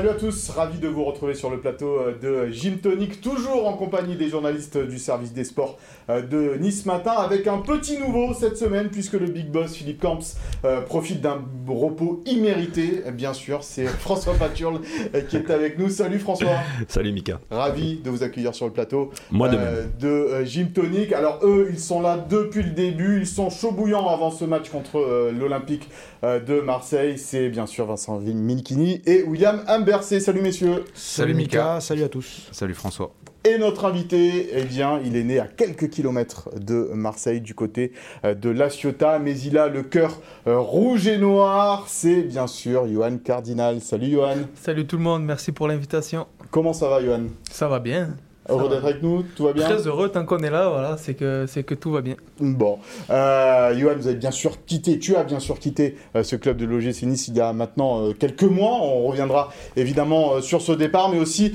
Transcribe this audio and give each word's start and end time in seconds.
Salut 0.00 0.12
à 0.12 0.14
tous, 0.14 0.48
ravi 0.48 0.78
de 0.78 0.88
vous 0.88 1.04
retrouver 1.04 1.34
sur 1.34 1.50
le 1.50 1.60
plateau 1.60 1.98
euh, 1.98 2.46
de 2.46 2.50
Gym 2.50 2.78
Tonic, 2.78 3.20
toujours 3.20 3.68
en 3.68 3.74
compagnie 3.74 4.16
des 4.16 4.30
journalistes 4.30 4.78
du 4.78 4.98
service 4.98 5.34
des 5.34 5.44
sports 5.44 5.76
euh, 6.08 6.22
de 6.22 6.56
Nice 6.58 6.86
Matin, 6.86 7.10
avec 7.10 7.46
un 7.46 7.58
petit 7.58 7.98
nouveau 7.98 8.32
cette 8.32 8.56
semaine, 8.56 8.88
puisque 8.88 9.12
le 9.12 9.26
big 9.26 9.50
boss 9.50 9.74
Philippe 9.74 10.00
Camps 10.00 10.38
euh, 10.64 10.80
profite 10.80 11.20
d'un 11.20 11.44
repos 11.68 12.22
immérité, 12.24 13.02
bien 13.12 13.34
sûr, 13.34 13.62
c'est 13.62 13.84
François 14.00 14.32
Paturle 14.32 14.80
qui 15.28 15.36
est 15.36 15.50
avec 15.50 15.78
nous. 15.78 15.90
Salut 15.90 16.18
François. 16.18 16.48
Salut 16.88 17.12
Mika. 17.12 17.38
Ravi 17.50 17.96
de 17.96 18.08
vous 18.08 18.22
accueillir 18.22 18.54
sur 18.54 18.64
le 18.64 18.72
plateau 18.72 19.10
Moi 19.30 19.50
de, 19.50 19.58
de 20.00 20.44
Gym 20.46 20.70
Tonic. 20.70 21.12
Alors 21.12 21.40
eux, 21.42 21.68
ils 21.70 21.78
sont 21.78 22.00
là 22.00 22.16
depuis 22.16 22.62
le 22.62 22.70
début, 22.70 23.18
ils 23.20 23.26
sont 23.26 23.50
chauds 23.50 23.72
bouillants 23.72 24.08
avant 24.08 24.30
ce 24.30 24.46
match 24.46 24.70
contre 24.70 25.30
l'Olympique 25.38 25.90
de 26.22 26.60
Marseille. 26.62 27.18
C'est 27.18 27.50
bien 27.50 27.66
sûr 27.66 27.84
Vincent 27.84 28.18
Minikini 28.18 29.02
et 29.04 29.24
William 29.24 29.62
Ambercé. 29.90 30.20
Salut 30.20 30.40
messieurs. 30.40 30.84
Salut, 30.94 31.34
Mika. 31.34 31.80
Salut 31.80 32.04
à 32.04 32.08
tous. 32.08 32.48
Salut 32.52 32.74
François. 32.74 33.12
Et 33.42 33.58
notre 33.58 33.86
invité, 33.86 34.50
eh 34.52 34.62
bien, 34.62 35.00
il 35.04 35.16
est 35.16 35.24
né 35.24 35.40
à 35.40 35.48
quelques 35.48 35.88
kilomètres 35.90 36.48
de 36.60 36.90
Marseille, 36.94 37.40
du 37.40 37.54
côté 37.54 37.92
euh, 38.24 38.34
de 38.34 38.50
La 38.50 38.68
Ciotat, 38.68 39.18
mais 39.18 39.36
il 39.40 39.58
a 39.58 39.66
le 39.66 39.82
cœur 39.82 40.20
euh, 40.46 40.58
rouge 40.58 41.08
et 41.08 41.18
noir. 41.18 41.86
C'est 41.88 42.22
bien 42.22 42.46
sûr 42.46 42.86
Johan 42.86 43.16
Cardinal. 43.16 43.80
Salut 43.80 44.10
Johan. 44.10 44.36
Salut 44.54 44.86
tout 44.86 44.96
le 44.96 45.02
monde, 45.02 45.24
merci 45.24 45.50
pour 45.50 45.66
l'invitation. 45.66 46.28
Comment 46.52 46.72
ça 46.72 46.88
va 46.88 47.02
Johan? 47.02 47.22
Ça 47.50 47.66
va 47.66 47.80
bien. 47.80 48.14
Heureux 48.48 48.70
d'être 48.70 48.84
avec 48.84 49.02
nous, 49.02 49.22
tout 49.36 49.44
va 49.44 49.52
bien 49.52 49.66
Très 49.66 49.86
heureux 49.86 50.08
tant 50.08 50.24
qu'on 50.24 50.38
est 50.38 50.50
là, 50.50 50.70
voilà, 50.70 50.96
c'est 50.96 51.12
que, 51.12 51.44
c'est 51.46 51.62
que 51.62 51.74
tout 51.74 51.90
va 51.92 52.00
bien. 52.00 52.16
Bon. 52.40 52.78
Euh, 53.10 53.76
Johan, 53.78 53.92
vous 53.98 54.06
avez 54.06 54.16
bien 54.16 54.30
sûr 54.30 54.64
quitté, 54.64 54.98
tu 54.98 55.14
as 55.14 55.24
bien 55.24 55.40
sûr 55.40 55.58
quitté 55.58 55.96
euh, 56.16 56.22
ce 56.22 56.36
club 56.36 56.56
de 56.56 56.64
l'OGC 56.64 57.02
Nice 57.02 57.28
il 57.28 57.36
y 57.36 57.40
a 57.40 57.52
maintenant 57.52 58.00
euh, 58.00 58.12
quelques 58.12 58.44
mois. 58.44 58.78
On 58.80 59.08
reviendra 59.08 59.50
évidemment 59.76 60.34
euh, 60.34 60.40
sur 60.40 60.62
ce 60.62 60.72
départ, 60.72 61.10
mais 61.10 61.18
aussi 61.18 61.54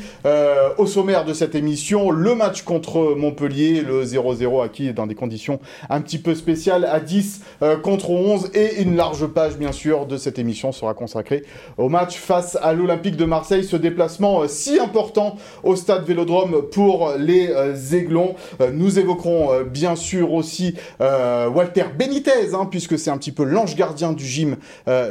au 0.77 0.85
sommaire 0.85 1.25
de 1.25 1.33
cette 1.33 1.55
émission, 1.55 2.11
le 2.11 2.35
match 2.35 2.63
contre 2.63 3.15
Montpellier, 3.15 3.81
le 3.81 4.03
0-0 4.03 4.63
acquis 4.63 4.93
dans 4.93 5.07
des 5.07 5.15
conditions 5.15 5.59
un 5.89 6.01
petit 6.01 6.17
peu 6.17 6.35
spéciales 6.35 6.85
à 6.85 6.99
10 6.99 7.41
contre 7.81 8.09
11 8.09 8.51
et 8.53 8.81
une 8.81 8.95
large 8.95 9.25
page 9.27 9.57
bien 9.57 9.71
sûr 9.71 10.05
de 10.05 10.17
cette 10.17 10.39
émission 10.39 10.71
sera 10.71 10.93
consacrée 10.93 11.43
au 11.77 11.89
match 11.89 12.17
face 12.17 12.57
à 12.61 12.73
l'Olympique 12.73 13.15
de 13.15 13.25
Marseille, 13.25 13.63
ce 13.63 13.75
déplacement 13.75 14.47
si 14.47 14.79
important 14.79 15.37
au 15.63 15.75
stade 15.75 16.05
Vélodrome 16.05 16.63
pour 16.71 16.84
les 17.17 17.95
Aiglons. 17.95 18.35
nous 18.73 18.99
évoquerons 18.99 19.63
bien 19.63 19.95
sûr 19.95 20.33
aussi 20.33 20.75
Walter 20.99 21.85
Benitez, 21.97 22.53
hein, 22.53 22.67
puisque 22.69 22.97
c'est 22.97 23.09
un 23.09 23.17
petit 23.17 23.31
peu 23.31 23.43
l'ange 23.43 23.75
gardien 23.75 24.13
du 24.13 24.25
gym 24.25 24.57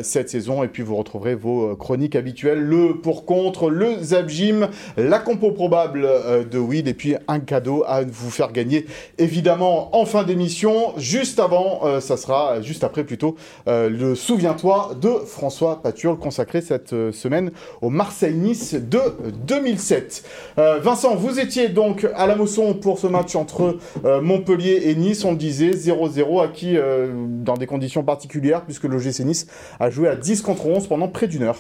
cette 0.03 0.31
saison. 0.31 0.63
Et 0.63 0.69
puis 0.69 0.83
vous 0.83 0.97
retrouverez 0.97 1.35
vos 1.35 1.77
chroniques 1.77 2.17
habituelles, 2.17 2.61
le 2.61 2.95
pour 2.95 3.25
contre, 3.25 3.71
le 3.71 3.97
Zap 4.03 4.29
Gym, 4.29 4.69
la 4.97 5.19
compo 5.19 5.51
probable 5.53 6.09
de 6.51 6.59
Will, 6.59 6.89
et 6.89 6.95
puis 6.95 7.15
un 7.29 7.41
cadeau 7.41 7.85
à 7.87 8.03
vous 8.03 8.31
faire 8.31 8.53
gagner, 8.53 8.87
évidemment, 9.19 9.97
en 9.97 10.05
fin 10.05 10.25
d'émission. 10.25 10.93
Juste 10.97 11.41
avant, 11.41 12.01
ça 12.01 12.17
sera, 12.17 12.61
juste 12.61 12.85
après 12.85 13.05
plutôt, 13.05 13.37
le 13.67 14.15
Souviens-toi 14.15 14.93
de 15.01 15.11
François 15.27 15.83
Paturle, 15.83 16.19
consacré 16.19 16.61
cette 16.61 17.13
semaine 17.13 17.51
au 17.83 17.91
Marseille-Nice 17.91 18.75
de 18.75 19.01
2007. 19.47 20.25
Vincent, 20.57 21.15
vous 21.15 21.39
étiez 21.39 21.54
donc 21.69 22.07
à 22.15 22.27
la 22.27 22.37
Mosson 22.37 22.75
pour 22.75 22.99
ce 22.99 23.07
match 23.07 23.35
entre 23.37 23.79
Montpellier 24.05 24.83
et 24.85 24.95
Nice, 24.95 25.25
on 25.25 25.33
le 25.33 25.37
disait, 25.37 25.71
0-0, 25.71 26.43
acquis 26.43 26.77
euh, 26.77 27.13
dans 27.17 27.55
des 27.55 27.67
conditions 27.67 28.03
particulières, 28.03 28.65
puisque 28.65 28.85
l'OGC 28.85 29.21
Nice 29.21 29.47
a 29.81 29.91
joué 29.91 30.09
à 30.09 30.17
10 30.17 30.43
contre 30.43 30.67
11 30.67 30.87
pendant 30.87 31.09
près 31.09 31.27
d'une 31.27 31.43
heure. 31.43 31.59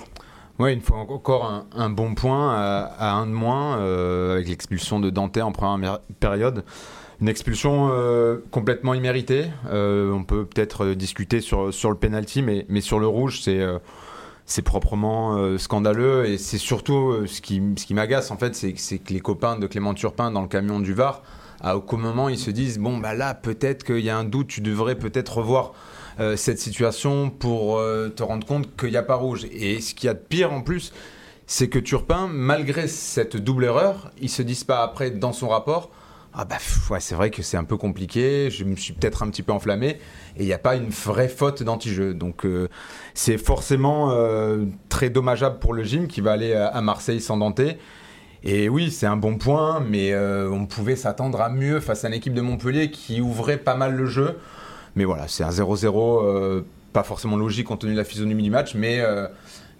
Oui, 0.58 0.72
il 0.74 0.80
faut 0.80 0.94
encore 0.94 1.64
un, 1.74 1.90
bon 1.90 2.14
point 2.14 2.54
à, 2.54 2.84
à, 2.98 3.12
un 3.12 3.26
de 3.26 3.32
moins, 3.32 3.78
euh, 3.78 4.34
avec 4.34 4.48
l'expulsion 4.48 5.00
de 5.00 5.10
Dante 5.10 5.36
en 5.38 5.50
première 5.52 5.98
période. 6.20 6.64
Une 7.20 7.28
expulsion 7.28 7.90
euh, 7.92 8.38
complètement 8.50 8.94
imméritée. 8.94 9.46
Euh, 9.70 10.12
on 10.12 10.24
peut 10.24 10.44
peut-être 10.44 10.94
discuter 10.94 11.40
sur, 11.40 11.66
le 11.66 11.94
penalty, 11.94 12.42
mais 12.42 12.80
sur 12.80 13.00
le 13.00 13.06
rouge, 13.06 13.40
c'est 13.42 13.60
c'est 14.46 14.62
proprement 14.62 15.36
euh, 15.36 15.58
scandaleux 15.58 16.26
et 16.26 16.38
c'est 16.38 16.58
surtout 16.58 17.10
euh, 17.10 17.26
ce 17.26 17.40
qui, 17.40 17.62
ce 17.76 17.86
qui 17.86 17.94
m'agace 17.94 18.30
en 18.30 18.36
fait, 18.36 18.54
c'est 18.54 18.72
que 18.72 19.12
les 19.12 19.20
copains 19.20 19.58
de 19.58 19.66
Clément 19.66 19.94
Turpin 19.94 20.30
dans 20.30 20.42
le 20.42 20.48
camion 20.48 20.80
du 20.80 20.92
Var, 20.92 21.22
à 21.60 21.76
aucun 21.76 21.96
moment 21.96 22.28
ils 22.28 22.38
se 22.38 22.50
disent 22.50 22.78
bon 22.78 22.98
bah 22.98 23.14
là 23.14 23.34
peut-être 23.34 23.84
qu'il 23.84 24.00
y 24.00 24.10
a 24.10 24.16
un 24.16 24.24
doute, 24.24 24.48
tu 24.48 24.60
devrais 24.60 24.96
peut-être 24.96 25.38
revoir 25.38 25.72
euh, 26.20 26.36
cette 26.36 26.58
situation 26.58 27.30
pour 27.30 27.78
te 27.78 28.22
rendre 28.22 28.46
compte 28.46 28.76
qu'il 28.76 28.90
n'y 28.90 28.96
a 28.96 29.02
pas 29.02 29.16
rouge. 29.16 29.46
Et 29.52 29.80
ce 29.80 29.94
qu'il 29.94 30.06
y 30.06 30.10
a 30.10 30.14
de 30.14 30.18
pire 30.18 30.52
en 30.52 30.60
plus, 30.60 30.92
c'est 31.46 31.68
que 31.68 31.78
Turpin, 31.78 32.28
malgré 32.30 32.86
cette 32.88 33.36
double 33.36 33.64
erreur, 33.64 34.10
il 34.20 34.30
se 34.30 34.42
disent 34.42 34.64
pas 34.64 34.82
après 34.82 35.10
dans 35.10 35.32
son 35.32 35.48
rapport 35.48 35.90
ah 36.36 36.44
bah 36.44 36.56
ouais, 36.90 36.98
c'est 36.98 37.14
vrai 37.14 37.30
que 37.30 37.42
c'est 37.42 37.56
un 37.56 37.64
peu 37.64 37.76
compliqué, 37.76 38.50
je 38.50 38.64
me 38.64 38.74
suis 38.74 38.92
peut-être 38.92 39.22
un 39.22 39.30
petit 39.30 39.42
peu 39.42 39.52
enflammé, 39.52 39.98
et 40.36 40.40
il 40.40 40.46
n'y 40.46 40.52
a 40.52 40.58
pas 40.58 40.74
une 40.74 40.88
vraie 40.88 41.28
faute 41.28 41.62
d'anti-jeu. 41.62 42.12
Donc 42.12 42.44
euh, 42.44 42.68
c'est 43.14 43.38
forcément 43.38 44.10
euh, 44.10 44.64
très 44.88 45.10
dommageable 45.10 45.60
pour 45.60 45.74
le 45.74 45.84
gym 45.84 46.08
qui 46.08 46.20
va 46.20 46.32
aller 46.32 46.52
à 46.52 46.80
Marseille 46.80 47.20
sans 47.20 47.36
denter. 47.36 47.78
Et 48.42 48.68
oui, 48.68 48.90
c'est 48.90 49.06
un 49.06 49.16
bon 49.16 49.38
point, 49.38 49.80
mais 49.80 50.12
euh, 50.12 50.50
on 50.50 50.66
pouvait 50.66 50.96
s'attendre 50.96 51.40
à 51.40 51.48
mieux 51.48 51.80
face 51.80 52.04
à 52.04 52.08
une 52.08 52.14
équipe 52.14 52.34
de 52.34 52.42
Montpellier 52.42 52.90
qui 52.90 53.20
ouvrait 53.20 53.56
pas 53.56 53.76
mal 53.76 53.94
le 53.94 54.06
jeu. 54.06 54.38
Mais 54.96 55.04
voilà, 55.04 55.28
c'est 55.28 55.44
un 55.44 55.50
0-0, 55.50 56.62
pas 56.92 57.04
forcément 57.04 57.36
logique 57.36 57.66
compte 57.66 57.80
tenu 57.80 57.92
de 57.92 57.96
la 57.96 58.04
physionomie 58.04 58.42
du 58.42 58.50
match, 58.50 58.74
mais 58.74 59.02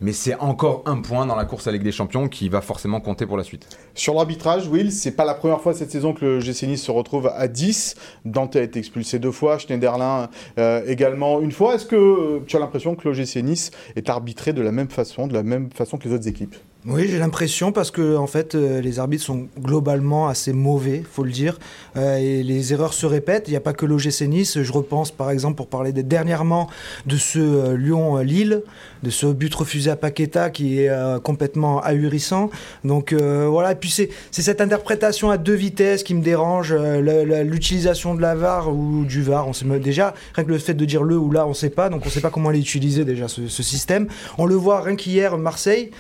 mais 0.01 0.13
c'est 0.13 0.35
encore 0.37 0.83
un 0.87 1.01
point 1.01 1.27
dans 1.27 1.37
la 1.37 1.45
course 1.45 1.67
à 1.67 1.73
Ligue 1.73 1.83
des 1.83 1.93
Champions 1.93 2.29
qui 2.29 2.49
va 2.49 2.61
forcément 2.61 3.01
compter 3.01 3.27
pour 3.27 3.37
la 3.37 3.45
suite. 3.45 3.69
Sur 3.95 4.15
l'arbitrage, 4.15 4.67
Will, 4.69 4.93
c'est 4.93 5.13
pas 5.13 5.25
la 5.25 5.35
première 5.35 5.61
fois 5.61 5.75
cette 5.75 5.91
saison 5.91 6.13
que 6.13 6.25
le 6.25 6.41
GC 6.41 6.67
Nice 6.67 6.83
se 6.83 6.91
retrouve 6.91 7.31
à 7.35 7.49
10. 7.49 7.97
Dante 8.25 8.57
a 8.57 8.63
été 8.63 8.79
expulsé 8.79 9.19
deux 9.19 9.33
fois, 9.33 9.59
Schneiderlin 9.59 10.29
euh, 10.59 10.83
également 10.87 11.41
une 11.41 11.53
fois. 11.53 11.75
Est-ce 11.75 11.87
que 11.87 11.97
euh, 11.97 12.45
tu 12.47 12.57
as 12.57 12.61
l'impression 12.61 12.95
que 12.95 13.09
le 13.09 13.15
GC 13.15 13.43
Nice 13.43 13.71
est 13.97 14.09
arbitré 14.11 14.53
de 14.53 14.63
la 14.63 14.73
même 14.73 14.89
façon, 14.89 15.27
de 15.27 15.35
la 15.35 15.43
même 15.43 15.71
façon 15.71 15.99
que 15.99 16.09
les 16.09 16.15
autres 16.15 16.29
équipes? 16.29 16.57
Oui, 16.87 17.07
j'ai 17.09 17.19
l'impression 17.19 17.73
parce 17.73 17.91
que 17.91 18.17
en 18.17 18.27
fait, 18.27 18.55
euh, 18.55 18.83
les 18.83 18.99
arbitres 18.99 19.25
sont 19.25 19.49
globalement 19.59 20.29
assez 20.29 20.53
mauvais, 20.53 21.03
faut 21.11 21.25
le 21.25 21.31
dire, 21.31 21.59
euh, 21.97 22.19
et 22.19 22.43
les 22.43 22.75
erreurs 22.75 22.93
se 22.93 23.07
répètent. 23.07 23.45
Il 23.49 23.53
n'y 23.53 23.57
a 23.57 23.61
pas 23.61 23.73
que 23.73 23.87
l'OGC 23.87 24.29
Nice. 24.29 24.63
Je 24.63 24.71
repense, 24.71 25.11
par 25.11 25.31
exemple, 25.31 25.57
pour 25.57 25.69
parler 25.69 25.93
de, 25.93 26.03
dernièrement 26.03 26.69
de 27.07 27.17
ce 27.17 27.39
euh, 27.39 27.77
Lyon-Lille, 27.79 28.63
de 29.03 29.09
ce 29.09 29.25
but 29.27 29.55
refusé 29.55 29.91
à 29.91 29.97
Paqueta 29.97 30.51
qui 30.51 30.81
est 30.81 30.91
euh, 30.91 31.19
complètement 31.21 31.81
ahurissant. 31.83 32.51
Donc 32.85 33.15
euh, 33.15 33.47
voilà. 33.49 33.73
Et 33.73 33.77
puis 33.77 33.89
c'est 33.89 34.11
cette 34.31 34.61
interprétation 34.61 35.31
à 35.31 35.39
deux 35.39 35.55
vitesses 35.55 36.03
qui 36.03 36.15
me 36.15 36.23
dérange. 36.23 36.75
L'utilisation 36.75 38.15
de 38.15 38.21
la 38.21 38.35
VAR 38.35 38.69
ou 38.69 39.05
du 39.07 39.23
VAR, 39.23 39.49
on 39.49 39.55
sait 39.55 39.65
déjà 39.79 40.13
rien 40.35 40.45
que 40.45 40.51
le 40.51 40.59
fait 40.59 40.75
de 40.75 40.85
dire 40.85 41.03
le 41.03 41.17
ou 41.17 41.31
là, 41.31 41.47
on 41.47 41.51
ne 41.51 41.55
sait 41.55 41.71
pas. 41.71 41.89
Donc 41.89 42.03
on 42.05 42.09
ne 42.09 42.11
sait 42.11 42.21
pas 42.21 42.31
comment 42.31 42.51
l'utiliser 42.51 43.07
déjà 43.07 43.27
ce, 43.27 43.49
ce 43.49 43.63
système. 43.63 44.07
On 44.37 44.45
le 44.45 44.55
voit 44.55 44.83
rien 44.83 44.97
qu'hier, 44.97 45.39
Marseille 45.39 45.91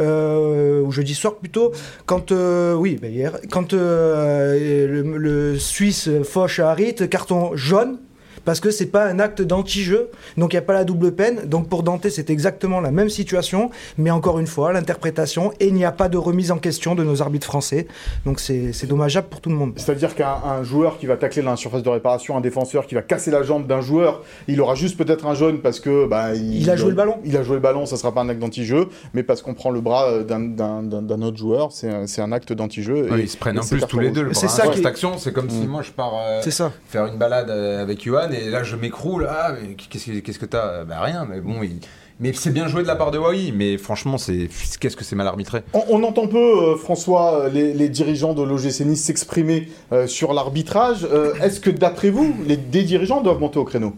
euh, 0.00 0.80
ou 0.80 0.90
jeudi 0.90 1.14
soir 1.14 1.36
plutôt, 1.36 1.72
quand 2.06 2.32
euh, 2.32 2.74
oui, 2.74 2.98
bah 3.00 3.08
hier, 3.08 3.38
quand 3.50 3.74
euh, 3.74 5.02
le, 5.02 5.58
Suisse 5.58 6.08
Foch 6.24 6.58
à 6.58 6.74
carton 7.10 7.54
jaune 7.54 7.98
parce 8.44 8.60
que 8.60 8.70
c'est 8.70 8.86
pas 8.86 9.06
un 9.06 9.18
acte 9.18 9.42
d'anti-jeu, 9.42 10.10
donc 10.36 10.52
il 10.52 10.56
n'y 10.56 10.58
a 10.58 10.62
pas 10.62 10.74
la 10.74 10.84
double 10.84 11.12
peine. 11.12 11.46
Donc 11.46 11.68
pour 11.68 11.82
Dante, 11.82 12.08
c'est 12.08 12.30
exactement 12.30 12.80
la 12.80 12.90
même 12.90 13.08
situation, 13.08 13.70
mais 13.98 14.10
encore 14.10 14.38
une 14.38 14.46
fois, 14.46 14.72
l'interprétation, 14.72 15.52
et 15.60 15.68
il 15.68 15.74
n'y 15.74 15.84
a 15.84 15.92
pas 15.92 16.08
de 16.08 16.18
remise 16.18 16.50
en 16.50 16.58
question 16.58 16.94
de 16.94 17.04
nos 17.04 17.22
arbitres 17.22 17.46
français. 17.46 17.86
Donc 18.24 18.40
c'est 18.40 18.86
dommageable 18.86 19.28
pour 19.28 19.40
tout 19.40 19.50
le 19.50 19.56
monde. 19.56 19.72
C'est-à-dire 19.76 20.14
qu'un 20.14 20.62
joueur 20.62 20.98
qui 20.98 21.06
va 21.06 21.16
tacler 21.16 21.42
dans 21.42 21.50
la 21.50 21.56
surface 21.56 21.82
de 21.82 21.88
réparation, 21.88 22.36
un 22.36 22.40
défenseur 22.40 22.86
qui 22.86 22.94
va 22.94 23.02
casser 23.02 23.30
la 23.30 23.42
jambe 23.42 23.66
d'un 23.66 23.80
joueur, 23.80 24.22
il 24.48 24.60
aura 24.60 24.74
juste 24.74 24.96
peut-être 24.96 25.26
un 25.26 25.34
jaune 25.34 25.60
parce 25.60 25.80
que 25.80 26.06
bah, 26.06 26.34
il, 26.34 26.62
il, 26.62 26.70
a 26.70 26.76
joué 26.76 26.90
le 26.90 26.96
ballon. 26.96 27.16
Il 27.24 27.36
a 27.36 27.42
joué 27.42 27.54
le 27.54 27.60
ballon, 27.60 27.86
ça 27.86 27.96
sera 27.96 28.12
pas 28.12 28.20
un 28.20 28.28
acte 28.28 28.40
d'anti-jeu, 28.40 28.88
mais 29.14 29.22
parce 29.22 29.42
qu'on 29.42 29.54
prend 29.54 29.70
le 29.70 29.80
bras 29.80 30.22
d'un 30.22 31.22
autre 31.22 31.36
joueur, 31.36 31.72
c'est 31.72 31.88
un, 31.88 32.04
un, 32.24 32.32
acte 32.32 32.52
d'anti-jeu. 32.52 33.10
Ouais, 33.10 33.22
ils 33.22 33.28
se 33.28 33.36
prennent 33.36 33.58
en 33.58 33.66
plus 33.66 33.80
tous 33.86 33.98
les 33.98 34.10
deux. 34.10 34.32
C'est 34.32 34.48
ça. 34.48 34.64
Cette 34.74 34.86
action, 34.86 35.18
c'est 35.18 35.32
comme 35.32 35.46
mmh. 35.46 35.62
si 35.62 35.66
moi 35.66 35.82
je 35.82 35.90
pars 35.92 36.14
euh, 36.16 36.42
faire 36.88 37.06
une 37.06 37.16
balade 37.16 37.50
avec 37.50 38.02
Johan 38.04 38.30
et 38.42 38.50
là 38.50 38.62
je 38.62 38.76
m'écroule. 38.76 39.26
Ah, 39.28 39.52
mais 39.52 39.74
qu'est-ce 39.74 40.06
que 40.06 40.18
qu'est-ce 40.20 40.38
que 40.38 40.46
t'as? 40.46 40.84
Bah 40.84 41.00
rien, 41.00 41.26
mais 41.28 41.40
bon, 41.40 41.62
il... 41.62 41.80
mais 42.20 42.32
c'est 42.32 42.50
bien 42.52 42.68
joué 42.68 42.82
de 42.82 42.86
la 42.86 42.96
part 42.96 43.10
de 43.10 43.18
Huawei. 43.18 43.52
Mais 43.52 43.78
franchement, 43.78 44.18
c'est 44.18 44.48
qu'est-ce 44.80 44.96
que 44.96 45.04
c'est 45.04 45.16
mal 45.16 45.26
arbitré? 45.26 45.62
On, 45.72 45.82
on, 45.88 46.02
entend 46.02 46.26
peu, 46.26 46.38
euh, 46.38 46.76
François, 46.76 47.48
les, 47.48 47.72
les, 47.72 47.88
dirigeants 47.88 48.34
de 48.34 48.42
l'OGC 48.42 48.80
Nice 48.80 49.04
s'exprimer 49.04 49.68
euh, 49.92 50.06
sur 50.06 50.32
l'arbitrage. 50.32 51.06
Euh, 51.10 51.34
Est-ce 51.36 51.60
que 51.60 51.70
d'après 51.70 52.10
vous, 52.10 52.34
les 52.46 52.56
des 52.56 52.82
dirigeants 52.82 53.20
doivent 53.20 53.40
monter 53.40 53.58
au 53.58 53.64
créneau? 53.64 53.94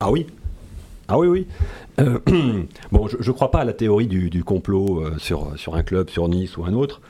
Ah 0.00 0.10
oui. 0.10 0.26
Ah 1.08 1.18
oui, 1.18 1.28
oui. 1.28 1.46
Euh, 2.00 2.18
bon, 2.92 3.08
je 3.08 3.16
ne 3.16 3.34
crois 3.34 3.50
pas 3.50 3.60
à 3.60 3.64
la 3.64 3.72
théorie 3.72 4.06
du, 4.06 4.30
du 4.30 4.44
complot 4.44 5.04
sur, 5.18 5.52
sur 5.56 5.76
un 5.76 5.82
club, 5.82 6.10
sur 6.10 6.28
Nice 6.28 6.56
ou 6.56 6.64
un 6.64 6.72
autre. 6.72 7.00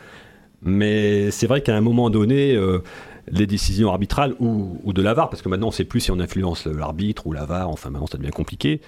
Mais 0.63 1.31
c'est 1.31 1.47
vrai 1.47 1.61
qu'à 1.61 1.77
un 1.77 1.81
moment 1.81 2.11
donné, 2.11 2.55
euh, 2.55 2.83
les 3.29 3.47
décisions 3.47 3.91
arbitrales 3.91 4.35
ou, 4.39 4.79
ou 4.85 4.93
de 4.93 5.03
la 5.03 5.15
VAR, 5.15 5.29
parce 5.31 5.43
que 5.43 5.49
maintenant 5.49 5.69
on 5.69 5.71
ne 5.71 5.75
sait 5.75 5.85
plus 5.85 6.01
si 6.01 6.11
on 6.11 6.21
influence 6.21 6.67
l'arbitre 6.67 7.27
ou 7.27 7.33
la 7.33 7.45
VAR, 7.45 7.69
enfin 7.69 7.91
maintenant 7.91 8.07
ça 8.07 8.19
devient 8.19 8.31
compliqué, 8.31 8.81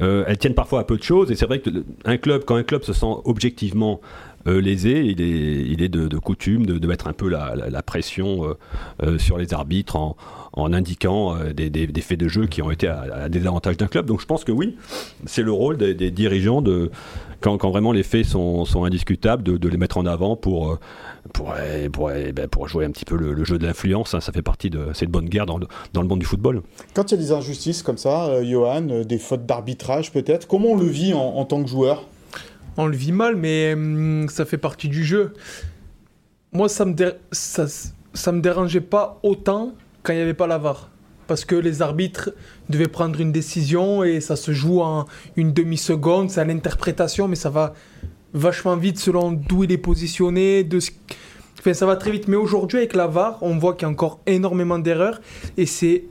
euh, 0.00 0.24
elles 0.26 0.38
tiennent 0.38 0.54
parfois 0.54 0.80
à 0.80 0.84
peu 0.84 0.96
de 0.96 1.02
choses. 1.02 1.30
Et 1.30 1.36
c'est 1.36 1.46
vrai 1.46 1.60
que 1.60 1.70
un 2.04 2.16
club, 2.16 2.44
quand 2.44 2.56
un 2.56 2.62
club 2.62 2.82
se 2.82 2.92
sent 2.92 3.14
objectivement 3.24 4.00
euh, 4.46 4.60
il 4.62 4.68
est, 4.68 4.76
il 4.76 5.82
est 5.82 5.88
de, 5.88 6.18
coutume 6.18 6.66
de, 6.66 6.86
mettre 6.86 7.06
un 7.08 7.12
peu 7.12 7.28
la, 7.28 7.82
pression 7.82 8.44
euh, 8.44 8.54
euh, 9.02 9.18
sur 9.18 9.38
les 9.38 9.52
arbitres 9.52 9.96
en, 9.96 10.72
indiquant 10.72 11.36
euh, 11.36 11.52
des, 11.52 12.00
faits 12.00 12.18
de 12.18 12.28
jeu 12.28 12.46
qui 12.46 12.62
ont 12.62 12.70
été 12.70 12.88
à, 12.88 13.00
à 13.24 13.28
désavantage 13.28 13.76
d'un 13.76 13.86
club. 13.86 14.06
Donc 14.06 14.20
je 14.20 14.26
pense 14.26 14.44
que 14.44 14.52
oui, 14.52 14.76
c'est 15.26 15.42
le 15.42 15.52
rôle 15.52 15.76
des, 15.76 16.10
dirigeants 16.10 16.62
de, 16.62 16.90
quand, 17.40 17.58
vraiment 17.70 17.92
les 17.92 18.02
faits 18.02 18.24
sont, 18.24 18.84
indiscutables, 18.84 19.42
de, 19.42 19.68
les 19.68 19.76
mettre 19.76 19.98
en 19.98 20.06
avant 20.06 20.36
pour, 20.36 20.72
euh, 20.72 21.88
ben, 21.88 22.48
jouer 22.66 22.84
un 22.84 22.90
petit 22.90 23.04
peu 23.04 23.16
le, 23.16 23.44
jeu 23.44 23.58
de 23.58 23.66
l'influence. 23.66 24.14
hein. 24.14 24.20
Ça 24.20 24.32
fait 24.32 24.42
partie 24.42 24.70
de 24.70 24.88
cette 24.94 25.10
bonne 25.10 25.28
guerre 25.28 25.46
dans 25.46 25.58
le, 25.58 26.06
monde 26.06 26.18
du 26.20 26.26
football. 26.26 26.62
Quand 26.94 27.10
il 27.12 27.16
y 27.16 27.18
a 27.18 27.22
des 27.22 27.32
injustices 27.32 27.82
comme 27.82 27.98
ça, 27.98 28.42
Johan, 28.44 29.04
des 29.04 29.18
fautes 29.18 29.46
d'arbitrage 29.46 30.12
peut-être, 30.12 30.46
comment 30.46 30.70
on 30.70 30.76
le 30.76 30.86
vit 30.86 31.12
en 31.14 31.44
tant 31.44 31.62
que 31.62 31.68
joueur? 31.68 32.04
On 32.80 32.86
le 32.86 32.96
vit 32.96 33.12
mal, 33.12 33.36
mais 33.36 33.74
hum, 33.74 34.26
ça 34.30 34.44
fait 34.46 34.58
partie 34.58 34.88
du 34.88 35.04
jeu. 35.04 35.34
Moi, 36.52 36.68
ça 36.68 36.84
me, 36.84 36.92
me 36.92 38.40
dérangeait 38.40 38.80
pas 38.80 39.20
autant 39.22 39.74
quand 40.02 40.12
il 40.14 40.16
n'y 40.16 40.22
avait 40.22 40.34
pas 40.34 40.46
la 40.46 40.58
VAR. 40.58 40.90
Parce 41.26 41.44
que 41.44 41.54
les 41.54 41.82
arbitres 41.82 42.30
devaient 42.70 42.88
prendre 42.88 43.20
une 43.20 43.32
décision 43.32 44.02
et 44.02 44.20
ça 44.20 44.34
se 44.34 44.52
joue 44.52 44.80
en 44.80 45.04
une 45.36 45.52
demi-seconde, 45.52 46.30
c'est 46.30 46.40
à 46.40 46.44
l'interprétation, 46.44 47.28
mais 47.28 47.36
ça 47.36 47.50
va 47.50 47.74
vachement 48.32 48.76
vite 48.76 48.98
selon 48.98 49.30
d'où 49.30 49.64
il 49.64 49.72
est 49.72 49.78
positionné. 49.78 50.66
Enfin, 51.58 51.74
ça 51.74 51.84
va 51.84 51.96
très 51.96 52.10
vite. 52.10 52.28
Mais 52.28 52.36
aujourd'hui, 52.36 52.78
avec 52.78 52.94
la 52.94 53.06
VAR, 53.06 53.38
on 53.42 53.58
voit 53.58 53.74
qu'il 53.74 53.82
y 53.82 53.84
a 53.86 53.90
encore 53.90 54.20
énormément 54.26 54.78
d'erreurs 54.78 55.20
et 55.58 55.66
c'est 55.66 56.04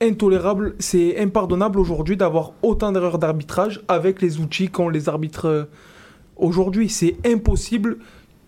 intolérable, 0.00 0.74
c'est 0.78 1.18
impardonnable 1.18 1.78
aujourd'hui 1.80 2.16
d'avoir 2.16 2.52
autant 2.62 2.92
d'erreurs 2.92 3.18
d'arbitrage 3.18 3.80
avec 3.88 4.22
les 4.22 4.38
outils 4.38 4.68
qu'ont 4.68 4.88
les 4.88 5.08
arbitres 5.08 5.46
euh, 5.48 5.64
aujourd'hui. 6.36 6.88
C'est 6.88 7.16
impossible 7.26 7.98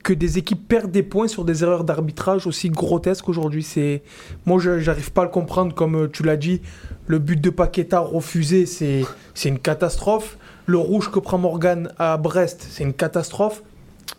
que 0.02 0.12
des 0.14 0.38
équipes 0.38 0.67
perdent 0.67 0.91
des 0.91 1.02
points 1.02 1.29
sur 1.29 1.44
des 1.44 1.62
erreurs 1.62 1.85
d'arbitrage 1.85 2.47
aussi 2.47 2.70
grotesques 2.70 3.29
aujourd'hui. 3.29 3.62
C'est 3.62 4.02
moi, 4.47 4.58
je 4.58 4.79
j'arrive 4.79 5.12
pas 5.12 5.23
à 5.23 5.25
le 5.25 5.31
comprendre. 5.31 5.75
Comme 5.75 5.94
euh, 5.97 6.08
tu 6.11 6.23
l'as 6.23 6.37
dit, 6.37 6.62
le 7.06 7.19
but 7.19 7.41
de 7.41 7.50
Paqueta 7.50 8.00
refusé, 8.00 8.64
c'est 8.67 9.05
c'est 9.35 9.49
une 9.50 9.58
catastrophe. 9.58 10.38
Le 10.67 10.79
rouge 10.79 11.11
que 11.11 11.19
prend 11.19 11.37
Morgan 11.38 11.93
à 11.99 12.17
Brest, 12.17 12.67
c'est 12.70 12.85
une 12.85 12.94
catastrophe. 12.94 13.62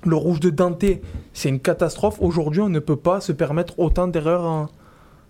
Le 0.06 0.16
rouge 0.16 0.40
de 0.40 0.50
Dante, 0.50 0.84
c'est 1.34 1.50
une 1.50 1.60
catastrophe. 1.60 2.18
Aujourd'hui, 2.20 2.62
on 2.62 2.70
ne 2.70 2.80
peut 2.80 2.96
pas 2.96 3.22
se 3.22 3.32
permettre 3.32 3.80
autant 3.80 4.08
d'erreurs 4.08 4.44
en- 4.46 4.70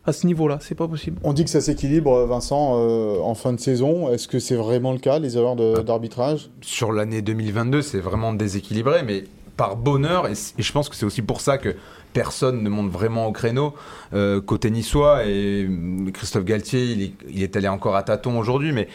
à 0.06 0.14
ce 0.14 0.26
niveau-là. 0.26 0.58
C'est 0.62 0.76
pas 0.76 0.88
possible. 0.88 1.18
On 1.24 1.34
dit 1.34 1.44
que 1.44 1.50
ça 1.50 1.62
s'équilibre, 1.62 2.26
Vincent, 2.26 2.76
euh, 2.80 3.20
en 3.22 3.36
fin 3.36 3.54
de 3.54 3.60
saison. 3.60 4.12
Est-ce 4.12 4.28
que 4.28 4.40
c'est 4.40 4.56
vraiment 4.56 4.92
le 4.94 4.98
cas, 5.00 5.20
les 5.20 5.38
erreurs 5.38 5.56
de- 5.56 5.82
d'arbitrage? 5.82 6.50
Sur 6.62 6.92
l'année 6.92 7.22
2022, 7.22 7.82
c'est 7.82 8.00
vraiment 8.00 8.34
déséquilibré, 8.34 9.04
mais 9.04 9.26
par 9.58 9.76
bonheur, 9.76 10.28
et 10.28 10.34
je 10.58 10.72
pense 10.72 10.90
que 10.90 10.96
c'est 10.96 11.06
aussi 11.06 11.22
pour 11.22 11.40
ça 11.42 11.58
que 11.60 11.76
personne 12.14 12.64
ne 12.64 12.70
monte 12.70 12.92
vraiment 12.92 13.28
au 13.28 13.32
créneau 13.32 13.74
euh, 14.14 14.42
côté 14.42 14.70
niçois, 14.70 15.26
et 15.26 15.66
hum, 15.68 16.12
Christophe 16.14 16.46
Galtier, 16.46 16.84
il 16.84 17.02
est, 17.02 17.14
il 17.30 17.44
est 17.44 17.56
allé 17.56 17.68
encore 17.68 17.96
à 17.96 18.04
tâtons 18.04 18.38
aujourd'hui, 18.38 18.72
mais 18.72 18.88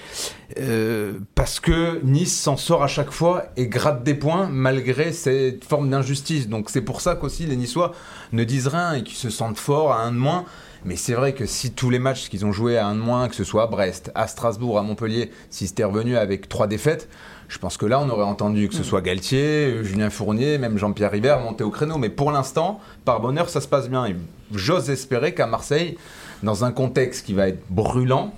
euh, 0.59 1.15
parce 1.35 1.61
que 1.61 2.01
Nice 2.05 2.39
s'en 2.39 2.57
sort 2.57 2.83
à 2.83 2.89
chaque 2.89 3.11
fois 3.11 3.45
et 3.57 3.67
gratte 3.67 4.03
des 4.05 4.15
points 4.15 4.49
malgré 4.51 5.13
cette 5.13 5.65
forme 5.65 5.91
d'injustice. 5.91 6.49
Donc 6.49 6.71
c'est 6.71 6.83
pour 6.83 7.01
ça 7.01 7.15
qu'aussi 7.17 7.47
les 7.47 7.57
Niçois 7.57 7.93
ne 8.33 8.45
disent 8.45 8.69
rien 8.69 8.95
et 8.95 9.03
qu'ils 9.03 9.17
se 9.17 9.31
sentent 9.31 9.59
forts 9.59 9.93
à 9.93 10.03
un 10.03 10.13
de 10.13 10.19
moins. 10.19 10.45
Mais 10.85 10.95
c'est 10.95 11.15
vrai 11.15 11.35
que 11.35 11.47
si 11.47 11.73
tous 11.73 11.91
les 11.91 11.99
matchs 11.99 12.29
qu'ils 12.29 12.47
ont 12.47 12.53
joués 12.53 12.79
à 12.79 12.87
un 12.87 12.95
de 12.95 13.01
moins, 13.01 13.29
que 13.29 13.35
ce 13.35 13.43
soit 13.43 13.65
à 13.65 13.67
Brest, 13.67 14.13
à 14.15 14.29
Strasbourg, 14.29 14.79
à 14.79 14.83
Montpellier, 14.83 15.33
si 15.51 15.67
c'était 15.67 15.83
revenu 15.83 16.17
avec 16.17 16.49
trois 16.49 16.69
défaites, 16.69 17.09
je 17.49 17.59
pense 17.59 17.77
que 17.77 17.87
là, 17.87 18.01
on 18.01 18.09
aurait 18.09 18.25
entendu 18.25 18.69
que 18.69 18.75
ce 18.75 18.83
soit 18.83 19.01
Galtier, 19.01 19.85
Julien 19.85 20.11
Fournier, 20.11 20.59
même 20.59 20.79
Jean-Pierre 20.79 21.13
River 21.13 21.37
monter 21.43 21.65
au 21.65 21.71
créneau. 21.71 21.99
Mais 21.99 22.09
pour 22.09 22.33
l'instant, 22.33 22.81
par 23.05 23.21
bonheur, 23.21 23.49
ça 23.49 23.61
se 23.61 23.69
passe 23.69 23.89
bien. 23.89 24.07
Et 24.07 24.17
j'ose 24.53 24.91
espérer 24.91 25.35
qu'à 25.35 25.47
Marseille, 25.47 25.97
dans 26.43 26.65
un 26.65 26.73
contexte 26.73 27.25
qui 27.25 27.35
va 27.35 27.49
être 27.49 27.63
brûlant, 27.71 28.33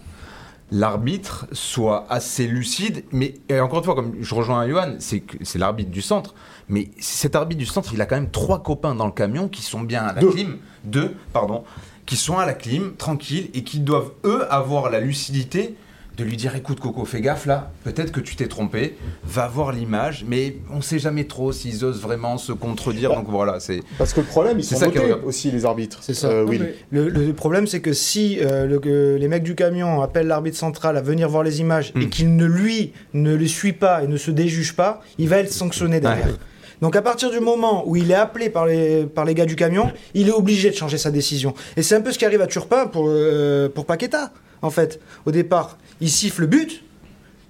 l'arbitre 0.71 1.47
soit 1.53 2.07
assez 2.11 2.47
lucide. 2.47 3.05
Mais 3.13 3.35
et 3.49 3.61
encore 3.61 3.79
une 3.79 3.85
fois, 3.85 3.95
comme 3.95 4.15
je 4.21 4.35
rejoins 4.35 4.69
Johan, 4.69 4.97
c'est 4.99 5.59
l'arbitre 5.59 5.91
du 5.91 6.03
centre. 6.03 6.35
Mais 6.69 6.91
cet 6.99 7.35
arbitre 7.35 7.61
du 7.61 7.67
centre, 7.67 7.91
il 7.95 8.01
a 8.03 8.07
quand 8.07 8.17
même 8.17 8.31
trois 8.31 8.63
copains 8.63 8.95
dans 8.95 9.07
le 9.07 9.13
camion 9.13 9.49
qui 9.49 9.63
sont 9.63 9.81
bien 9.81 10.03
à 10.03 10.13
la 10.13 10.21
Deux. 10.21 10.31
clim. 10.31 10.59
Deux, 10.85 11.15
pardon. 11.33 11.65
Qui 12.05 12.17
sont 12.17 12.39
à 12.39 12.47
la 12.47 12.55
clim, 12.55 12.95
tranquilles, 12.97 13.51
et 13.55 13.65
qui 13.65 13.81
doivent, 13.81 14.13
eux, 14.25 14.47
avoir 14.53 14.91
la 14.91 15.01
lucidité 15.01 15.77
de 16.19 16.25
lui 16.25 16.37
dire 16.37 16.57
écoute 16.57 16.81
Coco 16.81 17.05
fais 17.05 17.21
gaffe 17.21 17.47
là 17.47 17.71
peut-être 17.85 18.11
que 18.11 18.19
tu 18.21 18.35
t'es 18.35 18.49
trompé 18.49 18.97
va 19.25 19.47
voir 19.47 19.71
l'image 19.73 20.25
mais 20.27 20.57
on 20.73 20.81
sait 20.81 20.99
jamais 20.99 21.25
trop 21.25 21.53
s'ils 21.53 21.85
osent 21.85 22.01
vraiment 22.03 22.39
se 22.39 22.51
contredire 22.53 23.15
donc 23.15 23.27
voilà 23.29 23.61
c'est 23.61 23.81
Parce 23.99 24.13
que 24.13 24.21
le 24.21 24.27
problème, 24.27 24.59
ils 24.59 24.65
C'est 24.65 24.75
sont 24.75 24.81
ça 24.81 24.87
votés 24.87 25.13
aussi, 25.25 25.51
les 25.53 25.65
arbitres. 25.65 25.99
C'est 26.03 26.15
ça. 26.15 26.29
Euh, 26.29 26.47
mais- 26.49 26.75
Le, 26.91 27.09
le 27.09 27.33
problème, 27.33 27.67
c'est 27.67 27.81
que 27.81 27.93
si 27.93 28.39
euh, 28.41 28.67
le- 28.67 28.79
que 28.81 29.17
les 29.19 29.29
mecs 29.29 29.43
du 29.45 29.55
camion 29.55 30.03
appellent 30.03 30.27
l'arbitre 30.27 30.57
central 30.57 30.97
à 30.97 31.01
venir 31.03 31.29
voir 31.29 31.43
les 31.45 31.61
images 31.61 31.93
et 31.95 32.07
Hmm. 32.07 32.09
qu'il 32.11 32.35
ne 32.37 32.45
lui 32.47 32.93
ne 33.15 33.35
les 33.35 33.47
suit 33.49 33.73
pas 33.73 34.03
et 34.03 34.07
ne 34.09 34.17
se 34.17 34.31
déjuge 34.31 34.75
pas, 34.75 35.01
il 35.19 35.29
va 35.29 35.39
être 35.39 35.53
sanctionné 35.53 36.01
derrière. 36.01 36.27
Ouais. 36.27 36.33
Donc 36.81 36.97
à 36.97 37.03
partir 37.03 37.31
du 37.31 37.41
moment 37.41 37.85
où 37.89 37.97
il 37.97 38.11
est 38.11 38.15
appelé 38.15 38.51
par 38.51 38.67
les, 38.67 39.05
par 39.07 39.25
les 39.25 39.35
gars 39.35 39.47
du 39.47 39.57
camion, 39.57 39.91
il 40.15 40.29
est 40.29 40.33
obligé 40.33 40.71
de 40.71 40.75
changer 40.77 40.99
sa 40.99 41.11
décision. 41.11 41.55
Et 41.77 41.83
c'est 41.83 41.95
un 41.95 42.01
peu 42.01 42.11
ce 42.13 42.19
qui 42.19 42.25
arrive 42.25 42.41
à 42.43 42.47
Turpin 42.47 42.87
pour, 42.87 43.07
euh, 43.09 43.69
pour 43.69 43.85
Paqueta, 43.87 44.33
en 44.63 44.71
fait. 44.71 45.01
Au 45.27 45.31
départ, 45.33 45.77
il 46.01 46.11
siffle 46.11 46.43
le 46.43 46.47
but. 46.47 46.83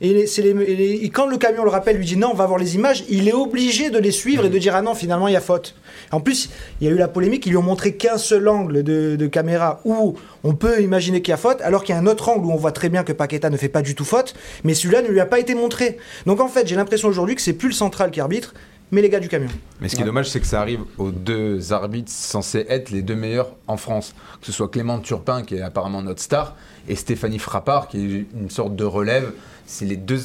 Et, 0.00 0.14
les- 0.14 0.26
c'est 0.28 0.42
les- 0.42 0.50
et 0.50 0.76
les- 0.76 0.92
et 1.02 1.08
quand 1.10 1.26
le 1.26 1.38
camion 1.38 1.64
le 1.64 1.70
rappelle, 1.70 1.96
lui 1.96 2.04
dit 2.06 2.16
non, 2.16 2.28
on 2.30 2.34
va 2.36 2.46
voir 2.46 2.60
les 2.60 2.76
images, 2.76 3.02
il 3.08 3.26
est 3.28 3.32
obligé 3.32 3.90
de 3.90 3.98
les 3.98 4.12
suivre 4.12 4.44
et 4.44 4.48
de 4.48 4.56
dire 4.56 4.76
ah 4.76 4.80
non, 4.82 4.94
finalement 4.94 5.26
il 5.26 5.32
y 5.32 5.36
a 5.36 5.40
faute. 5.40 5.74
En 6.12 6.20
plus, 6.20 6.50
il 6.80 6.86
y 6.86 6.90
a 6.90 6.94
eu 6.94 6.96
la 6.96 7.08
polémique, 7.08 7.44
ils 7.46 7.50
lui 7.50 7.56
ont 7.56 7.62
montré 7.62 7.96
qu'un 7.96 8.16
seul 8.16 8.46
angle 8.46 8.84
de, 8.84 9.16
de 9.16 9.26
caméra 9.26 9.80
où 9.84 10.14
on 10.44 10.54
peut 10.54 10.80
imaginer 10.80 11.20
qu'il 11.20 11.32
y 11.32 11.34
a 11.34 11.36
faute, 11.36 11.60
alors 11.62 11.82
qu'il 11.82 11.96
y 11.96 11.98
a 11.98 12.00
un 12.00 12.06
autre 12.06 12.28
angle 12.28 12.46
où 12.46 12.52
on 12.52 12.56
voit 12.56 12.70
très 12.70 12.88
bien 12.90 13.02
que 13.02 13.12
Paqueta 13.12 13.50
ne 13.50 13.56
fait 13.56 13.68
pas 13.68 13.82
du 13.82 13.96
tout 13.96 14.04
faute, 14.04 14.34
mais 14.62 14.74
celui-là 14.74 15.02
ne 15.02 15.08
lui 15.08 15.18
a 15.18 15.26
pas 15.26 15.40
été 15.40 15.56
montré. 15.56 15.96
Donc 16.26 16.40
en 16.40 16.48
fait, 16.48 16.68
j'ai 16.68 16.76
l'impression 16.76 17.08
aujourd'hui 17.08 17.34
que 17.34 17.42
c'est 17.42 17.52
plus 17.52 17.68
le 17.68 17.74
central 17.74 18.12
qui 18.12 18.20
arbitre, 18.20 18.54
mais 18.90 19.02
les 19.02 19.08
gars 19.10 19.20
du 19.20 19.28
camion. 19.28 19.48
mais 19.80 19.88
ce 19.88 19.96
qui 19.96 20.02
est 20.02 20.04
dommage 20.06 20.28
c'est 20.30 20.40
que 20.40 20.46
ça 20.46 20.60
arrive 20.60 20.80
aux 20.98 21.10
deux 21.10 21.72
arbitres 21.72 22.10
censés 22.10 22.64
être 22.68 22.90
les 22.90 23.02
deux 23.02 23.16
meilleurs 23.16 23.50
en 23.66 23.76
France 23.76 24.14
que 24.40 24.46
ce 24.46 24.52
soit 24.52 24.68
Clément 24.68 24.98
Turpin 25.00 25.42
qui 25.42 25.56
est 25.56 25.60
apparemment 25.62 26.02
notre 26.02 26.22
star 26.22 26.56
et 26.88 26.94
Stéphanie 26.94 27.38
Frappard 27.38 27.88
qui 27.88 27.98
est 27.98 28.26
une 28.38 28.50
sorte 28.50 28.74
de 28.76 28.84
relève 28.84 29.32
c'est 29.66 29.84
les 29.84 29.96
deux 29.96 30.20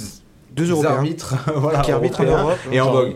Deux 0.55 0.69
Européens. 0.69 0.91
arbitres 0.91 1.35
voilà, 1.55 1.79
Qui 1.81 1.91
arbitrent 1.91 2.21
en 2.21 2.25
Europe. 2.25 2.57
et 2.71 2.79
en 2.79 2.91
vogue 2.91 3.15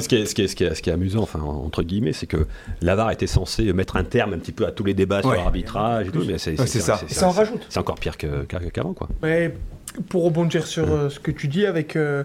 ce 0.00 0.06
qui 0.08 0.16
est, 0.16 0.26
ce 0.26 0.34
qui 0.34 0.42
est- 0.42 0.48
ce 0.48 0.54
qui 0.54 0.64
est- 0.64 0.74
ce 0.74 0.82
qui 0.82 0.90
est 0.90 0.92
amusant, 0.92 1.22
enfin, 1.22 1.40
entre 1.40 1.82
guillemets, 1.82 2.12
c'est 2.12 2.26
que 2.26 2.46
l'AVAR 2.82 3.10
était 3.10 3.26
censé 3.26 3.72
mettre 3.72 3.96
un 3.96 4.04
terme 4.04 4.34
un 4.34 4.38
petit 4.38 4.52
peu 4.52 4.66
à 4.66 4.70
tous 4.70 4.84
les 4.84 4.92
débats 4.92 5.22
sur 5.22 5.32
l'arbitrage 5.32 6.08
et 6.08 6.10
tout, 6.10 6.24
mais 6.26 6.36
c'est 6.36 6.60
Ouais, 6.60 6.66
ça. 6.66 7.00
Et 7.08 7.14
ça 7.14 7.26
en 7.26 7.30
rajoute. 7.30 7.62
C'est 7.70 7.78
encore 7.80 7.94
pire 7.98 8.16
qu'avant, 8.18 8.92
quoi. 8.92 9.08
Mais 9.22 9.54
pour 10.10 10.24
rebondir 10.24 10.66
sur 10.66 10.92
euh, 10.92 11.08
ce 11.08 11.18
que 11.18 11.30
tu 11.30 11.48
dis 11.48 11.64
avec, 11.64 11.96
euh, 11.96 12.22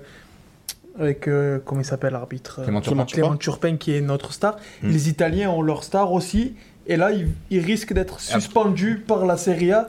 avec 0.99 1.27
euh, 1.27 1.59
comment 1.63 1.81
il 1.81 1.85
s'appelle 1.85 2.13
l'arbitre 2.13 2.59
euh, 2.59 2.63
Clément 2.63 2.81
Turpin. 2.81 3.05
Clément 3.05 3.35
Turpin 3.37 3.77
qui 3.77 3.95
est 3.95 4.01
notre 4.01 4.33
star. 4.33 4.57
Mm. 4.81 4.89
Les 4.89 5.09
Italiens 5.09 5.49
ont 5.51 5.61
leur 5.61 5.83
star 5.83 6.11
aussi. 6.11 6.53
Et 6.85 6.97
là, 6.97 7.11
ils, 7.11 7.29
ils 7.49 7.59
risquent 7.59 7.93
d'être 7.93 8.19
suspendus 8.19 9.03
par 9.07 9.25
la 9.25 9.37
Serie 9.37 9.71
A 9.71 9.87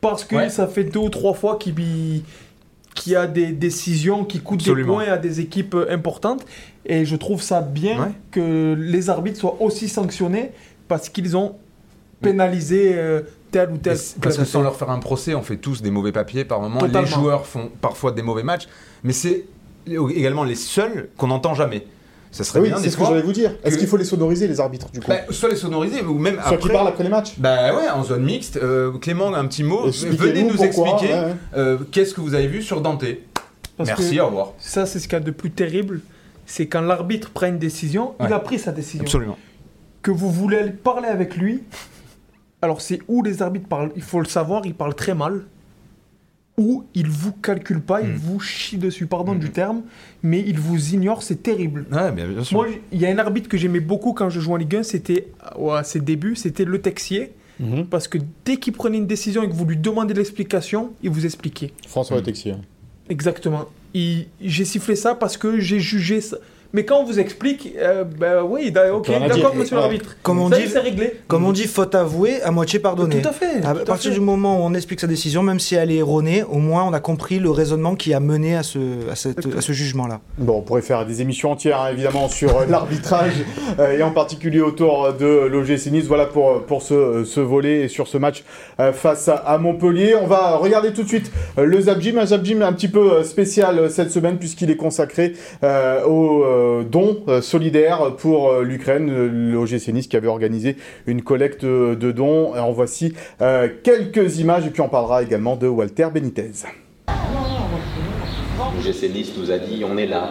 parce 0.00 0.24
que 0.24 0.36
Ouais. 0.36 0.48
ça 0.48 0.66
fait 0.66 0.84
deux 0.84 1.00
ou 1.00 1.08
trois 1.08 1.34
fois 1.34 1.58
qu'il 1.58 2.22
y 3.06 3.14
a 3.16 3.26
des 3.26 3.52
décisions 3.52 4.24
qui 4.24 4.40
coûtent 4.40 4.60
Absolument. 4.60 4.98
des 5.00 5.04
points 5.06 5.12
à 5.14 5.18
des 5.18 5.40
équipes 5.40 5.74
euh, 5.74 5.86
importantes. 5.92 6.44
Et 6.86 7.04
je 7.04 7.16
trouve 7.16 7.42
ça 7.42 7.60
bien 7.60 8.00
Ouais. 8.04 8.10
que 8.30 8.74
les 8.78 9.10
arbitres 9.10 9.38
soient 9.40 9.56
aussi 9.60 9.88
sanctionnés 9.88 10.52
parce 10.88 11.08
qu'ils 11.08 11.36
ont 11.36 11.56
pénalisé 12.20 12.92
euh, 12.94 13.22
tel 13.50 13.70
ou 13.70 13.78
tel 13.78 13.96
Parce 14.20 14.36
que 14.38 14.44
sans 14.44 14.62
leur 14.62 14.76
faire 14.76 14.90
un 14.90 14.98
procès, 14.98 15.34
on 15.34 15.42
fait 15.42 15.56
tous 15.56 15.82
des 15.82 15.90
mauvais 15.90 16.12
papiers 16.12 16.44
par 16.44 16.60
moment. 16.60 16.78
Totalement. 16.80 17.00
Les 17.00 17.06
joueurs 17.06 17.46
font 17.46 17.70
parfois 17.80 18.12
des 18.12 18.22
mauvais 18.22 18.42
matchs, 18.42 18.68
mais 19.04 19.12
c'est 19.12 19.44
également 19.86 20.44
les 20.44 20.54
seuls 20.54 21.08
qu'on 21.16 21.28
n'entend 21.28 21.54
jamais. 21.54 21.86
Ça 22.32 22.44
serait 22.44 22.60
oui, 22.60 22.68
bien 22.68 22.76
c'est 22.78 22.90
ce 22.90 22.96
que 22.96 23.04
j'allais 23.04 23.22
vous 23.22 23.32
dire. 23.32 23.56
Est-ce 23.64 23.76
qu'il 23.76 23.88
faut 23.88 23.96
les 23.96 24.04
sonoriser, 24.04 24.46
les 24.46 24.60
arbitres, 24.60 24.88
du 24.92 25.00
coup 25.00 25.08
Bah, 25.08 25.16
soit 25.30 25.48
les 25.48 25.56
sonoriser, 25.56 26.02
ou 26.02 26.14
même 26.14 26.34
Soit 26.34 26.44
après. 26.44 26.58
qui 26.58 26.68
parlent 26.68 26.86
après 26.86 27.02
les 27.02 27.10
matchs 27.10 27.32
Bah 27.38 27.74
ouais, 27.74 27.88
en 27.90 28.04
zone 28.04 28.22
mixte. 28.22 28.56
Euh, 28.56 28.92
Clément, 28.98 29.34
un 29.34 29.46
petit 29.46 29.64
mot. 29.64 29.90
Venez 29.90 30.44
nous 30.44 30.50
pourquoi, 30.54 30.66
expliquer 30.66 31.12
ouais, 31.12 31.24
ouais. 31.24 31.34
euh, 31.56 31.78
qu'est-ce 31.90 32.14
que 32.14 32.20
vous 32.20 32.34
avez 32.34 32.46
vu 32.46 32.62
sur 32.62 32.80
Dante. 32.82 33.04
Parce 33.76 33.88
Merci, 33.88 34.20
au 34.20 34.26
revoir. 34.26 34.52
Ça, 34.58 34.86
c'est 34.86 35.00
ce 35.00 35.08
qu'il 35.08 35.14
y 35.14 35.16
a 35.16 35.24
de 35.24 35.30
plus 35.32 35.50
terrible. 35.50 36.02
C'est 36.46 36.66
quand 36.66 36.82
l'arbitre 36.82 37.30
prend 37.30 37.46
une 37.48 37.58
décision, 37.58 38.14
il 38.20 38.32
a 38.32 38.38
pris 38.38 38.58
sa 38.60 38.70
décision. 38.70 39.02
Absolument. 39.02 39.38
Que 40.02 40.10
vous 40.12 40.30
voulez 40.30 40.70
parler 40.70 41.08
avec 41.08 41.36
lui, 41.36 41.62
alors 42.62 42.80
c'est 42.80 43.00
où 43.08 43.22
les 43.22 43.42
arbitres 43.42 43.68
parlent, 43.68 43.90
il 43.96 44.02
faut 44.02 44.20
le 44.20 44.26
savoir, 44.26 44.62
ils 44.66 44.74
parlent 44.74 44.94
très 44.94 45.14
mal. 45.14 45.42
Où 46.60 46.84
il 46.94 47.08
vous 47.08 47.32
calcule 47.32 47.80
pas, 47.80 48.02
il 48.02 48.10
Mm. 48.10 48.16
vous 48.16 48.38
chie 48.38 48.76
dessus, 48.76 49.06
pardon 49.06 49.34
du 49.34 49.48
terme, 49.50 49.80
mais 50.22 50.44
il 50.46 50.58
vous 50.60 50.92
ignore, 50.94 51.22
c'est 51.22 51.42
terrible. 51.42 51.86
Ouais, 51.90 52.12
bien, 52.12 52.28
bien 52.28 52.44
sûr. 52.44 52.58
Moi, 52.58 52.66
il 52.92 53.00
y 53.00 53.06
a 53.06 53.08
un 53.08 53.16
arbitre 53.18 53.48
que 53.48 53.56
j'aimais 53.56 53.80
beaucoup 53.80 54.12
quand 54.12 54.28
je 54.28 54.40
jouais 54.40 54.52
en 54.54 54.56
Ligue 54.56 54.76
1, 54.76 54.82
c'était 54.82 55.28
ouais, 55.58 55.78
à 55.78 55.82
ses 55.84 56.00
débuts, 56.00 56.36
c'était 56.36 56.64
Le 56.66 56.78
Texier. 56.80 57.32
Mhm. 57.60 57.86
Parce 57.86 58.08
que 58.08 58.18
dès 58.44 58.56
qu'il 58.58 58.72
prenait 58.74 58.98
une 58.98 59.06
décision 59.06 59.42
et 59.42 59.48
que 59.48 59.54
vous 59.54 59.64
lui 59.64 59.76
demandez 59.78 60.12
de 60.14 60.18
l'explication, 60.18 60.92
il 61.02 61.10
vous 61.10 61.24
expliquait. 61.24 61.72
François 61.88 62.18
Mm. 62.20 62.24
Texier. 62.24 62.54
Exactement. 63.08 63.64
J'ai 63.94 64.64
sifflé 64.64 64.96
ça 64.96 65.14
parce 65.14 65.36
que 65.36 65.58
j'ai 65.60 65.80
jugé 65.80 66.20
ça. 66.20 66.36
Mais 66.72 66.84
quand 66.84 67.00
on 67.00 67.04
vous 67.04 67.18
explique, 67.18 67.74
euh, 67.78 68.04
ben 68.04 68.42
oui, 68.48 68.70
da- 68.70 68.94
ok, 68.94 69.10
d'accord, 69.28 69.54
monsieur 69.56 69.76
l'arbitre. 69.76 70.16
Comme 70.22 70.38
on 70.40 70.48
Ça, 70.50 70.58
dit- 70.58 70.68
c'est 70.68 70.78
réglé. 70.78 71.14
Comme 71.26 71.44
on 71.44 71.50
dit, 71.52 71.64
faute 71.66 71.94
avouée, 71.96 72.40
à 72.42 72.50
moitié 72.52 72.78
pardonnée. 72.78 73.20
Tout 73.20 73.28
à 73.28 73.32
fait. 73.32 73.64
À 73.64 73.74
partir 73.74 74.10
fait. 74.12 74.18
du 74.18 74.20
moment 74.20 74.58
où 74.60 74.62
on 74.62 74.74
explique 74.74 75.00
sa 75.00 75.08
décision, 75.08 75.42
même 75.42 75.58
si 75.58 75.74
elle 75.74 75.90
est 75.90 75.96
erronée, 75.96 76.44
au 76.44 76.58
moins 76.58 76.84
on 76.84 76.92
a 76.92 77.00
compris 77.00 77.40
le 77.40 77.50
raisonnement 77.50 77.96
qui 77.96 78.14
a 78.14 78.20
mené 78.20 78.54
à 78.56 78.62
ce, 78.62 78.78
à 79.10 79.16
cette- 79.16 79.46
à 79.56 79.60
ce 79.60 79.72
jugement-là. 79.72 80.20
Bon, 80.38 80.58
on 80.58 80.62
pourrait 80.62 80.82
faire 80.82 81.04
des 81.06 81.20
émissions 81.22 81.50
entières, 81.52 81.80
hein, 81.80 81.88
évidemment, 81.92 82.28
sur 82.28 82.56
euh, 82.58 82.66
l'arbitrage, 82.68 83.32
euh, 83.80 83.98
et 83.98 84.02
en 84.02 84.12
particulier 84.12 84.60
autour 84.60 85.12
de 85.12 85.26
l'OGC 85.46 85.90
Nice. 85.90 86.06
Voilà 86.06 86.26
pour, 86.26 86.50
euh, 86.50 86.58
pour 86.66 86.82
ce, 86.82 87.24
ce 87.24 87.40
volet 87.40 87.80
et 87.82 87.88
sur 87.88 88.06
ce 88.06 88.16
match 88.18 88.44
euh, 88.78 88.92
face 88.92 89.28
à, 89.28 89.58
Montpellier. 89.58 90.14
On 90.14 90.26
va 90.26 90.56
regarder 90.56 90.92
tout 90.92 91.02
de 91.02 91.08
suite 91.08 91.32
le 91.58 91.80
Zap 91.80 92.00
Gym, 92.00 92.18
un 92.18 92.26
Zap 92.26 92.44
Gym 92.44 92.62
un 92.62 92.72
petit 92.72 92.88
peu 92.88 93.24
spécial 93.24 93.90
cette 93.90 94.10
semaine, 94.12 94.36
puisqu'il 94.38 94.70
est 94.70 94.76
consacré 94.76 95.32
euh, 95.64 96.00
euh, 96.06 96.59
dons 96.84 97.22
euh, 97.28 97.40
solidaires 97.40 98.16
pour 98.16 98.50
euh, 98.50 98.62
l'Ukraine. 98.62 99.10
Euh, 99.10 99.28
L'OGC 99.52 99.88
Nice 99.88 100.06
qui 100.06 100.16
avait 100.16 100.28
organisé 100.28 100.76
une 101.06 101.22
collecte 101.22 101.64
euh, 101.64 101.94
de 101.96 102.12
dons. 102.12 102.54
En 102.54 102.72
voici 102.72 103.14
euh, 103.40 103.68
quelques 103.82 104.38
images, 104.38 104.66
et 104.66 104.70
puis 104.70 104.80
on 104.80 104.88
parlera 104.88 105.22
également 105.22 105.56
de 105.56 105.66
Walter 105.66 106.08
Benitez. 106.12 106.50
Le 108.76 108.82
GC 108.82 109.08
Nice 109.08 109.32
nous 109.36 109.50
a 109.50 109.58
dit 109.58 109.84
on 109.84 109.96
est 109.96 110.06
là, 110.06 110.30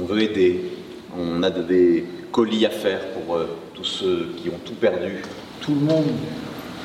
on 0.00 0.04
veut 0.04 0.22
aider, 0.22 0.60
on 1.16 1.42
a 1.42 1.50
des 1.50 2.04
colis 2.32 2.66
à 2.66 2.70
faire 2.70 3.00
pour 3.08 3.36
euh, 3.36 3.46
tous 3.74 3.84
ceux 3.84 4.28
qui 4.36 4.48
ont 4.48 4.58
tout 4.64 4.74
perdu. 4.74 5.22
tout 5.60 5.74
le 5.74 5.80
monde 5.80 6.06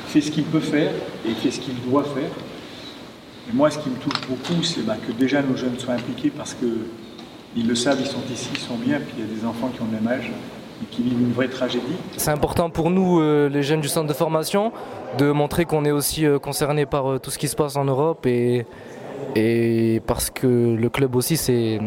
fait 0.06 0.20
ce 0.20 0.30
qu'il 0.30 0.44
peut 0.44 0.60
faire 0.60 0.90
et 1.26 1.30
fait 1.32 1.50
ce 1.50 1.60
qu'il 1.60 1.74
doit 1.88 2.04
faire. 2.04 2.30
Et 3.48 3.52
moi, 3.52 3.70
ce 3.70 3.78
qui 3.78 3.90
me 3.90 3.96
touche 3.96 4.20
beaucoup, 4.28 4.62
c'est 4.62 4.84
bah, 4.86 4.96
que 5.06 5.12
déjà 5.12 5.42
nos 5.42 5.56
jeunes 5.56 5.78
soient 5.78 5.94
impliqués 5.94 6.32
parce 6.34 6.54
que 6.54 6.66
ils 7.56 7.66
le 7.66 7.74
savent, 7.74 7.98
ils 8.00 8.06
sont 8.06 8.22
ici, 8.32 8.50
ils 8.52 8.60
sont 8.60 8.76
bien, 8.76 8.98
puis 8.98 9.14
il 9.18 9.24
y 9.24 9.30
a 9.30 9.34
des 9.34 9.44
enfants 9.46 9.68
qui 9.74 9.80
ont 9.82 9.86
le 9.90 9.98
même 10.00 10.06
âge 10.08 10.30
et 10.82 10.86
qui 10.90 11.02
vivent 11.02 11.20
une 11.20 11.32
vraie 11.32 11.48
tragédie. 11.48 11.84
C'est 12.16 12.30
important 12.30 12.68
pour 12.70 12.90
nous, 12.90 13.20
euh, 13.20 13.48
les 13.48 13.62
jeunes 13.62 13.80
du 13.80 13.88
centre 13.88 14.08
de 14.08 14.12
formation, 14.12 14.72
de 15.18 15.30
montrer 15.30 15.64
qu'on 15.64 15.84
est 15.84 15.92
aussi 15.92 16.26
euh, 16.26 16.38
concerné 16.38 16.84
par 16.86 17.12
euh, 17.12 17.18
tout 17.18 17.30
ce 17.30 17.38
qui 17.38 17.48
se 17.48 17.54
passe 17.54 17.76
en 17.76 17.84
Europe 17.84 18.26
et, 18.26 18.66
et 19.36 20.02
parce 20.06 20.30
que 20.30 20.46
le 20.74 20.88
club 20.88 21.14
aussi 21.14 21.36
s'est 21.36 21.78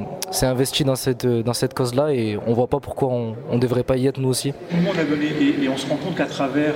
investi 0.42 0.86
dans 0.86 0.96
cette, 0.96 1.26
euh, 1.26 1.44
dans 1.44 1.54
cette 1.54 1.74
cause-là 1.74 2.14
et 2.14 2.40
on 2.48 2.54
voit 2.54 2.68
pas 2.68 2.80
pourquoi 2.80 3.10
on 3.10 3.36
ne 3.52 3.60
devrait 3.60 3.84
pas 3.84 3.98
y 3.98 4.08
être 4.08 4.20
nous 4.20 4.30
aussi. 4.30 4.54
Tout 4.54 4.78
le 4.78 4.84
monde 4.84 4.98
a 4.98 5.04
donné 5.04 5.26
et, 5.26 5.64
et 5.64 5.70
on 5.70 5.76
se 5.78 5.88
rend 5.88 5.98
compte 5.98 6.16
qu'à 6.16 6.26
travers 6.26 6.76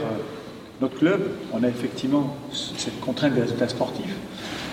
notre 0.82 0.98
club, 0.98 1.22
on 1.54 1.64
a 1.64 1.68
effectivement 1.68 2.36
cette 2.52 3.00
contrainte 3.00 3.34
des 3.36 3.42
résultats 3.42 3.70
sportifs. 3.70 4.16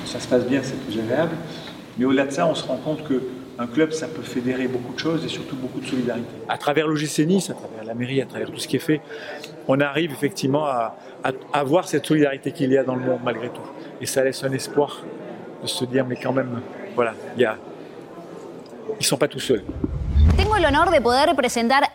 Ça 0.07 0.19
se 0.19 0.27
passe 0.27 0.45
bien, 0.47 0.61
c'est 0.63 0.81
plus 0.81 0.99
agréable. 0.99 1.37
Mais 1.99 2.05
au-delà 2.07 2.25
de 2.27 2.31
ça, 2.33 2.47
on 2.47 2.55
se 2.55 2.65
rend 2.67 2.79
compte 2.79 3.05
qu'un 3.59 3.67
club, 3.67 3.91
ça 3.91 4.07
peut 4.07 4.23
fédérer 4.23 4.69
beaucoup 4.69 4.95
de 4.95 4.99
choses 4.99 5.25
et 5.25 5.29
surtout 5.29 5.57
beaucoup 5.57 5.81
de 5.81 5.87
solidarité. 5.87 6.29
À 6.49 6.59
travers 6.59 6.87
l'OGC 6.87 7.27
Nice, 7.27 7.51
à 7.51 7.55
travers 7.55 7.85
la 7.85 7.95
mairie, 7.95 8.23
à 8.23 8.27
travers 8.27 8.51
tout 8.51 8.59
ce 8.59 8.69
qui 8.69 8.77
est 8.77 8.81
fait, 8.81 9.01
on 9.67 9.81
arrive 9.81 10.13
effectivement 10.13 10.67
à, 10.67 10.97
à, 11.25 11.33
à 11.53 11.65
voir 11.65 11.89
cette 11.89 12.07
solidarité 12.07 12.53
qu'il 12.53 12.73
y 12.73 12.79
a 12.79 12.85
dans 12.85 12.95
le 12.95 13.03
monde 13.03 13.21
malgré 13.25 13.49
tout. 13.49 13.63
Et 14.01 14.07
ça 14.07 14.23
laisse 14.23 14.45
un 14.45 14.53
espoir 14.53 15.03
de 15.63 15.67
se 15.67 15.85
dire, 15.85 16.07
mais 16.07 16.17
quand 16.17 16.33
même, 16.33 16.61
voilà, 16.95 17.15
il 17.37 17.51
ils 19.01 19.07
sont 19.07 19.17
pas 19.19 19.29
tout 19.29 19.41
seuls. 19.41 19.65
Tengo 20.37 20.57
el 20.57 20.63
de 20.63 21.01
poder 21.01 21.27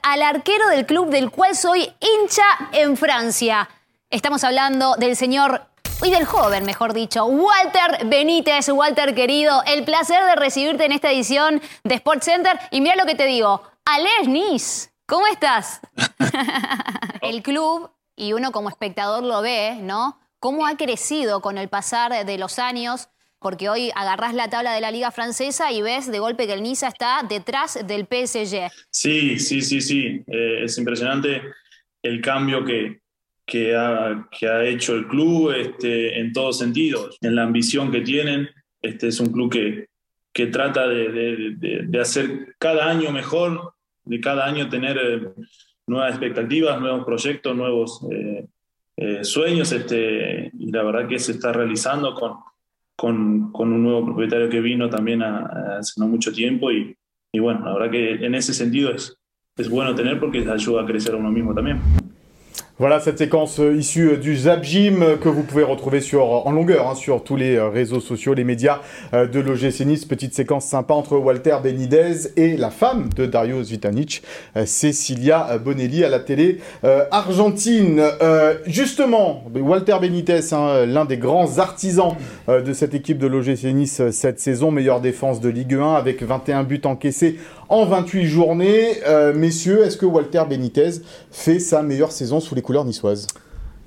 al 0.04 0.22
arquero 0.22 0.70
del 0.70 0.86
club 0.86 1.10
del 1.10 1.30
cual 1.30 1.56
soy 1.56 1.82
hincha 2.00 2.44
en 2.74 2.96
Francia. 2.96 3.68
Estamos 4.10 4.44
hablando 4.44 4.96
del 4.98 5.16
señor, 5.16 5.62
y 6.04 6.12
del 6.12 6.26
joven, 6.26 6.66
mejor 6.66 6.94
dicho, 6.94 7.26
Walter 7.26 8.06
Benítez. 8.08 8.68
Walter, 8.70 9.16
querido, 9.16 9.64
el 9.66 9.84
placer 9.86 10.24
de 10.26 10.36
recibirte 10.36 10.86
en 10.86 10.92
esta 10.92 11.12
edición 11.12 11.62
de 11.84 11.96
Sports 11.96 12.26
Center. 12.26 12.60
Y 12.72 12.82
mira 12.82 12.96
lo 12.96 13.06
que 13.06 13.16
te 13.16 13.26
digo, 13.26 13.64
Alej 13.86 14.28
Nice, 14.28 14.90
¿cómo 15.06 15.28
estás? 15.28 15.80
el 17.22 17.42
club, 17.42 17.90
y 18.16 18.34
uno 18.34 18.52
como 18.52 18.70
espectador 18.70 19.24
lo 19.24 19.42
ve, 19.42 19.78
¿no? 19.82 20.20
Cómo 20.40 20.68
ha 20.68 20.76
crecido 20.76 21.42
con 21.42 21.58
el 21.58 21.70
pasar 21.70 22.26
de 22.26 22.38
los 22.38 22.60
años 22.60 23.10
porque 23.40 23.70
hoy 23.70 23.92
agarrás 23.96 24.34
la 24.34 24.50
tabla 24.50 24.74
de 24.74 24.82
la 24.82 24.90
liga 24.90 25.12
francesa 25.12 25.72
y 25.72 25.82
ves 25.82 26.10
de 26.10 26.20
golpe 26.20 26.48
que 26.48 26.54
el 26.54 26.64
Niza 26.64 26.88
está 26.88 27.22
detrás 27.28 27.78
del 27.86 28.08
PSG. 28.08 28.72
Sí, 28.90 29.38
sí, 29.38 29.62
sí, 29.62 29.82
sí. 29.82 30.24
Eh, 30.28 30.64
es 30.64 30.78
impresionante 30.78 31.42
el 32.02 32.22
cambio 32.22 32.64
que, 32.64 33.03
que, 33.46 33.76
ha, 33.76 34.28
que 34.32 34.48
ha 34.48 34.64
hecho 34.66 34.96
el 34.96 35.08
club 35.08 35.52
este, 35.52 36.20
en 36.20 36.32
todos 36.34 36.58
sentidos, 36.60 37.18
en 37.22 37.36
la 37.36 37.44
ambición 37.44 37.92
que 37.92 38.02
tienen. 38.02 38.48
Este 38.82 39.08
es 39.08 39.20
un 39.20 39.32
club 39.32 39.52
que, 39.52 39.88
que 40.32 40.48
trata 40.48 40.88
de, 40.88 41.10
de- 41.10 41.82
de- 41.88 42.00
hacer 42.02 42.56
cada 42.58 42.90
año 42.90 43.12
mejor, 43.12 43.74
de 44.06 44.20
cada 44.20 44.46
año 44.46 44.70
tener 44.70 44.98
eh, 44.98 45.22
nuevas 45.88 46.12
expectativas, 46.12 46.80
nuevos 46.80 47.06
proyectos, 47.06 47.56
nuevos 47.56 48.02
eh, 48.12 48.46
eh, 48.98 49.24
sueños. 49.24 49.72
Este, 49.72 50.52
y 50.58 50.72
la 50.72 50.84
verdad 50.84 51.08
que 51.08 51.20
se 51.20 51.34
está 51.34 51.52
realizando 51.54 52.14
con, 52.16 52.36
con, 52.96 53.52
con 53.52 53.72
un 53.74 53.84
nuevo 53.84 54.06
propietario 54.06 54.50
que 54.50 54.62
vino 54.62 54.90
también 54.90 55.22
hace 55.24 56.00
no 56.00 56.08
mucho 56.08 56.32
tiempo 56.32 56.72
y, 56.72 56.96
y 57.32 57.40
bueno, 57.40 57.66
la 57.66 57.74
verdad 57.74 57.92
que 57.92 58.12
en 58.26 58.36
ese 58.36 58.54
sentido 58.54 58.92
es, 58.92 59.18
es 59.58 59.70
bueno 59.70 59.94
tener 59.96 60.20
porque 60.20 60.40
ayuda 60.50 60.82
a 60.84 60.86
crecer 60.86 61.14
a 61.14 61.18
uno 61.18 61.32
mismo 61.32 61.54
también. 61.54 61.80
Voilà 62.80 63.00
cette 63.00 63.20
séquence 63.20 63.60
euh, 63.60 63.76
issue 63.76 64.14
euh, 64.14 64.18
du 64.18 64.36
Zap 64.36 64.64
Gym 64.64 65.04
euh, 65.04 65.16
que 65.16 65.30
vous 65.30 65.44
pouvez 65.44 65.62
retrouver 65.62 66.02
sur, 66.02 66.48
en 66.48 66.52
longueur 66.52 66.90
hein, 66.90 66.96
sur 66.96 67.24
tous 67.24 67.36
les 67.36 67.60
réseaux 67.62 68.00
sociaux, 68.00 68.34
les 68.34 68.44
médias 68.44 68.80
de 69.14 69.40
l'OGC 69.40 69.82
Nice. 69.86 70.06
Petite 70.06 70.34
séquence 70.34 70.66
sympa 70.66 70.96
entre 70.96 71.18
Walter 71.18 71.58
Benitez 71.62 72.32
et 72.36 72.58
la 72.58 72.72
femme 72.72 73.10
de 73.16 73.28
Dario 73.28 73.62
Zvitanic, 73.64 74.24
Cecilia 74.66 75.60
Bonelli 75.64 76.04
à 76.04 76.10
la 76.10 76.20
télé 76.20 76.60
argentine. 77.12 78.02
Justement, 78.66 79.44
Walter 79.56 79.98
Benitez, 80.02 80.54
hein, 80.54 80.86
l'un 80.86 81.06
des 81.06 81.18
grands 81.18 81.60
artisans 81.60 82.16
de 82.48 82.74
cette 82.74 82.94
équipe 82.94 83.20
de 83.20 83.28
l'OGC 83.28 83.66
Nice 83.66 84.02
cette 84.12 84.40
saison, 84.40 84.72
meilleure 84.72 85.02
défense 85.02 85.42
de 85.42 85.50
Ligue 85.50 85.76
1 85.76 85.94
avec 85.94 86.24
21 86.24 86.64
buts 86.64 86.82
encaissés 86.86 87.38
en 87.74 87.86
28 87.86 88.26
journées. 88.26 89.00
Euh, 89.08 89.34
messieurs, 89.34 89.84
est-ce 89.84 89.98
que 89.98 90.06
Walter 90.06 90.44
Benitez 90.48 91.02
fait 91.32 91.60
sa 91.60 91.82
meilleure 91.82 92.12
saison 92.12 92.40
sous 92.40 92.54
les 92.54 92.62
couleurs 92.62 92.86
niçoises? 92.86 93.28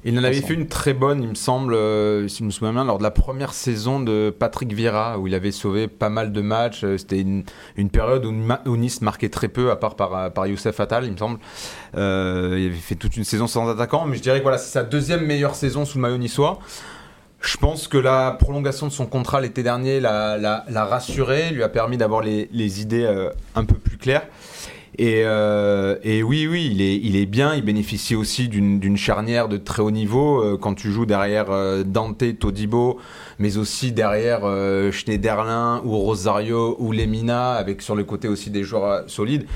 Il 0.05 0.17
en 0.21 0.23
avait 0.23 0.41
fait 0.41 0.55
une 0.55 0.69
très 0.69 0.95
bonne, 0.95 1.21
il 1.21 1.29
me 1.29 1.35
semble, 1.35 1.75
euh, 1.75 2.29
si 2.29 2.39
je 2.39 2.45
me 2.45 2.51
souviens 2.51 2.73
bien, 2.73 2.85
lors 2.85 2.99
de 2.99 3.03
la 3.03 3.11
première 3.11 3.53
saison 3.53 3.99
de 3.99 4.33
Patrick 4.37 4.73
Vieira, 4.73 5.19
où 5.19 5.27
il 5.27 5.35
avait 5.35 5.51
sauvé 5.51 5.89
pas 5.89 6.11
mal 6.11 6.31
de 6.31 6.41
matchs. 6.41 6.85
Euh, 6.85 6.97
C'était 6.97 7.21
une, 7.21 7.43
une 7.77 7.91
période 7.91 8.25
où, 8.25 8.77
Nice 8.77 9.03
marquait 9.03 9.31
très 9.31 9.49
peu, 9.49 9.73
à 9.73 9.77
part 9.77 9.97
par, 9.97 10.33
par 10.33 10.47
Youssef 10.47 10.79
Attal, 10.79 11.07
il 11.07 11.13
me 11.13 11.17
semble. 11.17 11.41
Euh, 11.97 12.57
il 12.57 12.67
avait 12.67 12.75
fait 12.75 12.95
toute 12.95 13.17
une 13.17 13.25
saison 13.25 13.49
sans 13.49 13.69
attaquant, 13.69 14.05
mais 14.07 14.17
je 14.17 14.23
dirais 14.23 14.39
que 14.39 14.45
voilà, 14.45 14.59
c'est 14.59 14.71
sa 14.71 14.85
deuxième 14.85 15.27
meilleure 15.27 15.57
saison 15.57 15.85
sous 15.85 15.99
le 15.99 16.03
maillot 16.03 16.19
niçois. 16.19 16.61
Je 17.41 17.57
pense 17.59 17.87
que 17.87 17.99
la 17.99 18.33
prolongation 18.33 18.87
de 18.87 18.93
son 18.93 19.07
contrat 19.07 19.41
l'été 19.41 19.63
dernier 19.63 20.01
l'a, 20.01 20.65
rassuré, 20.69 21.51
lui 21.51 21.63
a 21.63 21.69
permis 21.69 21.97
d'avoir 21.97 22.23
les, 22.23 22.81
idées 22.81 23.05
euh, 23.05 23.31
un 23.55 23.65
peu 23.65 23.77
plus 23.77 23.99
claires. 23.99 24.27
Et, 24.99 25.23
euh, 25.25 25.97
oui, 26.05 26.49
oui, 26.51 26.71
il 26.73 27.17
est, 27.17 27.27
bien. 27.27 27.55
Il 27.55 27.63
bénéficie 27.63 28.17
aussi 28.17 28.49
d'une 28.49 28.97
charnière 28.97 29.49
de 29.49 29.59
très 29.59 29.83
haut 29.83 29.91
niveau. 29.91 30.43
Euh, 30.43 30.57
quand 30.57 30.75
tu 30.75 30.91
joues 30.91 31.07
derrière 31.07 31.47
Dante, 31.85 32.39
Todibo, 32.39 32.99
mais 33.39 33.59
aussi 33.59 33.93
derrière 33.93 34.41
Schneiderlin 34.93 35.83
ou 35.85 35.99
Rosario 35.99 36.77
ou 36.79 36.93
Lemina, 36.93 37.53
avec 37.53 37.83
sur 37.83 37.95
le 37.95 38.05
côté 38.05 38.27
aussi 38.27 38.51
des 38.51 38.65
joueurs 38.65 39.05
solides, 39.09 39.47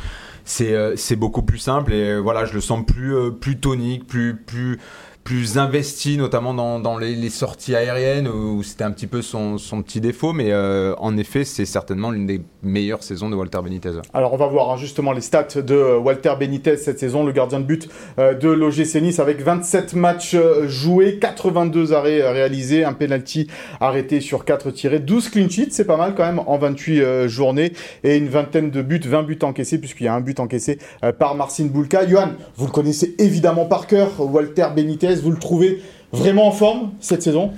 c'est 0.45 1.17
beaucoup 1.17 1.43
plus 1.43 1.59
simple. 1.59 1.93
Et 1.93 2.19
voilà, 2.19 2.45
je 2.45 2.53
le 2.53 2.61
sens 2.61 2.85
plus, 2.85 3.57
tonique, 3.57 4.07
plus, 4.07 4.79
plus 5.25 5.59
investi, 5.59 6.17
notamment 6.17 6.81
dans, 6.81 6.99
les, 6.99 7.31
sorties 7.31 7.75
aériennes, 7.77 8.29
où 8.29 8.63
c'était 8.63 8.85
un 8.85 8.91
petit 8.91 9.07
peu 9.07 9.23
son, 9.23 9.57
petit 9.83 10.01
défaut. 10.01 10.33
Mais 10.33 10.51
euh, 10.51 10.95
en 10.99 11.17
effet, 11.17 11.45
c'est 11.45 11.67
certainement 11.67 12.11
l'une 12.11 12.27
des 12.27 12.43
meilleures 12.63 13.03
saisons 13.03 13.31
de 13.31 13.37
Walter 13.37 13.59
Benitez. 13.63 13.93
Alors 14.13 14.33
on 14.33 14.37
va 14.37 14.47
voir 14.47 14.71
hein, 14.71 14.77
justement 14.77 15.13
les 15.13 15.21
stats 15.21 15.63
de 15.63 15.97
Walter 15.97 16.33
Benitez 16.39 16.77
cette 16.77 16.99
saison, 16.99 17.25
le 17.25 17.33
gardien 17.33 17.61
de 17.61 17.65
but 17.65 17.89
euh, 18.19 18.35
de 18.35 18.49
l'OGC 18.49 18.97
Nice 19.03 19.19
avec 19.19 19.41
27 19.41 19.95
matchs 19.95 20.35
euh, 20.35 20.69
joués, 20.69 21.19
82 21.19 21.93
arrêts 21.93 22.31
réalisés, 22.31 22.85
un 22.85 22.93
penalty 22.93 23.49
arrêté 23.81 24.21
sur 24.21 24.45
4 24.45 24.71
tirés, 24.71 24.99
12 24.99 25.31
clean 25.31 25.49
sheets, 25.49 25.71
c'est 25.71 25.85
pas 25.85 25.97
mal 25.97 26.15
quand 26.15 26.25
même 26.25 26.41
en 26.47 26.59
28 26.59 27.01
euh, 27.01 27.29
journées 27.29 27.73
et 28.05 28.17
une 28.17 28.29
vingtaine 28.29 28.71
de 28.71 28.83
buts, 28.83 29.01
20 29.05 29.23
buts 29.23 29.39
encaissés 29.43 29.79
puisqu'il 29.79 30.05
y 30.05 30.09
a 30.09 30.15
un 30.15 30.21
but 30.21 30.41
encaissé 30.41 30.79
par 31.19 31.35
Marcin 31.35 31.67
Bulka. 31.67 32.07
Johan, 32.07 32.33
vous 32.57 32.67
le 32.67 32.73
connaissez 32.73 33.15
évidemment 33.19 33.67
par 33.67 33.87
cœur, 33.87 34.09
Walter 34.19 34.67
Benitez, 34.75 35.10
Vous 35.19 35.31
le 35.31 35.39
trouvez 35.39 35.83
vraiment 36.13 36.47
en 36.47 36.53
forme 36.53 36.93
cette 37.01 37.23
saison? 37.23 37.53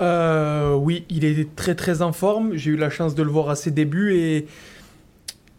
Euh, 0.00 0.74
oui, 0.74 1.04
il 1.10 1.24
est 1.24 1.54
très 1.56 1.74
très 1.74 2.02
en 2.02 2.12
forme. 2.12 2.54
J'ai 2.54 2.72
eu 2.72 2.76
la 2.76 2.90
chance 2.90 3.14
de 3.14 3.22
le 3.22 3.30
voir 3.30 3.50
à 3.50 3.56
ses 3.56 3.70
débuts 3.70 4.14
et, 4.14 4.46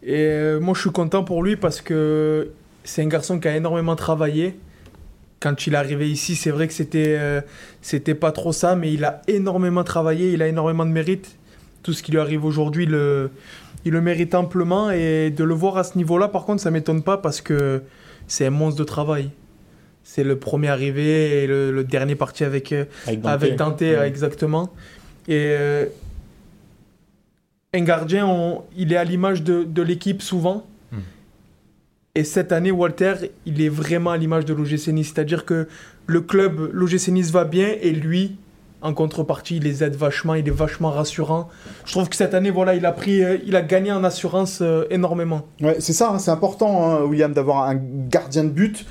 euh, 0.08 0.60
moi 0.60 0.72
je 0.74 0.80
suis 0.80 0.90
content 0.90 1.24
pour 1.24 1.42
lui 1.42 1.56
parce 1.56 1.82
que 1.82 2.50
c'est 2.84 3.02
un 3.02 3.08
garçon 3.08 3.38
qui 3.38 3.48
a 3.48 3.56
énormément 3.56 3.96
travaillé. 3.96 4.58
Quand 5.40 5.66
il 5.66 5.74
est 5.74 5.76
arrivé 5.76 6.10
ici, 6.10 6.36
c'est 6.36 6.50
vrai 6.50 6.68
que 6.68 6.74
c'était 6.74 7.16
euh, 7.18 7.40
c'était 7.82 8.14
pas 8.14 8.32
trop 8.32 8.52
ça, 8.52 8.76
mais 8.76 8.92
il 8.92 9.04
a 9.04 9.22
énormément 9.26 9.84
travaillé, 9.84 10.32
il 10.32 10.42
a 10.42 10.48
énormément 10.48 10.86
de 10.86 10.90
mérite. 10.90 11.36
Tout 11.82 11.92
ce 11.92 12.02
qui 12.02 12.12
lui 12.12 12.18
arrive 12.18 12.44
aujourd'hui, 12.44 12.84
il 12.84 12.90
le, 12.90 13.30
il 13.84 13.92
le 13.92 14.00
mérite 14.02 14.34
amplement 14.34 14.90
et 14.90 15.30
de 15.30 15.44
le 15.44 15.54
voir 15.54 15.78
à 15.78 15.84
ce 15.84 15.96
niveau-là, 15.96 16.28
par 16.28 16.44
contre, 16.44 16.62
ça 16.62 16.70
m'étonne 16.70 17.02
pas 17.02 17.16
parce 17.16 17.40
que 17.40 17.82
c'est 18.26 18.46
un 18.46 18.50
monstre 18.50 18.78
de 18.78 18.84
travail. 18.84 19.30
C'est 20.02 20.24
le 20.24 20.36
premier 20.38 20.68
arrivé 20.68 21.42
et 21.42 21.46
le, 21.46 21.70
le 21.70 21.84
dernier 21.84 22.14
parti 22.16 22.42
avec, 22.44 22.72
euh, 22.72 22.84
Avec 23.06 23.20
Dante. 23.20 23.32
avec 23.32 23.56
Dante, 23.56 23.80
Ouais. 23.82 24.08
exactement. 24.08 24.70
Et 25.28 25.34
euh, 25.50 25.86
un 27.74 27.82
gardien, 27.82 28.26
on- 28.26 28.62
il 28.76 28.92
est 28.92 28.96
à 28.96 29.04
l'image 29.04 29.42
de, 29.42 29.62
de 29.64 29.82
l'équipe 29.82 30.22
souvent. 30.22 30.66
Hmm. 30.90 30.98
Et 32.16 32.24
cette 32.24 32.50
année, 32.50 32.72
Walter, 32.72 33.14
il 33.46 33.62
est 33.62 33.68
vraiment 33.68 34.10
à 34.10 34.16
l'image 34.16 34.44
de 34.44 34.54
l'OGC 34.54 34.88
Nice. 34.88 35.12
C'est-à-dire 35.14 35.44
que 35.44 35.68
le 36.06 36.20
club, 36.20 36.70
l'OGC 36.72 37.08
Nice 37.12 37.30
va 37.30 37.44
bien 37.44 37.68
et 37.80 37.92
lui, 37.92 38.36
en 38.82 38.94
contrepartie, 38.94 39.56
il 39.58 39.62
les 39.62 39.84
aide 39.84 39.94
vachement, 39.94 40.34
il 40.34 40.48
est 40.48 40.50
vachement 40.50 40.90
rassurant. 40.90 41.48
Je 41.84 41.92
trouve 41.92 42.08
que 42.08 42.16
cette 42.16 42.32
année, 42.34 42.50
voilà, 42.50 42.74
il 42.74 42.86
a, 42.86 42.92
pris, 42.92 43.22
euh, 43.22 43.36
il 43.46 43.54
a 43.54 43.60
gagné 43.62 43.92
en 43.92 44.02
assurance 44.02 44.60
euh, 44.62 44.86
énormément. 44.90 45.46
Ouais, 45.60 45.76
c'est 45.80 45.92
ça, 45.92 46.10
hein, 46.10 46.18
c'est 46.18 46.30
important, 46.30 46.90
hein, 46.90 47.02
William, 47.04 47.32
d'avoir 47.32 47.68
un 47.68 47.76
gardien 47.78 48.42
de 48.42 48.48
but 48.48 48.86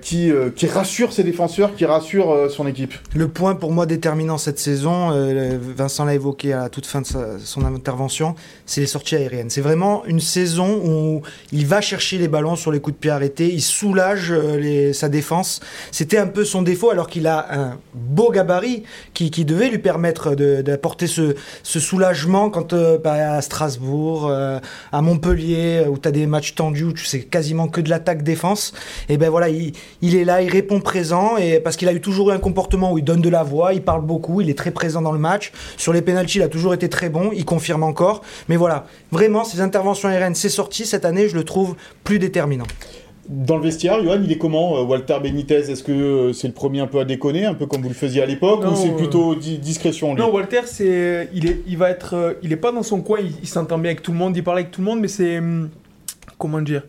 qui, 0.00 0.30
euh, 0.30 0.50
qui 0.50 0.66
rassure 0.66 1.12
ses 1.12 1.24
défenseurs, 1.24 1.74
qui 1.74 1.84
rassure 1.84 2.30
euh, 2.30 2.48
son 2.48 2.66
équipe. 2.66 2.94
Le 3.14 3.28
point 3.28 3.54
pour 3.54 3.72
moi 3.72 3.86
déterminant 3.86 4.38
cette 4.38 4.58
saison, 4.58 5.10
euh, 5.12 5.58
Vincent 5.60 6.04
l'a 6.04 6.14
évoqué 6.14 6.52
à 6.52 6.62
la 6.62 6.68
toute 6.68 6.86
fin 6.86 7.00
de 7.00 7.06
son 7.42 7.64
intervention, 7.64 8.34
c'est 8.64 8.80
les 8.80 8.86
sorties 8.86 9.16
aériennes. 9.16 9.50
C'est 9.50 9.60
vraiment 9.60 10.04
une 10.06 10.20
saison 10.20 10.80
où 10.84 11.22
il 11.52 11.66
va 11.66 11.80
chercher 11.80 12.18
les 12.18 12.28
ballons 12.28 12.56
sur 12.56 12.70
les 12.70 12.80
coups 12.80 12.96
de 12.96 13.00
pied 13.00 13.10
arrêtés, 13.10 13.52
il 13.52 13.62
soulage 13.62 14.30
euh, 14.30 14.92
sa 14.92 15.08
défense. 15.08 15.60
C'était 15.90 16.18
un 16.18 16.26
peu 16.26 16.44
son 16.44 16.62
défaut 16.62 16.90
alors 16.90 17.08
qu'il 17.08 17.26
a 17.26 17.46
un 17.50 17.78
beau 17.94 18.30
gabarit 18.30 18.84
qui, 19.14 19.44
devait 19.44 19.68
lui 19.68 19.78
permettre 19.78 20.34
d'apporter 20.34 21.06
ce, 21.06 21.34
soulagement 21.62 22.50
quand 22.50 22.72
euh, 22.72 22.98
bah, 22.98 23.34
à 23.34 23.42
Strasbourg, 23.42 24.28
euh, 24.28 24.58
à 24.92 25.02
Montpellier, 25.02 25.82
euh, 25.84 25.88
où 25.88 25.98
tu 25.98 26.08
as 26.08 26.12
des 26.12 26.26
matchs 26.26 26.54
tendus, 26.54 26.84
où 26.84 26.92
tu 26.92 27.04
sais 27.04 27.20
quasiment 27.20 27.68
que 27.68 27.80
de 27.80 27.88
l'attaque-défense. 27.88 28.72
Et 29.08 29.16
ben 29.16 29.30
voilà, 29.30 29.48
il, 29.56 29.72
il 30.02 30.14
est 30.16 30.24
là, 30.24 30.42
il 30.42 30.50
répond 30.50 30.80
présent, 30.80 31.36
et 31.36 31.60
parce 31.60 31.76
qu'il 31.76 31.88
a 31.88 31.92
eu 31.92 32.00
toujours 32.00 32.30
eu 32.30 32.32
un 32.32 32.38
comportement 32.38 32.92
où 32.92 32.98
il 32.98 33.04
donne 33.04 33.20
de 33.20 33.28
la 33.28 33.42
voix, 33.42 33.72
il 33.72 33.82
parle 33.82 34.02
beaucoup, 34.02 34.40
il 34.40 34.50
est 34.50 34.58
très 34.58 34.70
présent 34.70 35.02
dans 35.02 35.12
le 35.12 35.18
match. 35.18 35.52
Sur 35.76 35.92
les 35.92 36.02
pénalties, 36.02 36.38
il 36.38 36.42
a 36.42 36.48
toujours 36.48 36.74
été 36.74 36.88
très 36.88 37.08
bon, 37.08 37.30
il 37.34 37.44
confirme 37.44 37.82
encore. 37.82 38.22
Mais 38.48 38.56
voilà, 38.56 38.86
vraiment, 39.10 39.44
ses 39.44 39.60
interventions 39.60 40.08
aériennes, 40.08 40.34
ses 40.34 40.48
sorties, 40.48 40.86
cette 40.86 41.04
année, 41.04 41.28
je 41.28 41.34
le 41.34 41.44
trouve 41.44 41.76
plus 42.04 42.18
déterminant. 42.18 42.66
Dans 43.28 43.56
le 43.56 43.62
vestiaire, 43.64 44.00
Johan, 44.04 44.20
il 44.22 44.30
est 44.30 44.38
comment 44.38 44.78
euh, 44.78 44.84
Walter 44.84 45.16
Benitez, 45.20 45.68
est-ce 45.68 45.82
que 45.82 45.90
euh, 45.90 46.32
c'est 46.32 46.46
le 46.46 46.54
premier 46.54 46.78
un 46.78 46.86
peu 46.86 47.00
à 47.00 47.04
déconner, 47.04 47.44
un 47.44 47.54
peu 47.54 47.66
comme 47.66 47.82
vous 47.82 47.88
le 47.88 47.94
faisiez 47.94 48.22
à 48.22 48.26
l'époque, 48.26 48.64
ou 48.64 48.76
c'est 48.76 48.90
euh, 48.90 48.96
plutôt 48.96 49.34
di- 49.34 49.58
discrétion 49.58 50.14
lui? 50.14 50.22
Non, 50.22 50.32
Walter, 50.32 50.60
c'est, 50.64 51.28
il 51.34 51.44
est, 51.44 51.60
il 51.66 51.76
va 51.76 51.90
être, 51.90 52.36
il 52.44 52.52
est 52.52 52.56
pas 52.56 52.70
dans 52.70 52.84
son 52.84 53.00
coin. 53.00 53.18
Il, 53.20 53.32
il 53.42 53.48
s'entend 53.48 53.78
bien 53.78 53.90
avec 53.90 54.02
tout 54.02 54.12
le 54.12 54.18
monde, 54.18 54.36
il 54.36 54.44
parle 54.44 54.58
avec 54.58 54.70
tout 54.70 54.80
le 54.80 54.84
monde, 54.86 55.00
mais 55.00 55.08
c'est, 55.08 55.38
hum, 55.38 55.70
comment 56.38 56.60
dire? 56.60 56.84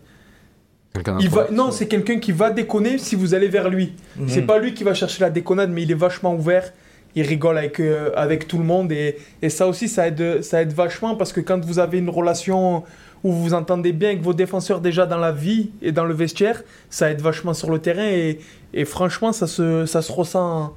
Il 1.19 1.29
va, 1.29 1.43
d'introvert. 1.43 1.51
Non, 1.51 1.71
c'est 1.71 1.87
quelqu'un 1.87 2.19
qui 2.19 2.31
va 2.31 2.49
déconner 2.49 2.97
si 2.97 3.15
vous 3.15 3.33
allez 3.33 3.47
vers 3.47 3.69
lui. 3.69 3.93
Mhm. 4.17 4.27
C'est 4.27 4.41
pas 4.41 4.59
lui 4.59 4.73
qui 4.73 4.83
va 4.83 4.93
chercher 4.93 5.21
la 5.21 5.29
déconnade, 5.29 5.71
mais 5.71 5.83
il 5.83 5.91
est 5.91 5.95
vachement 5.95 6.35
ouvert. 6.35 6.73
Il 7.15 7.25
rigole 7.25 7.57
avec, 7.57 7.79
euh, 7.79 8.11
avec 8.15 8.47
tout 8.47 8.57
le 8.57 8.63
monde 8.63 8.91
et, 8.91 9.17
et 9.41 9.49
ça 9.49 9.67
aussi, 9.67 9.88
ça 9.88 10.07
aide, 10.07 10.43
ça 10.43 10.62
aide 10.62 10.73
vachement 10.73 11.15
parce 11.15 11.33
que 11.33 11.41
quand 11.41 11.63
vous 11.65 11.79
avez 11.79 11.97
une 11.97 12.10
relation 12.10 12.83
où 13.23 13.31
vous 13.31 13.43
vous 13.43 13.53
entendez 13.53 13.91
bien 13.91 14.10
avec 14.10 14.21
vos 14.21 14.33
défenseurs 14.33 14.81
déjà 14.81 15.05
dans 15.05 15.17
la 15.17 15.31
vie 15.31 15.71
et 15.81 15.91
dans 15.91 16.05
le 16.05 16.13
vestiaire, 16.13 16.63
ça 16.89 17.10
aide 17.10 17.21
vachement 17.21 17.53
sur 17.53 17.71
le 17.71 17.79
terrain 17.79 18.05
et, 18.05 18.39
et 18.73 18.86
franchement, 18.86 19.31
ça 19.31 19.47
se, 19.47 19.86
ça 19.86 20.01
se 20.01 20.12
ressent, 20.12 20.75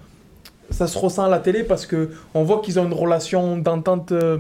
ça 0.71 0.87
se 0.87 0.97
ressent 0.99 1.25
à 1.25 1.29
la 1.29 1.39
télé 1.39 1.63
parce 1.65 1.87
que 1.87 2.11
on 2.35 2.45
voit 2.45 2.61
qu'ils 2.61 2.79
ont 2.81 2.87
une 2.87 2.95
relation 2.95 3.59
d'entente 3.59 4.13
euh, 4.13 4.39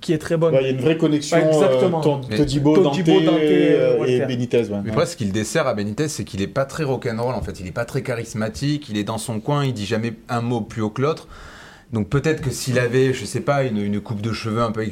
qui 0.00 0.12
est 0.12 0.18
très 0.18 0.36
bonne. 0.36 0.54
Ouais, 0.54 0.60
Il 0.62 0.66
y 0.66 0.68
a 0.68 0.72
une 0.72 0.80
vraie 0.80 0.96
connexion 0.96 1.36
Ouais, 1.36 1.46
exactement. 1.46 2.00
euh, 2.00 2.02
Ton- 2.02 2.20
Mais- 2.30 2.36
Todibo, 2.36 2.76
Dante, 2.76 2.96
Todibo, 2.96 3.20
Dante, 3.20 3.34
euh, 3.40 4.04
et. 4.06 4.20
Benitez. 4.26 4.62
Ouais. 4.64 4.78
Mais 4.84 4.90
après, 4.90 5.06
ce 5.06 5.16
qui 5.16 5.24
le 5.24 5.32
dessert 5.32 5.66
à 5.66 5.74
Benitez, 5.74 6.08
c'est 6.08 6.24
qu'il 6.24 6.40
est 6.42 6.46
pas 6.46 6.64
très 6.64 6.84
rock'n'roll 6.84 7.34
en 7.34 7.42
fait. 7.42 7.60
Il 7.60 7.66
est 7.66 7.72
pas 7.72 7.84
très 7.84 8.02
charismatique. 8.02 8.88
Il 8.88 8.96
est 8.96 9.04
dans 9.04 9.18
son 9.18 9.40
coin. 9.40 9.64
Il 9.64 9.72
dit 9.74 9.86
jamais 9.86 10.14
un 10.28 10.40
mot 10.40 10.60
plus 10.60 10.82
haut 10.82 10.90
que 10.90 11.02
l'autre. 11.02 11.28
Donc 11.92 12.08
peut-être 12.08 12.40
que 12.40 12.50
s'il 12.50 12.78
avait, 12.78 13.12
je 13.12 13.24
sais 13.24 13.40
pas, 13.40 13.64
une, 13.64 13.78
une 13.78 14.00
coupe 14.00 14.20
de 14.20 14.32
cheveux 14.32 14.62
un 14.62 14.70
peu 14.70 14.84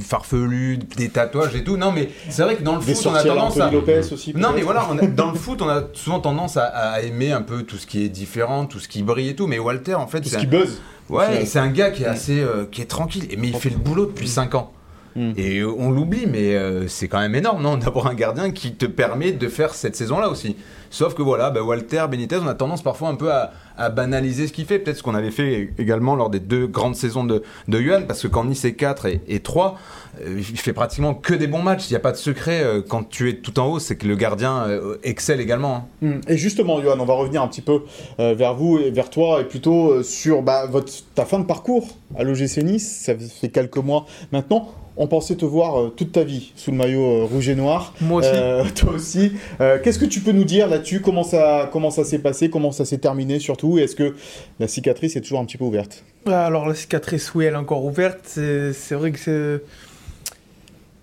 farfelue, 0.00 0.78
des 0.96 1.08
tatouages 1.08 1.54
et 1.54 1.64
tout. 1.64 1.76
Non, 1.76 1.92
mais 1.92 2.08
c'est 2.30 2.42
vrai 2.42 2.56
que 2.56 2.62
dans 2.62 2.76
le 2.76 2.84
Des 2.84 2.94
foot, 2.94 3.06
on 3.08 3.14
a 3.14 3.22
tendance 3.22 3.58
à. 3.60 3.70
Lopez 3.70 4.00
aussi. 4.12 4.32
Non, 4.34 4.50
mais 4.54 4.62
voilà, 4.62 4.86
on 4.90 4.98
a- 4.98 5.06
dans 5.06 5.30
le 5.30 5.36
foot, 5.38 5.60
on 5.62 5.68
a 5.68 5.82
souvent 5.92 6.20
tendance 6.20 6.56
à, 6.56 6.64
à 6.64 7.00
aimer 7.02 7.32
un 7.32 7.42
peu 7.42 7.62
tout 7.62 7.76
ce 7.76 7.86
qui 7.86 8.04
est 8.04 8.08
différent, 8.08 8.66
tout 8.66 8.78
ce 8.78 8.88
qui 8.88 9.02
brille 9.02 9.28
et 9.28 9.36
tout. 9.36 9.46
Mais 9.46 9.58
Walter, 9.58 9.94
en 9.94 10.06
fait, 10.06 10.20
Tout 10.20 10.28
c'est 10.28 10.30
ce 10.30 10.36
un- 10.36 10.40
qui 10.40 10.46
buzz. 10.46 10.80
Ouais, 11.08 11.44
c'est 11.44 11.58
un 11.60 11.68
gars 11.70 11.90
qui 11.90 12.02
est 12.02 12.06
assez, 12.06 12.40
euh, 12.40 12.64
qui 12.70 12.82
est 12.82 12.86
tranquille, 12.86 13.26
Et- 13.30 13.36
mais 13.36 13.48
il 13.48 13.54
fait 13.56 13.70
le 13.70 13.76
boulot 13.76 14.06
depuis 14.06 14.26
5 14.28 14.54
ans. 14.56 14.72
Mm. 15.16 15.32
Et 15.36 15.58
euh, 15.58 15.74
on 15.78 15.90
l'oublie, 15.90 16.26
mais 16.26 16.54
euh, 16.54 16.86
c'est 16.88 17.08
quand 17.08 17.18
même 17.18 17.34
énorme, 17.34 17.62
non, 17.62 17.76
d'avoir 17.78 18.06
un 18.06 18.14
gardien 18.14 18.50
qui 18.50 18.74
te 18.74 18.86
permet 18.86 19.32
de 19.32 19.48
faire 19.48 19.74
cette 19.74 19.96
saison-là 19.96 20.28
aussi. 20.28 20.56
Sauf 20.90 21.14
que 21.14 21.22
voilà, 21.22 21.50
bah, 21.50 21.62
Walter 21.62 22.04
Benitez, 22.08 22.36
on 22.42 22.46
a 22.46 22.54
tendance 22.54 22.82
parfois 22.82 23.08
un 23.08 23.16
peu 23.16 23.32
à, 23.32 23.52
à 23.76 23.90
banaliser 23.90 24.46
ce 24.46 24.52
qu'il 24.52 24.66
fait. 24.66 24.78
Peut-être 24.78 24.98
ce 24.98 25.02
qu'on 25.02 25.14
avait 25.14 25.30
fait 25.32 25.70
également 25.78 26.14
lors 26.14 26.30
des 26.30 26.38
deux 26.38 26.66
grandes 26.66 26.94
saisons 26.94 27.24
de, 27.24 27.42
de 27.68 27.80
Yuan, 27.80 28.06
parce 28.06 28.22
que 28.22 28.28
quand 28.28 28.44
Nice 28.44 28.64
est 28.64 28.74
4 28.74 29.06
et, 29.06 29.20
et 29.26 29.40
3, 29.40 29.78
euh, 30.20 30.36
il 30.38 30.58
fait 30.58 30.72
pratiquement 30.72 31.14
que 31.14 31.34
des 31.34 31.46
bons 31.48 31.62
matchs. 31.62 31.88
Il 31.88 31.92
n'y 31.92 31.96
a 31.96 32.00
pas 32.00 32.12
de 32.12 32.16
secret 32.16 32.62
euh, 32.62 32.82
quand 32.86 33.08
tu 33.08 33.28
es 33.28 33.34
tout 33.34 33.58
en 33.58 33.66
haut, 33.66 33.78
c'est 33.78 33.96
que 33.96 34.06
le 34.06 34.16
gardien 34.16 34.64
euh, 34.68 34.96
excelle 35.02 35.40
également. 35.40 35.88
hein. 36.02 36.06
Hmm. 36.06 36.20
Et 36.28 36.36
justement, 36.36 36.80
Johan, 36.80 36.98
on 37.00 37.04
va 37.04 37.14
revenir 37.14 37.42
un 37.42 37.48
petit 37.48 37.62
peu 37.62 37.80
vers 38.18 38.54
vous 38.54 38.78
et 38.78 38.90
vers 38.90 39.10
toi, 39.10 39.40
et 39.40 39.44
plutôt 39.44 40.02
sur 40.02 40.42
bah, 40.42 40.66
votre, 40.66 40.92
ta 41.14 41.24
fin 41.24 41.38
de 41.38 41.44
parcours 41.44 41.88
à 42.16 42.22
l'OGC 42.22 42.58
Nice. 42.58 43.02
Ça 43.04 43.14
fait 43.16 43.48
quelques 43.48 43.78
mois 43.78 44.06
maintenant. 44.32 44.72
On 44.98 45.06
pensait 45.08 45.36
te 45.36 45.44
voir 45.44 45.78
euh, 45.78 45.88
toute 45.88 46.12
ta 46.12 46.24
vie 46.24 46.52
sous 46.56 46.70
le 46.70 46.78
maillot 46.78 47.04
euh, 47.04 47.24
rouge 47.24 47.48
et 47.50 47.54
noir. 47.54 47.92
Moi 48.00 48.20
aussi. 48.20 48.30
Euh, 48.32 48.64
toi 48.74 48.92
aussi. 48.94 49.32
Euh, 49.60 49.78
Qu'est-ce 49.82 49.98
que 49.98 50.06
tu 50.06 50.20
peux 50.20 50.32
nous 50.32 50.44
dire 50.44 50.68
là-dessus? 50.68 51.00
Comment 51.00 51.22
ça, 51.22 51.68
comment 51.70 51.90
ça 51.90 52.02
s'est 52.02 52.18
passé? 52.18 52.48
Comment 52.48 52.72
ça 52.72 52.84
s'est 52.86 52.98
terminé 52.98 53.38
surtout? 53.38 53.76
Est-ce 53.78 53.94
que 53.94 54.14
la 54.58 54.68
cicatrice 54.68 55.14
est 55.16 55.20
toujours 55.20 55.40
un 55.40 55.44
petit 55.44 55.58
peu 55.58 55.64
ouverte? 55.64 56.02
Ah, 56.26 56.46
Alors 56.46 56.66
la 56.66 56.74
cicatrice, 56.74 57.34
oui, 57.34 57.44
elle 57.44 57.54
est 57.54 57.58
encore 57.58 57.84
ouverte. 57.84 58.20
C'est 58.24 58.94
vrai 58.94 59.12
que. 59.12 59.62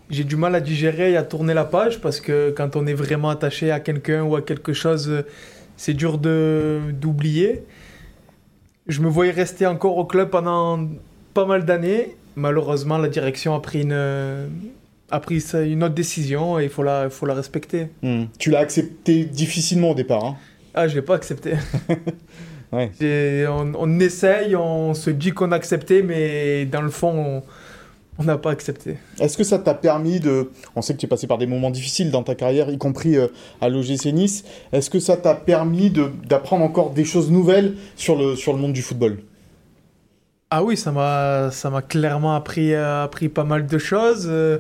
J'ai 0.10 0.26
du 0.26 0.36
mal 0.36 0.54
à 0.54 0.60
digérer 0.60 1.14
et 1.14 1.18
à 1.18 1.24
tourner 1.24 1.54
la 1.54 1.64
page 1.64 2.00
parce 2.02 2.20
que 2.20 2.54
quand 2.56 2.76
on 2.76 2.86
est 2.86 2.94
vraiment 2.94 3.30
attaché 3.30 3.72
à 3.72 3.80
quelqu'un 3.80 4.24
ou 4.24 4.36
à 4.36 4.42
quelque 4.42 4.74
chose, 4.74 5.24
c'est 5.78 5.94
dur 5.94 6.18
de 6.18 6.82
d'oublier. 6.92 7.64
Je 8.88 9.02
me 9.02 9.08
voyais 9.08 9.32
rester 9.32 9.66
encore 9.66 9.98
au 9.98 10.06
club 10.06 10.30
pendant 10.30 10.88
pas 11.34 11.46
mal 11.46 11.66
d'années. 11.66 12.16
Malheureusement, 12.36 12.98
la 12.98 13.10
direction 13.10 13.54
a 13.56 13.60
pris 13.60 13.82
une, 13.84 14.50
a 15.12 15.20
pris 15.20 15.44
une 15.66 15.84
autre 15.84 15.94
décision 15.96 16.60
et 16.60 16.64
il 16.66 16.70
faut 16.70 16.84
la, 16.84 17.10
faut 17.10 17.26
la 17.26 17.34
respecter. 17.34 17.88
Hmm. 18.02 18.24
Tu 18.40 18.50
l'as 18.50 18.60
accepté 18.60 19.26
difficilement 19.26 19.92
au 19.92 19.96
départ. 19.96 20.24
hein 20.26 20.36
Ah, 20.74 20.88
je 20.88 20.96
l'ai 20.96 21.02
pas 21.02 21.16
accepté. 21.16 21.54
Ouais. 22.72 22.90
On, 23.48 23.72
on 23.78 24.00
essaye, 24.00 24.56
on 24.56 24.96
se 24.96 25.12
dit 25.12 25.30
qu'on 25.32 25.52
a 25.52 25.56
accepté, 25.56 26.02
mais 26.02 26.66
dans 26.66 26.82
le 26.82 26.90
fond, 26.90 27.44
on- 28.18 28.24
n'a 28.24 28.38
pas 28.40 28.50
accepté. 28.50 28.98
Est-ce 29.20 29.38
que 29.38 29.44
ça 29.44 29.60
t'a 29.60 29.76
permis 29.76 30.20
de... 30.20 30.50
On 30.76 30.82
sait 30.82 30.96
que 30.96 31.00
tu 31.00 31.06
es 31.06 31.10
passé 31.10 31.28
par 31.28 31.38
des 31.38 31.46
moments 31.46 31.70
difficiles 31.70 32.10
dans 32.10 32.24
ta 32.24 32.34
carrière, 32.34 32.72
y 32.72 32.80
compris 32.80 33.16
euh, 33.16 33.28
à 33.62 33.70
l'OGC 33.70 34.08
Nice. 34.14 34.44
Est-ce 34.72 34.90
que 34.90 34.98
ça 35.00 35.18
t'a 35.18 35.36
permis 35.36 35.92
de- 35.92 36.10
d'apprendre 36.28 36.64
encore 36.66 36.90
des 36.92 37.06
choses 37.06 37.30
nouvelles 37.30 37.76
sur 37.96 38.16
le, 38.18 38.36
sur 38.36 38.54
le 38.54 38.60
monde 38.60 38.74
du 38.74 38.82
football? 38.82 39.20
Ah 40.56 40.64
oui, 40.64 40.78
ça 40.78 40.92
m'a, 40.92 41.50
ça 41.50 41.72
m'a 41.72 41.82
clairement 41.82 42.36
appris, 42.36 42.76
euh, 42.76 43.06
appris 43.06 43.28
pas 43.28 43.44
mal 43.44 43.66
de 43.66 43.78
choses. 43.80 44.28
euh, 44.30 44.60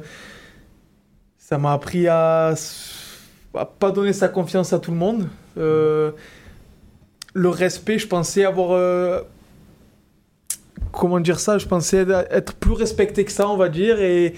Ça 1.38 1.60
m'a 1.60 1.74
appris 1.74 2.08
à, 2.08 2.56
à 3.56 3.66
pas 3.66 3.92
donner 3.92 4.12
sa 4.12 4.28
confiance 4.28 4.74
à 4.74 4.80
tout 4.80 4.90
le 4.90 4.98
monde. 4.98 5.28
Euh, 5.56 6.10
le 7.36 7.50
respect, 7.50 8.00
je 8.00 8.08
pensais 8.08 8.44
avoir... 8.44 9.24
comment 10.92 11.20
dire 11.20 11.40
ça 11.40 11.60
Je 11.60 11.68
pensais 11.68 12.08
être 12.32 12.56
plus 12.56 12.74
respecté 12.74 13.24
que 13.24 13.32
ça, 13.32 13.48
on 13.48 13.56
va 13.58 13.70
dire. 13.70 14.02
Et, 14.02 14.34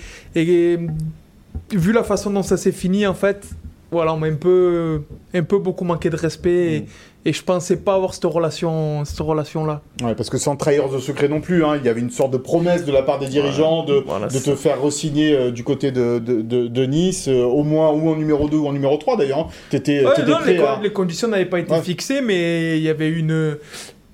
vu 1.71 1.93
la 1.93 2.03
façon 2.03 2.31
dont 2.31 2.43
ça 2.43 2.57
s'est 2.57 2.73
fini, 2.73 3.07
en 3.07 3.13
fait, 3.13 3.47
voilà, 3.91 4.13
on 4.13 4.17
m'a 4.17 4.27
un 4.27 4.35
peu, 4.35 5.03
un 5.33 5.43
peu 5.43 5.59
beaucoup 5.59 5.85
manqué 5.85 6.09
de 6.09 6.17
respect. 6.17 6.73
Et, 6.73 6.85
et 7.27 7.33
je 7.33 7.43
pensais 7.43 7.77
pas 7.77 7.95
avoir 7.95 8.13
cette 8.13 8.25
relation, 8.25 9.03
cette 9.03 9.19
relation-là. 9.19 9.81
Ouais, 10.03 10.13
parce 10.13 10.29
que 10.29 10.37
sans 10.37 10.55
trahir 10.55 10.89
de 10.89 10.99
secret 10.99 11.27
non 11.27 11.41
plus, 11.41 11.65
hein, 11.65 11.75
il 11.77 11.83
y 11.85 11.89
avait 11.89 11.99
une 12.01 12.11
sorte 12.11 12.31
de 12.31 12.37
promesse 12.37 12.85
de 12.85 12.91
la 12.91 13.01
part 13.01 13.17
des 13.17 13.25
dirigeants 13.27 13.83
de, 13.83 14.03
Voilà, 14.05 14.27
de 14.27 14.31
c'est 14.31 14.51
te 14.51 14.55
faire 14.55 14.79
re-signer 14.81 15.33
euh, 15.35 15.51
du 15.51 15.63
côté 15.63 15.91
de, 15.91 16.19
de, 16.19 16.41
de- 16.41 16.67
de 16.67 16.85
Nice, 16.85 17.27
euh, 17.27 17.43
au 17.43 17.63
moins 17.63 17.89
ou 17.91 18.09
en 18.09 18.15
numéro 18.15 18.47
2 18.47 18.57
ou 18.57 18.67
en 18.67 18.73
numéro 18.73 18.95
3 18.97 19.17
d'ailleurs. 19.17 19.39
hein. 19.39 19.47
T'étais 19.71 20.05
Ouais, 20.05 20.13
les, 20.45 20.59
à... 20.59 20.79
les 20.83 20.91
conditions 20.93 21.27
n'avaient 21.27 21.45
pas 21.45 21.59
été 21.59 21.71
Ouais. 21.71 21.81
fixées, 21.81 22.21
mais 22.21 22.77
il 22.77 22.83
y 22.83 22.89
avait 22.89 23.09
une, 23.09 23.57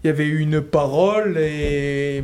il 0.04 0.08
y 0.08 0.10
avait 0.10 0.26
eu 0.26 0.40
une 0.40 0.62
parole 0.62 1.38
et. 1.38 2.24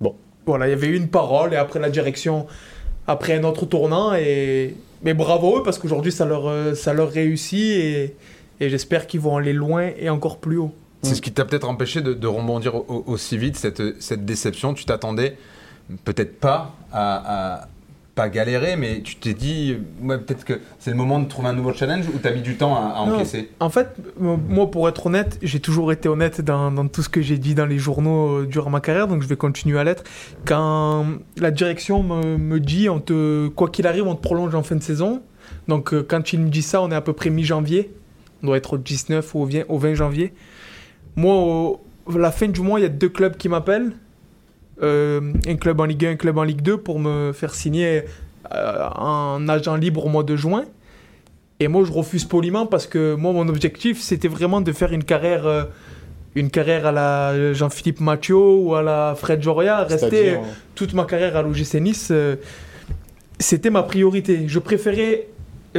Bon. 0.00 0.14
Voilà, 0.46 0.66
il 0.66 0.70
y 0.70 0.74
avait 0.74 0.88
eu 0.88 0.96
une 0.96 1.08
parole 1.08 1.52
et 1.54 1.56
après 1.56 1.78
la 1.78 1.90
direction, 1.90 2.46
après 3.06 3.34
un 3.34 3.44
autre 3.44 3.66
tournant. 3.66 4.14
Et... 4.14 4.74
Mais 5.02 5.14
bravo 5.14 5.58
eux 5.58 5.62
parce 5.62 5.78
qu'aujourd'hui 5.78 6.10
ça 6.12 6.24
leur, 6.24 6.48
euh, 6.48 6.74
ça 6.74 6.92
leur 6.92 7.10
réussit 7.10 7.60
et, 7.60 8.14
et 8.60 8.68
j'espère 8.70 9.06
qu'ils 9.06 9.20
vont 9.20 9.36
aller 9.36 9.52
loin 9.52 9.90
et 9.98 10.08
encore 10.10 10.38
plus 10.38 10.58
haut. 10.58 10.72
C'est 11.02 11.14
ce 11.14 11.22
qui 11.22 11.30
t'a 11.32 11.44
peut-être 11.44 11.68
empêché 11.68 12.00
de, 12.00 12.14
de 12.14 12.26
rebondir 12.26 12.74
au- 12.74 13.04
aussi 13.06 13.38
vite, 13.38 13.56
cette, 13.56 14.00
cette 14.02 14.24
déception. 14.24 14.74
Tu 14.74 14.84
t'attendais 14.86 15.36
peut-être 16.04 16.40
pas 16.40 16.74
à, 16.92 17.56
à- 17.62 17.68
pas 18.16 18.30
galérer, 18.30 18.76
mais 18.76 19.02
tu 19.02 19.16
t'es 19.16 19.34
dit, 19.34 19.76
ouais, 20.02 20.16
peut-être 20.16 20.46
que 20.46 20.54
c'est 20.78 20.90
le 20.90 20.96
moment 20.96 21.20
de 21.20 21.28
trouver 21.28 21.48
un 21.48 21.52
nouveau 21.52 21.74
challenge 21.74 22.06
ou 22.08 22.18
t'as 22.18 22.32
mis 22.32 22.40
du 22.40 22.56
temps 22.56 22.74
à, 22.74 22.94
à 22.98 23.06
Non. 23.06 23.16
encaisser? 23.16 23.50
En 23.60 23.68
fait, 23.68 23.88
moi, 24.18 24.70
pour 24.70 24.88
être 24.88 25.04
honnête, 25.04 25.38
j'ai 25.42 25.60
toujours 25.60 25.92
été 25.92 26.08
honnête 26.08 26.40
dans, 26.40 26.70
dans 26.72 26.88
tout 26.88 27.02
ce 27.02 27.10
que 27.10 27.20
j'ai 27.20 27.36
dit 27.36 27.54
dans 27.54 27.66
les 27.66 27.78
journaux 27.78 28.38
euh, 28.38 28.46
durant 28.46 28.70
ma 28.70 28.80
carrière, 28.80 29.06
donc 29.06 29.20
je 29.22 29.28
vais 29.28 29.36
continuer 29.36 29.78
à 29.78 29.84
l'être. 29.84 30.02
Quand 30.46 31.04
la 31.36 31.50
direction 31.50 32.02
me, 32.02 32.38
me 32.38 32.58
dit, 32.58 32.88
on 32.88 33.00
te, 33.00 33.48
quoi 33.48 33.68
qu'il 33.68 33.86
arrive, 33.86 34.06
on 34.06 34.14
te 34.14 34.22
prolonge 34.22 34.54
en 34.54 34.62
fin 34.62 34.76
de 34.76 34.82
saison. 34.82 35.20
Donc, 35.68 35.92
euh, 35.92 36.02
quand 36.02 36.32
il 36.32 36.40
me 36.40 36.48
dit 36.48 36.62
ça, 36.62 36.80
on 36.80 36.90
est 36.90 36.94
à 36.94 37.02
peu 37.02 37.12
près 37.12 37.28
mi-janvier. 37.28 37.90
On 38.42 38.46
doit 38.48 38.56
être 38.56 38.74
au 38.74 38.78
19 38.78 39.34
ou 39.34 39.40
au 39.42 39.46
20, 39.46 39.62
au 39.68 39.78
20 39.78 39.94
janvier. 39.94 40.32
Moi, 41.16 41.34
au- 41.34 41.80
à 42.14 42.18
la 42.18 42.30
fin 42.30 42.48
du 42.48 42.60
mois, 42.60 42.78
il 42.78 42.82
y 42.82 42.86
a 42.86 42.90
deux 42.90 43.08
clubs 43.08 43.36
qui 43.36 43.48
m'appellent. 43.48 43.92
Euh, 44.82 45.32
un 45.46 45.56
club 45.56 45.80
en 45.80 45.84
Ligue 45.86 46.04
1, 46.04 46.10
un 46.12 46.16
club 46.16 46.36
en 46.38 46.42
Ligue 46.42 46.60
2 46.60 46.76
pour 46.76 46.98
me 47.00 47.32
faire 47.32 47.54
signer 47.54 48.02
euh, 48.54 48.88
un 48.96 49.48
agent 49.48 49.74
libre 49.76 50.04
au 50.04 50.08
mois 50.08 50.22
de 50.22 50.36
juin. 50.36 50.64
Et 51.58 51.68
moi, 51.68 51.82
je 51.84 51.92
refuse 51.92 52.24
poliment 52.26 52.66
parce 52.66 52.86
que 52.86 53.14
moi, 53.14 53.32
mon 53.32 53.48
objectif, 53.48 54.00
c'était 54.00 54.28
vraiment 54.28 54.60
de 54.60 54.70
faire 54.72 54.92
une 54.92 55.02
carrière, 55.04 55.46
euh, 55.46 55.64
une 56.34 56.50
carrière 56.50 56.84
à 56.86 56.92
la 56.92 57.54
Jean-Philippe 57.54 58.00
Mathieu 58.00 58.36
ou 58.36 58.74
à 58.74 58.82
la 58.82 59.14
Fred 59.16 59.42
Joria. 59.42 59.82
Rester 59.84 60.32
toute 60.74 60.92
ma 60.92 61.04
carrière 61.06 61.34
à 61.36 61.42
l'OGC 61.42 61.80
Nice, 61.80 62.12
c'était 63.38 63.70
ma 63.70 63.82
priorité. 63.82 64.44
Je 64.46 64.58
préférais 64.58 65.28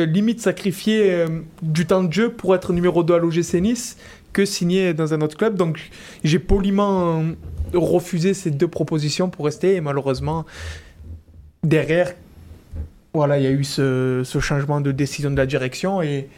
limite 0.05 0.41
sacrifier 0.41 1.11
euh, 1.11 1.27
du 1.61 1.85
temps 1.85 2.03
de 2.03 2.11
jeu 2.11 2.31
pour 2.31 2.55
être 2.55 2.73
numéro 2.73 3.03
2 3.03 3.13
à 3.15 3.17
l'OGC 3.17 3.55
Nice 3.61 3.97
que 4.33 4.45
signer 4.45 4.93
dans 4.93 5.13
un 5.13 5.21
autre 5.21 5.37
club. 5.37 5.55
Donc, 5.55 5.89
j'ai 6.23 6.39
poliment 6.39 7.19
euh, 7.19 7.33
refusé 7.73 8.33
ces 8.33 8.51
deux 8.51 8.67
propositions 8.67 9.29
pour 9.29 9.45
rester. 9.45 9.75
Et 9.75 9.81
malheureusement, 9.81 10.45
derrière, 11.63 12.13
voilà, 13.13 13.39
il 13.39 13.43
y 13.43 13.47
a 13.47 13.51
eu 13.51 13.63
ce, 13.63 14.23
changement 14.39 14.81
de 14.81 14.91
décision 14.91 15.31
de 15.31 15.37
la 15.37 15.45
direction 15.45 16.01
et, 16.01 16.29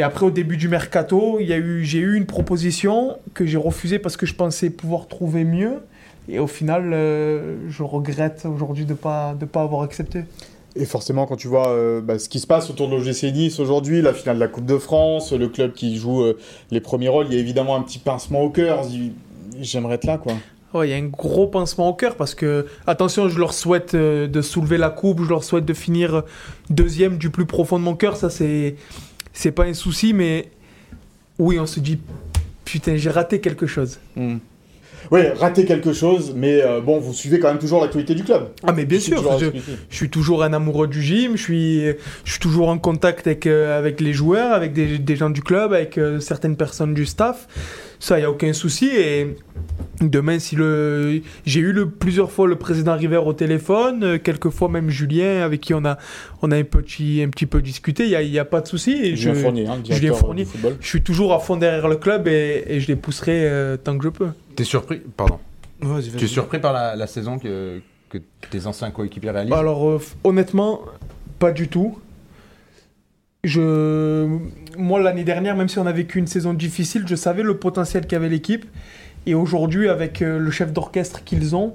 après 0.00 0.26
au 0.26 0.30
début 0.30 0.56
du 0.56 0.68
mercato, 0.68 1.40
j'ai 1.40 1.98
eu 1.98 2.14
une 2.14 2.26
proposition 2.26 3.18
que 3.34 3.44
j'ai 3.44 3.56
refusée 3.56 3.98
parce 3.98 4.16
que 4.16 4.26
je 4.26 4.34
pensais 4.34 4.70
pouvoir 4.70 5.08
trouver 5.08 5.42
mieux 5.42 5.80
et 6.28 6.38
au 6.38 6.46
final, 6.46 6.90
euh, 6.92 7.56
je 7.68 7.82
regrette 7.82 8.46
aujourd'hui 8.46 8.84
de 8.84 8.94
pas 8.94 9.34
de 9.34 9.46
pas 9.46 9.62
avoir 9.62 9.82
accepté. 9.82 10.24
Et 10.78 10.84
forcément, 10.84 11.26
quand 11.26 11.36
tu 11.36 11.48
vois 11.48 11.70
euh, 11.70 12.00
bah, 12.00 12.18
ce 12.18 12.28
qui 12.28 12.38
se 12.38 12.46
passe 12.46 12.70
autour 12.70 12.88
de 12.88 12.94
l'OGC 12.94 13.32
Nice 13.34 13.58
aujourd'hui, 13.58 14.00
la 14.00 14.14
finale 14.14 14.36
de 14.36 14.40
la 14.40 14.48
Coupe 14.48 14.64
de 14.64 14.78
France, 14.78 15.32
le 15.32 15.48
club 15.48 15.72
qui 15.72 15.96
joue 15.96 16.22
euh, 16.22 16.38
les 16.70 16.80
premiers 16.80 17.08
rôles, 17.08 17.26
il 17.28 17.34
y 17.34 17.36
a 17.36 17.40
évidemment 17.40 17.74
un 17.74 17.82
petit 17.82 17.98
pincement 17.98 18.42
au 18.42 18.50
cœur. 18.50 18.80
On 18.80 18.84
se 18.84 18.88
dit, 18.90 19.12
J'aimerais 19.60 19.96
être 19.96 20.04
là, 20.04 20.18
quoi. 20.18 20.34
Ouais, 20.74 20.88
il 20.88 20.90
y 20.90 20.94
a 20.94 20.96
un 20.96 21.08
gros 21.08 21.46
pincement 21.46 21.88
au 21.88 21.94
cœur 21.94 22.14
parce 22.14 22.34
que, 22.34 22.66
attention, 22.86 23.28
je 23.28 23.38
leur 23.38 23.54
souhaite 23.54 23.94
euh, 23.94 24.28
de 24.28 24.42
soulever 24.42 24.78
la 24.78 24.90
coupe, 24.90 25.22
je 25.24 25.28
leur 25.28 25.42
souhaite 25.42 25.64
de 25.64 25.72
finir 25.72 26.22
deuxième 26.70 27.16
du 27.18 27.30
plus 27.30 27.46
profond 27.46 27.78
de 27.78 27.84
mon 27.84 27.96
cœur, 27.96 28.16
ça 28.16 28.28
c'est, 28.30 28.76
c'est 29.32 29.50
pas 29.50 29.64
un 29.64 29.74
souci, 29.74 30.12
mais 30.12 30.50
oui, 31.38 31.58
on 31.58 31.66
se 31.66 31.80
dit, 31.80 31.98
putain, 32.64 32.96
j'ai 32.96 33.10
raté 33.10 33.40
quelque 33.40 33.66
chose. 33.66 33.98
Oui, 35.10 35.20
rater 35.36 35.64
quelque 35.64 35.92
chose, 35.92 36.32
mais 36.36 36.62
euh, 36.62 36.80
bon, 36.80 36.98
vous 36.98 37.12
suivez 37.12 37.38
quand 37.38 37.48
même 37.48 37.58
toujours 37.58 37.80
l'actualité 37.80 38.14
du 38.14 38.24
club. 38.24 38.48
Ah 38.66 38.72
mais 38.72 38.84
bien 38.84 39.00
sûr, 39.00 39.38
je, 39.38 39.50
suis 39.90 40.10
toujours 40.10 40.42
un 40.42 40.52
amoureux 40.52 40.86
du 40.86 41.02
gym, 41.02 41.36
je 41.36 41.42
suis, 41.42 41.80
je 42.24 42.30
suis 42.30 42.40
toujours 42.40 42.68
en 42.68 42.78
contact 42.78 43.26
avec, 43.26 43.46
euh, 43.46 43.78
avec 43.78 44.00
les 44.00 44.12
joueurs, 44.12 44.52
avec 44.52 44.72
des, 44.72 44.98
des 44.98 45.16
gens 45.16 45.30
du 45.30 45.42
club, 45.42 45.72
avec 45.72 45.98
euh, 45.98 46.20
certaines 46.20 46.56
personnes 46.56 46.94
du 46.94 47.06
staff. 47.06 47.46
Ça, 48.00 48.16
il 48.16 48.20
n'y 48.20 48.26
a 48.26 48.30
aucun 48.30 48.52
souci. 48.52 48.86
Et 48.86 49.36
demain, 50.00 50.38
si 50.38 50.54
le... 50.54 51.20
J'ai 51.44 51.60
eu 51.60 51.72
le, 51.72 51.90
plusieurs 51.90 52.30
fois 52.30 52.46
le 52.46 52.56
président 52.56 52.96
River 52.96 53.18
au 53.18 53.32
téléphone, 53.32 54.04
euh, 54.04 54.18
quelques 54.18 54.50
fois 54.50 54.68
même 54.68 54.88
Julien, 54.88 55.42
avec 55.42 55.60
qui 55.60 55.74
on 55.74 55.84
a, 55.84 55.98
on 56.42 56.52
a 56.52 56.56
un, 56.56 56.62
petit, 56.64 57.22
un 57.24 57.28
petit 57.28 57.46
peu 57.46 57.60
discuté, 57.60 58.04
il 58.04 58.10
n'y 58.10 58.16
a, 58.16 58.22
y 58.22 58.38
a 58.38 58.44
pas 58.44 58.60
de 58.60 58.68
souci. 58.68 58.92
Et 58.92 59.16
Julien 59.16 59.34
je, 59.34 59.40
Fournier, 59.40 59.66
hein, 59.66 59.78
Julien 59.88 60.14
Fournier. 60.14 60.46
Je 60.80 60.86
suis 60.86 61.02
toujours 61.02 61.34
à 61.34 61.40
fond 61.40 61.56
derrière 61.56 61.88
le 61.88 61.96
club 61.96 62.28
et, 62.28 62.64
et 62.68 62.80
je 62.80 62.86
les 62.86 62.96
pousserai 62.96 63.48
euh, 63.48 63.76
tant 63.76 63.98
que 63.98 64.04
je 64.04 64.10
peux. 64.10 64.28
T'es 64.54 64.64
surpris? 64.64 65.00
Pardon. 65.16 65.38
Tu 66.16 66.24
es 66.24 66.28
surpris 66.28 66.58
par 66.60 66.72
la, 66.72 66.96
la 66.96 67.06
saison 67.06 67.38
que, 67.38 67.80
que 68.08 68.18
tes 68.50 68.66
anciens 68.66 68.90
coéquipiers 68.90 69.30
réalisent? 69.30 69.50
Bah 69.50 69.58
alors, 69.58 69.88
euh, 69.88 70.00
honnêtement, 70.24 70.82
pas 71.38 71.52
du 71.52 71.68
tout. 71.68 71.98
Je... 73.44 74.26
Moi, 74.76 75.00
l'année 75.00 75.24
dernière, 75.24 75.56
même 75.56 75.68
si 75.68 75.78
on 75.78 75.86
a 75.86 75.92
vécu 75.92 76.18
une 76.18 76.26
saison 76.26 76.54
difficile, 76.54 77.04
je 77.06 77.14
savais 77.14 77.42
le 77.42 77.56
potentiel 77.56 78.06
qu'avait 78.06 78.28
l'équipe. 78.28 78.64
Et 79.26 79.34
aujourd'hui, 79.34 79.88
avec 79.88 80.22
euh, 80.22 80.38
le 80.38 80.50
chef 80.50 80.72
d'orchestre 80.72 81.22
qu'ils 81.24 81.54
ont, 81.54 81.74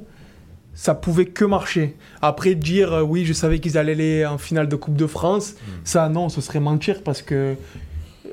ça 0.74 0.96
pouvait 0.96 1.26
que 1.26 1.46
marcher. 1.46 1.96
Après, 2.22 2.56
dire 2.56 2.94
euh, 2.94 3.02
oui, 3.02 3.26
je 3.26 3.34
savais 3.34 3.60
qu'ils 3.60 3.78
allaient 3.78 3.94
aller 3.94 4.26
en 4.26 4.38
finale 4.38 4.68
de 4.68 4.76
Coupe 4.76 4.96
de 4.96 5.08
France, 5.08 5.56
ça 5.84 6.10
non, 6.10 6.30
ce 6.30 6.42
serait 6.42 6.60
mentir 6.60 7.04
parce 7.04 7.22
que 7.22 7.56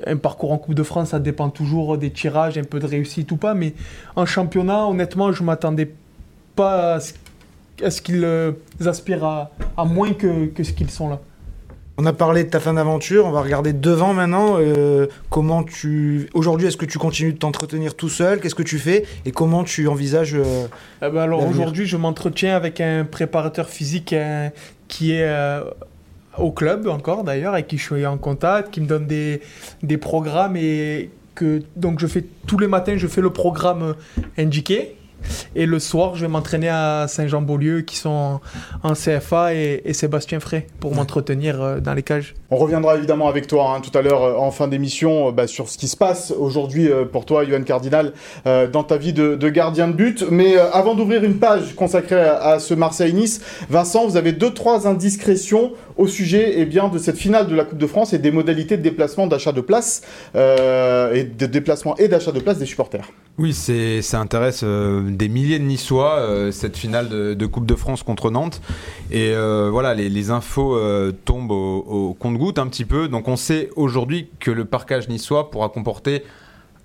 un 0.07 0.17
parcours 0.17 0.51
en 0.51 0.57
Coupe 0.57 0.73
de 0.73 0.83
France, 0.83 1.09
ça 1.09 1.19
dépend 1.19 1.49
toujours 1.49 1.97
des 1.97 2.09
tirages, 2.09 2.57
un 2.57 2.63
peu 2.63 2.79
de 2.79 2.87
réussite 2.87 3.31
ou 3.31 3.37
pas. 3.37 3.53
Mais 3.53 3.73
en 4.15 4.25
championnat, 4.25 4.87
honnêtement, 4.87 5.31
je 5.31 5.43
m'attendais 5.43 5.93
pas 6.55 6.95
à 6.95 6.99
ce, 7.89 8.01
qu'ils 8.01 8.23
euh, 8.23 8.53
aspirent 8.83 9.23
à, 9.23 9.51
à 9.77 9.85
moins 9.85 10.13
que, 10.13 10.47
que 10.47 10.63
ce 10.63 10.73
qu'ils 10.73 10.89
sont 10.89 11.09
là. 11.09 11.19
On 12.03 12.05
a 12.07 12.13
parlé 12.13 12.43
de 12.43 12.49
ta 12.49 12.59
fin 12.59 12.73
d'aventure, 12.73 13.27
on 13.27 13.31
va 13.31 13.43
regarder 13.43 13.73
devant 13.73 14.15
maintenant. 14.15 14.55
euh, 14.57 15.05
comment 15.29 15.61
tu 15.61 16.29
aujourd'hui 16.33 16.65
est-ce 16.65 16.75
que 16.75 16.87
tu 16.87 16.97
continues 16.97 17.33
de 17.33 17.37
t'entretenir 17.37 17.93
tout 17.93 18.09
seul? 18.09 18.39
Qu'est-ce 18.39 18.55
que 18.55 18.63
tu 18.63 18.79
fais? 18.79 19.05
Et 19.27 19.31
comment 19.31 19.63
tu 19.63 19.87
envisages 19.87 20.33
euh, 20.33 20.65
Eh 21.03 21.09
ben 21.11 21.21
alors 21.21 21.47
aujourd'hui, 21.47 21.85
je 21.85 21.97
m'entretiens 21.97 22.55
avec 22.55 22.81
un 22.81 23.05
préparateur 23.05 23.69
physique 23.69 24.13
euh, 24.13 24.49
qui 24.87 25.11
est 25.11 25.27
euh, 25.27 25.61
au 26.39 26.51
club 26.51 26.87
encore 26.87 27.23
d'ailleurs, 27.23 27.53
avec 27.53 27.67
qui 27.67 27.77
je 27.77 27.83
suis 27.83 28.05
en 28.07 28.17
contact, 28.17 28.71
qui 28.73 28.81
me 28.81 28.87
donne 28.87 29.05
des, 29.05 29.39
des 29.83 29.97
programmes 29.97 30.57
et 30.57 31.11
que 31.35 31.61
donc 31.75 31.99
je 31.99 32.07
fais 32.07 32.25
tous 32.47 32.57
les 32.57 32.67
matins, 32.67 32.97
je 32.97 33.05
fais 33.05 33.21
le 33.21 33.29
programme 33.29 33.93
indiqué. 34.39 34.95
Et 35.55 35.65
le 35.65 35.79
soir, 35.79 36.15
je 36.15 36.21
vais 36.21 36.31
m'entraîner 36.31 36.69
à 36.69 37.05
Saint-Jean-Beaulieu, 37.07 37.81
qui 37.81 37.97
sont 37.97 38.39
en, 38.83 38.93
CFA, 38.93 39.53
et, 39.53 39.81
et 39.85 39.93
Sébastien 39.93 40.39
Frey, 40.39 40.67
pour 40.79 40.95
m'entretenir 40.95 41.61
euh, 41.61 41.79
dans 41.79 41.93
les 41.93 42.03
cages. 42.03 42.33
On 42.49 42.57
reviendra 42.57 42.95
évidemment 42.97 43.27
avec 43.27 43.47
toi 43.47 43.73
hein, 43.75 43.81
tout 43.81 43.97
à 43.97 44.01
l'heure 44.01 44.23
euh, 44.23 44.35
en 44.35 44.51
fin 44.51 44.67
d'émission 44.67 45.29
euh, 45.29 45.31
bah, 45.31 45.47
sur 45.47 45.69
ce 45.69 45.77
qui 45.77 45.87
se 45.87 45.97
passe 45.97 46.31
aujourd'hui 46.37 46.89
pour 47.11 47.25
toi, 47.25 47.45
Johan 47.45 47.63
Cardinal, 47.63 48.13
euh, 48.45 48.67
dans 48.67 48.83
ta 48.83 48.97
vie 48.97 49.13
de, 49.13 49.35
de 49.35 49.49
gardien 49.49 49.87
de 49.87 49.93
but. 49.93 50.25
Mais 50.29 50.57
euh, 50.57 50.71
avant 50.71 50.95
d'ouvrir 50.95 51.23
une 51.23 51.37
page 51.37 51.75
consacrée 51.75 52.21
à, 52.21 52.41
à 52.41 52.59
ce 52.59 52.73
Marseille-Nice, 52.73 53.41
Vincent, 53.69 54.07
vous 54.07 54.17
avez 54.17 54.31
deux 54.31 54.51
trois 54.51 54.87
indiscrétions 54.87 55.71
au 56.01 56.07
sujet 56.07 56.55
eh 56.57 56.65
bien, 56.65 56.89
de 56.89 56.97
cette 56.97 57.17
finale 57.17 57.47
de 57.47 57.55
la 57.55 57.63
Coupe 57.63 57.77
de 57.77 57.85
France 57.85 58.11
et 58.13 58.17
des 58.17 58.31
modalités 58.31 58.75
de 58.75 58.81
déplacement, 58.81 59.27
d'achat 59.27 59.51
de 59.51 59.61
place 59.61 60.01
euh, 60.35 61.13
et 61.13 61.23
de 61.23 61.45
déplacement 61.45 61.95
et 61.97 62.07
d'achat 62.07 62.31
de 62.31 62.39
place 62.39 62.57
des 62.57 62.65
supporters. 62.65 63.07
Oui, 63.37 63.53
ça 63.53 64.19
intéresse 64.19 64.61
euh, 64.63 65.03
des 65.11 65.29
milliers 65.29 65.59
de 65.59 65.63
Niçois, 65.63 66.15
euh, 66.17 66.51
cette 66.51 66.75
finale 66.75 67.07
de, 67.09 67.45
Coupe 67.45 67.67
de 67.67 67.75
France 67.75 68.01
contre 68.01 68.31
Nantes. 68.31 68.61
Et 69.11 69.31
voilà, 69.35 69.93
les, 69.93 70.31
infos 70.31 70.79
tombent 71.25 71.51
au, 71.51 72.15
compte-goutte 72.19 72.57
un 72.57 72.67
petit 72.67 72.85
peu. 72.85 73.07
Donc 73.07 73.27
on 73.27 73.35
sait 73.35 73.69
aujourd'hui 73.75 74.29
que 74.39 74.49
le 74.49 74.65
parcage 74.65 75.07
niçois 75.07 75.51
pourra 75.51 75.69
comporter 75.69 76.23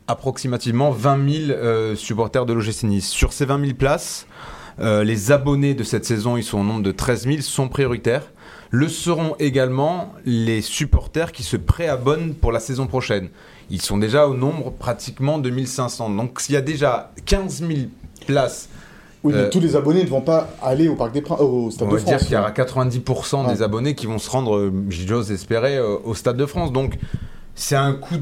approximativement 0.09 0.91
20 0.91 1.47
000 1.47 1.51
euh, 1.51 1.97
supporters 1.97 2.45
de 2.45 2.53
l'OGC 2.53 2.83
Nice. 2.85 3.09
Sur 3.09 3.33
ces 3.33 3.47
20 3.47 3.61
000 3.61 3.73
places, 3.75 4.27
les 4.79 5.33
abonnés 5.33 5.73
de 5.73 5.85
cette 5.85 6.05
saison, 6.05 6.37
ils 6.37 6.43
sont 6.43 6.59
au 6.59 6.65
nombre 6.65 6.83
de 6.83 6.93
13 6.93 7.27
000, 7.27 7.41
sont 7.41 7.69
prioritaires. 7.69 8.31
Le 8.79 8.89
seront 8.89 9.35
également 9.39 10.13
les 10.27 10.61
supporters 10.61 11.33
qui 11.33 11.43
se 11.43 11.57
préabonnent 11.57 12.35
pour 12.35 12.53
la 12.53 12.61
saison 12.61 12.87
prochaine. 12.87 13.29
Ils 13.71 13.81
sont 13.81 13.97
déjà 13.97 14.27
au 14.29 14.35
nombre 14.35 14.71
pratiquement 14.71 15.39
de 15.39 15.49
1500. 15.49 16.11
Donc 16.11 16.41
s'il 16.43 16.55
y 16.55 16.59
a 16.59 16.61
déjà 16.61 17.11
15 17.25 17.61
000 17.67 17.71
places, 18.27 18.69
Oui, 19.25 19.33
mais 19.35 19.41
Euh, 19.45 19.49
tous 19.51 19.61
les 19.61 19.75
abonnés 19.77 20.05
ne 20.05 20.09
vont 20.09 20.21
pas 20.21 20.51
aller 20.63 20.89
au 20.89 20.95
Parc 20.95 21.13
des 21.13 21.23
Princes, 21.23 21.41
au 21.41 21.71
Stade 21.71 21.89
on 21.89 21.91
de 21.93 21.97
va 21.97 22.03
dire 22.03 22.15
France. 22.19 22.25
qu'il 22.29 22.37
y 22.37 22.39
aura 22.39 22.51
90% 22.53 23.47
Ouais. 23.47 23.55
des 23.55 23.63
abonnés 23.63 23.95
qui 23.95 24.05
vont 24.07 24.19
se 24.19 24.29
rendre, 24.31 24.57
euh, 24.57 24.71
j'ose 24.91 25.33
espérer, 25.33 25.77
euh, 25.79 25.97
au 26.05 26.15
Stade 26.15 26.37
de 26.37 26.45
France. 26.47 26.71
Donc 26.71 26.99
c'est 27.55 27.77
un 27.77 27.95
coup 27.95 28.17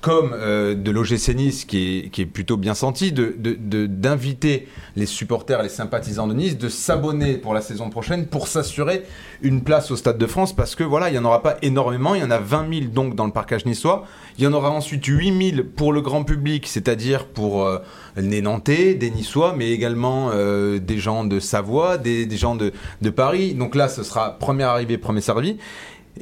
comme 0.00 0.32
euh, 0.34 0.74
de 0.74 0.90
l'OGC 0.90 1.34
Nice, 1.34 1.64
qui 1.64 1.98
est, 1.98 2.10
qui 2.10 2.22
est 2.22 2.26
plutôt 2.26 2.56
bien 2.56 2.74
senti, 2.74 3.12
d'inviter 3.12 4.56
de, 4.56 4.62
de, 4.62 4.68
les 4.96 5.06
supporters, 5.06 5.62
les 5.62 5.68
sympathisants 5.68 6.26
de 6.26 6.34
Nice, 6.34 6.58
de 6.58 6.68
s'abonner 6.68 7.34
pour 7.34 7.54
la 7.54 7.60
saison 7.60 7.90
prochaine 7.90 8.26
pour 8.26 8.48
s'assurer 8.48 9.04
une 9.42 9.62
place 9.62 9.90
au 9.90 9.96
Stade 9.96 10.18
de 10.18 10.26
France, 10.26 10.54
parce 10.54 10.74
que 10.74 10.84
voilà, 10.84 11.08
il 11.08 11.12
n'y 11.12 11.18
en 11.18 11.24
aura 11.24 11.42
pas 11.42 11.56
énormément, 11.62 12.14
il 12.14 12.20
y 12.20 12.24
en 12.24 12.30
a 12.30 12.38
20 12.38 12.72
000 12.72 12.86
donc 12.92 13.14
dans 13.14 13.26
le 13.26 13.32
parcage 13.32 13.64
niçois, 13.64 14.06
il 14.38 14.44
y 14.44 14.46
en 14.46 14.52
aura 14.52 14.70
ensuite 14.70 15.04
8 15.04 15.54
000 15.56 15.66
pour 15.76 15.92
le 15.92 16.00
grand 16.00 16.24
public, 16.24 16.66
c'est-à-dire 16.66 17.26
pour 17.26 17.66
euh, 17.66 17.78
les 18.16 18.42
Nantais, 18.42 18.94
des 18.94 19.10
Niçois, 19.10 19.54
mais 19.56 19.70
également 19.70 20.30
euh, 20.32 20.78
des 20.78 20.98
gens 20.98 21.24
de 21.24 21.40
Savoie, 21.40 21.98
des, 21.98 22.26
des 22.26 22.36
gens 22.36 22.56
de, 22.56 22.72
de 23.02 23.10
Paris. 23.10 23.54
Donc 23.54 23.74
là, 23.74 23.88
ce 23.88 24.02
sera 24.02 24.38
premier 24.38 24.64
arrivé, 24.64 24.98
premier 24.98 25.20
servi. 25.20 25.58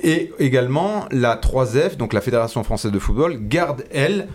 Et 0.03 0.33
également, 0.39 1.07
la 1.11 1.37
3F, 1.37 1.97
donc 1.97 2.13
la 2.13 2.21
Fédération 2.21 2.63
française 2.63 2.93
de 2.93 2.99
football, 2.99 3.39
garde, 3.49 3.85
elle, 3.91 4.29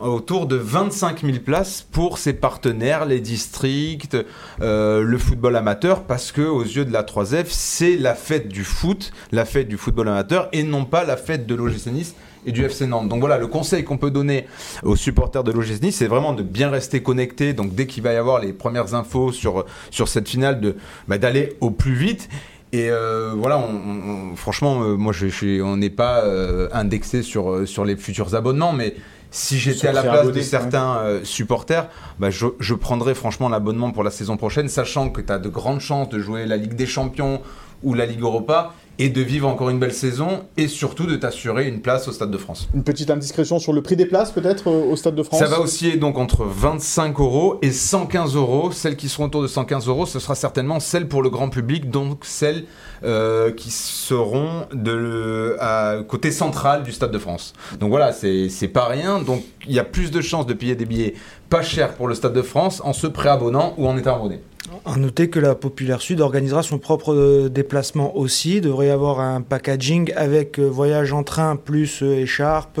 autour 0.00 0.46
de 0.46 0.56
25 0.56 1.22
000 1.22 1.38
places 1.38 1.86
pour 1.90 2.18
ses 2.18 2.32
partenaires, 2.32 3.04
les 3.04 3.20
districts, 3.20 4.16
euh, 4.60 5.02
le 5.02 5.18
football 5.18 5.56
amateur, 5.56 6.04
parce 6.04 6.32
que 6.32 6.42
aux 6.42 6.62
yeux 6.62 6.84
de 6.84 6.92
la 6.92 7.02
3F, 7.02 7.46
c'est 7.48 7.96
la 7.96 8.14
fête 8.14 8.48
du 8.48 8.64
foot, 8.64 9.12
la 9.32 9.44
fête 9.44 9.68
du 9.68 9.76
football 9.76 10.08
amateur, 10.08 10.48
et 10.52 10.62
non 10.62 10.84
pas 10.84 11.04
la 11.04 11.16
fête 11.16 11.46
de 11.46 11.54
l'OGC 11.54 11.86
Nice 11.88 12.14
et 12.46 12.52
du 12.52 12.64
FC 12.64 12.86
Nantes. 12.86 13.08
Donc 13.08 13.20
voilà, 13.20 13.38
le 13.38 13.46
conseil 13.46 13.84
qu'on 13.84 13.98
peut 13.98 14.10
donner 14.10 14.46
aux 14.82 14.96
supporters 14.96 15.44
de 15.44 15.52
l'OGC 15.52 15.82
Nice, 15.82 15.96
c'est 15.96 16.06
vraiment 16.06 16.32
de 16.32 16.42
bien 16.42 16.70
rester 16.70 17.02
connecté. 17.02 17.52
Donc 17.52 17.74
dès 17.74 17.86
qu'il 17.86 18.02
va 18.02 18.12
y 18.12 18.16
avoir 18.16 18.40
les 18.40 18.52
premières 18.52 18.94
infos 18.94 19.32
sur, 19.32 19.64
sur 19.90 20.08
cette 20.08 20.28
finale, 20.28 20.74
bah, 21.08 21.18
d'aller 21.18 21.56
au 21.60 21.70
plus 21.70 21.94
vite. 21.94 22.28
Et 22.72 22.90
euh, 22.90 23.32
voilà, 23.36 23.58
on, 23.58 24.32
on, 24.32 24.36
franchement, 24.36 24.82
euh, 24.82 24.96
moi, 24.96 25.12
je, 25.12 25.28
je, 25.28 25.62
on 25.62 25.78
n'est 25.78 25.90
pas 25.90 26.24
euh, 26.24 26.68
indexé 26.72 27.22
sur, 27.22 27.66
sur 27.66 27.84
les 27.84 27.96
futurs 27.96 28.34
abonnements, 28.34 28.72
mais 28.72 28.94
si 29.30 29.58
j'étais 29.58 29.88
à 29.88 29.92
la 29.92 30.02
place 30.02 30.32
de 30.32 30.40
certains 30.40 30.96
euh, 30.98 31.20
supporters, 31.24 31.88
bah, 32.18 32.30
je, 32.30 32.46
je, 32.60 32.74
prendrais 32.74 33.14
franchement 33.14 33.48
l'abonnement 33.48 33.90
pour 33.90 34.02
la 34.02 34.10
saison 34.10 34.36
prochaine, 34.36 34.68
sachant 34.68 35.10
que 35.10 35.20
tu 35.20 35.32
as 35.32 35.38
de 35.38 35.48
grandes 35.48 35.80
chances 35.80 36.08
de 36.08 36.18
jouer 36.18 36.46
la 36.46 36.56
Ligue 36.56 36.74
des 36.74 36.86
Champions 36.86 37.42
ou 37.82 37.94
la 37.94 38.06
Ligue 38.06 38.22
Europa 38.22 38.74
et 38.98 39.08
de 39.08 39.20
vivre 39.20 39.48
encore 39.48 39.70
une 39.70 39.78
belle 39.78 39.92
saison 39.92 40.44
et 40.56 40.66
surtout 40.66 41.06
de 41.06 41.16
t'assurer 41.16 41.68
une 41.68 41.80
place 41.80 42.08
au 42.08 42.12
Stade 42.12 42.30
de 42.30 42.38
France. 42.38 42.68
Une 42.74 42.82
petite 42.82 43.10
indiscrétion 43.10 43.58
sur 43.58 43.72
le 43.72 43.82
prix 43.82 43.96
des 43.96 44.06
places 44.06 44.32
peut-être 44.32 44.68
au 44.68 44.96
Stade 44.96 45.14
de 45.14 45.22
France 45.22 45.38
Ça 45.38 45.46
va 45.46 45.60
osciller 45.60 45.96
donc 45.96 46.18
entre 46.18 46.44
25 46.44 47.18
euros 47.20 47.58
et 47.62 47.70
115 47.70 48.34
euros. 48.34 48.72
Celles 48.72 48.96
qui 48.96 49.08
seront 49.08 49.26
autour 49.26 49.42
de 49.42 49.46
115 49.46 49.86
euros, 49.88 50.06
ce 50.06 50.18
sera 50.18 50.34
certainement 50.34 50.80
celles 50.80 51.08
pour 51.08 51.22
le 51.22 51.30
grand 51.30 51.48
public, 51.48 51.90
donc 51.90 52.24
celles 52.24 52.64
euh, 53.04 53.52
qui 53.52 53.70
seront 53.70 54.66
de 54.72 55.56
à 55.60 55.98
côté 56.06 56.30
central 56.30 56.82
du 56.82 56.92
Stade 56.92 57.12
de 57.12 57.18
France. 57.18 57.52
Donc 57.78 57.90
voilà, 57.90 58.12
c'est 58.12 58.70
pas 58.72 58.86
rien. 58.86 59.20
Donc 59.20 59.44
il 59.66 59.74
y 59.74 59.78
a 59.78 59.84
plus 59.84 60.10
de 60.10 60.20
chances 60.20 60.46
de 60.46 60.54
payer 60.54 60.74
des 60.74 60.86
billets 60.86 61.14
pas 61.48 61.62
chers 61.62 61.94
pour 61.94 62.08
le 62.08 62.14
Stade 62.14 62.34
de 62.34 62.42
France 62.42 62.82
en 62.84 62.92
se 62.92 63.06
préabonnant 63.06 63.74
ou 63.78 63.86
en 63.86 63.96
étant 63.96 64.16
abonné. 64.16 64.40
À 64.84 64.96
noter 64.96 65.30
que 65.30 65.38
la 65.38 65.54
Populaire 65.54 66.00
Sud 66.00 66.20
organisera 66.20 66.62
son 66.62 66.78
propre 66.78 67.12
euh, 67.12 67.48
déplacement 67.48 68.16
aussi. 68.16 68.56
Il 68.56 68.60
devrait 68.62 68.88
y 68.88 68.90
avoir 68.90 69.20
un 69.20 69.40
packaging 69.40 70.12
avec 70.16 70.58
euh, 70.58 70.64
voyage 70.64 71.12
en 71.12 71.22
train 71.22 71.56
plus 71.56 72.02
euh, 72.02 72.20
écharpe, 72.20 72.80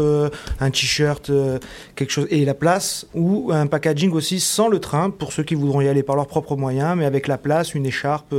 un 0.60 0.70
t-shirt, 0.70 1.30
quelque 1.94 2.10
chose 2.10 2.26
et 2.30 2.44
la 2.44 2.54
place, 2.54 3.06
ou 3.14 3.50
un 3.52 3.66
packaging 3.66 4.12
aussi 4.12 4.40
sans 4.40 4.68
le 4.68 4.80
train 4.80 5.10
pour 5.10 5.32
ceux 5.32 5.42
qui 5.42 5.54
voudront 5.54 5.80
y 5.80 5.88
aller 5.88 6.02
par 6.02 6.16
leurs 6.16 6.26
propres 6.26 6.56
moyens, 6.56 6.96
mais 6.96 7.04
avec 7.04 7.26
la 7.26 7.38
place, 7.38 7.74
une 7.74 7.86
écharpe, 7.86 8.34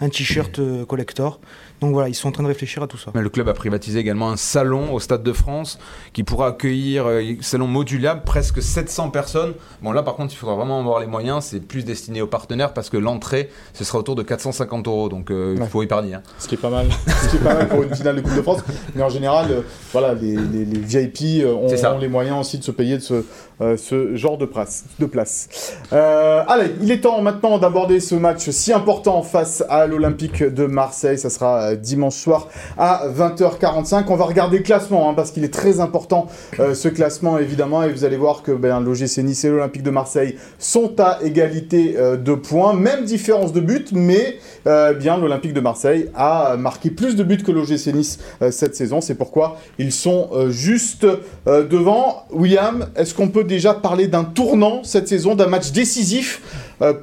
un 0.00 0.08
t-shirt 0.08 0.60
collector. 0.86 1.40
Donc 1.82 1.94
voilà, 1.94 2.08
ils 2.08 2.14
sont 2.14 2.28
en 2.28 2.32
train 2.32 2.44
de 2.44 2.48
réfléchir 2.48 2.80
à 2.84 2.86
tout 2.86 2.96
ça. 2.96 3.10
Le 3.12 3.28
club 3.28 3.48
a 3.48 3.54
privatisé 3.54 3.98
également 3.98 4.30
un 4.30 4.36
salon 4.36 4.94
au 4.94 5.00
Stade 5.00 5.24
de 5.24 5.32
France 5.32 5.80
qui 6.12 6.22
pourra 6.22 6.46
accueillir, 6.46 7.08
euh, 7.08 7.34
salon 7.40 7.66
modulable, 7.66 8.22
presque 8.24 8.62
700 8.62 9.10
personnes. 9.10 9.54
Bon 9.82 9.90
là 9.90 10.04
par 10.04 10.14
contre 10.14 10.32
il 10.32 10.36
faudra 10.36 10.54
vraiment 10.54 10.78
avoir 10.78 11.00
les 11.00 11.08
moyens, 11.08 11.44
c'est 11.44 11.58
plus 11.58 11.84
destiné 11.84 12.22
aux 12.22 12.28
partenaires 12.28 12.72
parce 12.72 12.88
que 12.88 12.96
l'entrée 12.96 13.48
ce 13.74 13.82
sera 13.82 13.98
autour 13.98 14.14
de 14.14 14.22
450 14.22 14.86
euros, 14.86 15.08
donc 15.08 15.32
euh, 15.32 15.56
il 15.58 15.66
faut 15.66 15.82
épargner. 15.82 16.14
Hein. 16.14 16.22
Ce 16.38 16.46
qui 16.46 16.54
est 16.54 16.58
pas 16.58 16.70
mal, 16.70 16.86
ce 17.06 17.28
qui 17.30 17.36
est 17.38 17.40
pas 17.40 17.54
mal 17.54 17.68
pour 17.68 17.82
une 17.82 17.94
finale 17.96 18.14
de 18.14 18.20
Coupe 18.20 18.36
de 18.36 18.42
France. 18.42 18.62
Mais 18.94 19.02
en 19.02 19.08
général, 19.08 19.50
euh, 19.50 19.60
voilà, 19.90 20.14
les, 20.14 20.36
les, 20.36 20.64
les 20.64 20.78
VIP 20.78 21.44
ont, 21.44 21.66
ont, 21.66 21.98
les 21.98 22.08
moyens 22.08 22.38
aussi 22.38 22.58
de 22.58 22.64
se 22.64 22.70
payer 22.70 22.98
de 22.98 23.02
ce, 23.02 23.24
euh, 23.62 23.76
ce 23.76 24.16
genre 24.16 24.38
de, 24.38 24.46
place. 24.46 24.84
De 24.98 25.06
place. 25.06 25.76
Euh, 25.92 26.42
allez, 26.48 26.74
il 26.80 26.90
est 26.90 27.00
temps 27.00 27.20
maintenant 27.22 27.58
d'aborder 27.58 28.00
ce 28.00 28.16
match 28.16 28.50
si 28.50 28.72
important 28.72 29.22
face 29.22 29.62
à 29.68 29.86
l'Olympique 29.86 30.42
de 30.42 30.66
Marseille. 30.66 31.16
Ça 31.16 31.30
sera 31.30 31.71
dimanche 31.76 32.14
soir 32.14 32.48
à 32.78 33.04
20h45. 33.08 34.04
On 34.08 34.16
va 34.16 34.24
regarder 34.24 34.58
le 34.58 34.62
classement 34.62 35.08
hein, 35.08 35.14
parce 35.14 35.30
qu'il 35.30 35.44
est 35.44 35.52
très 35.52 35.80
important 35.80 36.26
euh, 36.60 36.74
ce 36.74 36.88
classement 36.88 37.38
évidemment 37.38 37.82
et 37.82 37.92
vous 37.92 38.04
allez 38.04 38.16
voir 38.16 38.42
que 38.42 38.52
ben, 38.52 38.80
l'OGC 38.80 39.18
Nice 39.18 39.44
et 39.44 39.50
l'Olympique 39.50 39.82
de 39.82 39.90
Marseille 39.90 40.36
sont 40.58 41.00
à 41.00 41.18
égalité 41.22 41.94
euh, 41.96 42.16
de 42.16 42.34
points, 42.34 42.74
même 42.74 43.04
différence 43.04 43.52
de 43.52 43.60
but, 43.60 43.92
mais 43.92 44.38
euh, 44.66 44.92
bien 44.94 45.16
l'Olympique 45.18 45.54
de 45.54 45.60
Marseille 45.60 46.08
a 46.14 46.56
marqué 46.56 46.90
plus 46.90 47.16
de 47.16 47.22
buts 47.22 47.42
que 47.42 47.52
l'OGC 47.52 47.94
Nice 47.94 48.18
cette 48.50 48.76
saison. 48.76 49.00
C'est 49.00 49.14
pourquoi 49.14 49.58
ils 49.78 49.92
sont 49.92 50.30
juste 50.48 51.06
devant. 51.46 52.24
William, 52.32 52.86
est-ce 52.96 53.14
qu'on 53.14 53.28
peut 53.28 53.44
déjà 53.44 53.74
parler 53.74 54.06
d'un 54.06 54.24
tournant 54.24 54.84
cette 54.84 55.08
saison, 55.08 55.34
d'un 55.34 55.46
match 55.46 55.72
décisif 55.72 56.40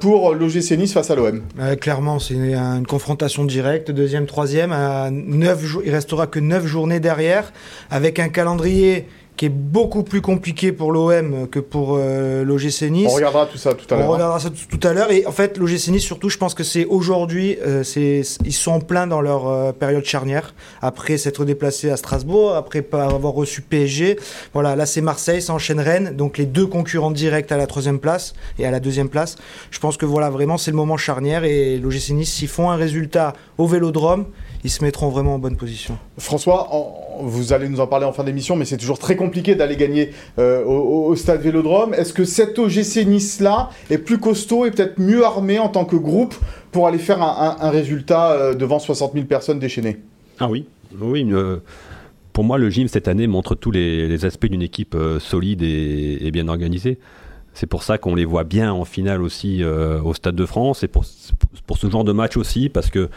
pour 0.00 0.34
l'OGC 0.34 0.72
Nice 0.76 0.92
face 0.92 1.10
à 1.10 1.14
l'OM 1.14 1.42
Clairement, 1.80 2.18
c'est 2.18 2.34
une, 2.34 2.86
confrontation 2.86 3.44
directe, 3.44 3.90
deuxième, 3.90 4.26
troisième. 4.26 4.72
À 4.72 5.10
9 5.10 5.76
il 5.84 5.92
restera 5.92 6.26
que 6.26 6.38
9 6.38 6.66
journées 6.66 7.00
derrière, 7.00 7.52
avec 7.90 8.18
un 8.18 8.28
calendrier 8.28 9.06
qui 9.40 9.46
est 9.46 9.48
beaucoup 9.48 10.02
plus 10.02 10.20
compliqué 10.20 10.70
pour 10.70 10.92
l'OM 10.92 11.48
que 11.48 11.60
pour 11.60 11.96
euh, 11.98 12.44
l'OGC 12.44 12.90
Nice. 12.90 13.08
On 13.10 13.14
regardera 13.14 13.46
tout 13.46 13.56
ça 13.56 13.72
tout 13.72 13.86
à 13.88 13.96
l'heure. 13.96 14.06
On 14.06 14.12
regardera 14.12 14.38
ça 14.38 14.50
tout, 14.50 14.76
tout 14.76 14.86
à 14.86 14.92
l'heure. 14.92 15.10
Et 15.10 15.24
en 15.24 15.32
fait, 15.32 15.56
l'OGC 15.56 15.88
Nice, 15.88 16.02
surtout, 16.02 16.28
je 16.28 16.36
pense 16.36 16.52
que 16.52 16.62
c'est 16.62 16.84
aujourd'hui, 16.84 17.56
euh, 17.66 17.82
ils 17.96 18.52
sont 18.52 18.72
en 18.72 18.80
plein 18.80 19.06
dans 19.06 19.22
leur 19.22 19.48
euh, 19.48 19.72
période 19.72 20.04
charnière. 20.04 20.52
Après 20.82 21.16
s'être 21.16 21.46
déplacés 21.46 21.88
à 21.88 21.96
Strasbourg, 21.96 22.54
après 22.54 22.82
pas 22.82 23.04
avoir 23.04 23.32
reçu 23.32 23.62
PSG. 23.62 24.18
Voilà, 24.52 24.76
là 24.76 24.84
c'est 24.84 25.00
Marseille, 25.00 25.40
ça 25.40 25.54
enchaîne 25.54 25.80
Rennes. 25.80 26.14
Donc 26.14 26.36
les 26.36 26.44
deux 26.44 26.66
concurrents 26.66 27.10
directs 27.10 27.50
à 27.50 27.56
la 27.56 27.66
troisième 27.66 27.98
place 27.98 28.34
et 28.58 28.66
à 28.66 28.70
la 28.70 28.78
deuxième 28.78 29.08
place. 29.08 29.36
Je 29.70 29.78
pense 29.78 29.96
que 29.96 30.04
voilà, 30.04 30.28
vraiment, 30.28 30.58
c'est 30.58 30.70
le 30.70 30.76
moment 30.76 30.98
charnière. 30.98 31.44
Et 31.44 31.78
l'OGC 31.78 32.10
Nice, 32.10 32.30
s'ils 32.30 32.48
font 32.48 32.70
un 32.70 32.76
résultat 32.76 33.32
au 33.56 33.66
vélodrome, 33.66 34.26
ils 34.64 34.70
se 34.70 34.84
mettront 34.84 35.08
vraiment 35.08 35.34
en 35.34 35.38
bonne 35.38 35.56
position. 35.56 35.96
François, 36.18 36.68
en, 36.74 37.22
vous 37.22 37.52
allez 37.52 37.68
nous 37.68 37.80
en 37.80 37.86
parler 37.86 38.06
en 38.06 38.12
fin 38.12 38.24
d'émission, 38.24 38.56
mais 38.56 38.64
c'est 38.64 38.76
toujours 38.76 38.98
très 38.98 39.16
compliqué 39.16 39.54
d'aller 39.54 39.76
gagner 39.76 40.10
euh, 40.38 40.64
au, 40.64 41.06
au, 41.06 41.16
stade 41.16 41.40
Vélodrome. 41.40 41.94
Est-ce 41.94 42.12
que 42.12 42.24
cet 42.24 42.58
OGC 42.58 43.06
Nice-là 43.06 43.70
est 43.90 43.98
plus 43.98 44.18
costaud 44.18 44.66
et 44.66 44.70
peut-être 44.70 44.98
mieux 44.98 45.24
armé 45.24 45.58
en 45.58 45.68
tant 45.68 45.84
que 45.84 45.96
groupe 45.96 46.34
pour 46.72 46.86
aller 46.86 46.98
faire 46.98 47.22
un, 47.22 47.56
un, 47.60 47.66
un 47.66 47.70
résultat 47.70 48.32
euh, 48.32 48.54
devant 48.54 48.78
60 48.78 49.14
000 49.14 49.26
personnes 49.26 49.58
déchaînées? 49.58 49.98
Ah 50.38 50.48
oui, 50.48 50.66
oui. 51.00 51.26
Euh, 51.30 51.58
pour 52.32 52.44
moi, 52.44 52.58
le 52.58 52.70
gym 52.70 52.88
cette 52.88 53.08
année 53.08 53.26
montre 53.26 53.54
tous 53.54 53.70
les, 53.70 54.08
les 54.08 54.24
aspects 54.24 54.46
d'une 54.46 54.62
équipe 54.62 54.94
euh, 54.94 55.18
solide 55.20 55.62
et, 55.62 56.26
et, 56.26 56.30
bien 56.30 56.48
organisée. 56.48 56.98
C'est 57.52 57.66
pour 57.66 57.82
ça 57.82 57.98
qu'on 57.98 58.14
les 58.14 58.24
voit 58.24 58.44
bien 58.44 58.72
en 58.72 58.84
finale 58.84 59.22
aussi 59.22 59.62
euh, 59.62 60.00
au 60.02 60.14
Stade 60.14 60.36
de 60.36 60.46
France 60.46 60.82
et 60.84 60.88
pour, 60.88 61.04
pour 61.66 61.78
ce 61.78 61.90
genre 61.90 62.04
de 62.04 62.12
match 62.12 62.36
aussi, 62.36 62.68
parce 62.68 62.88
que 62.90 63.10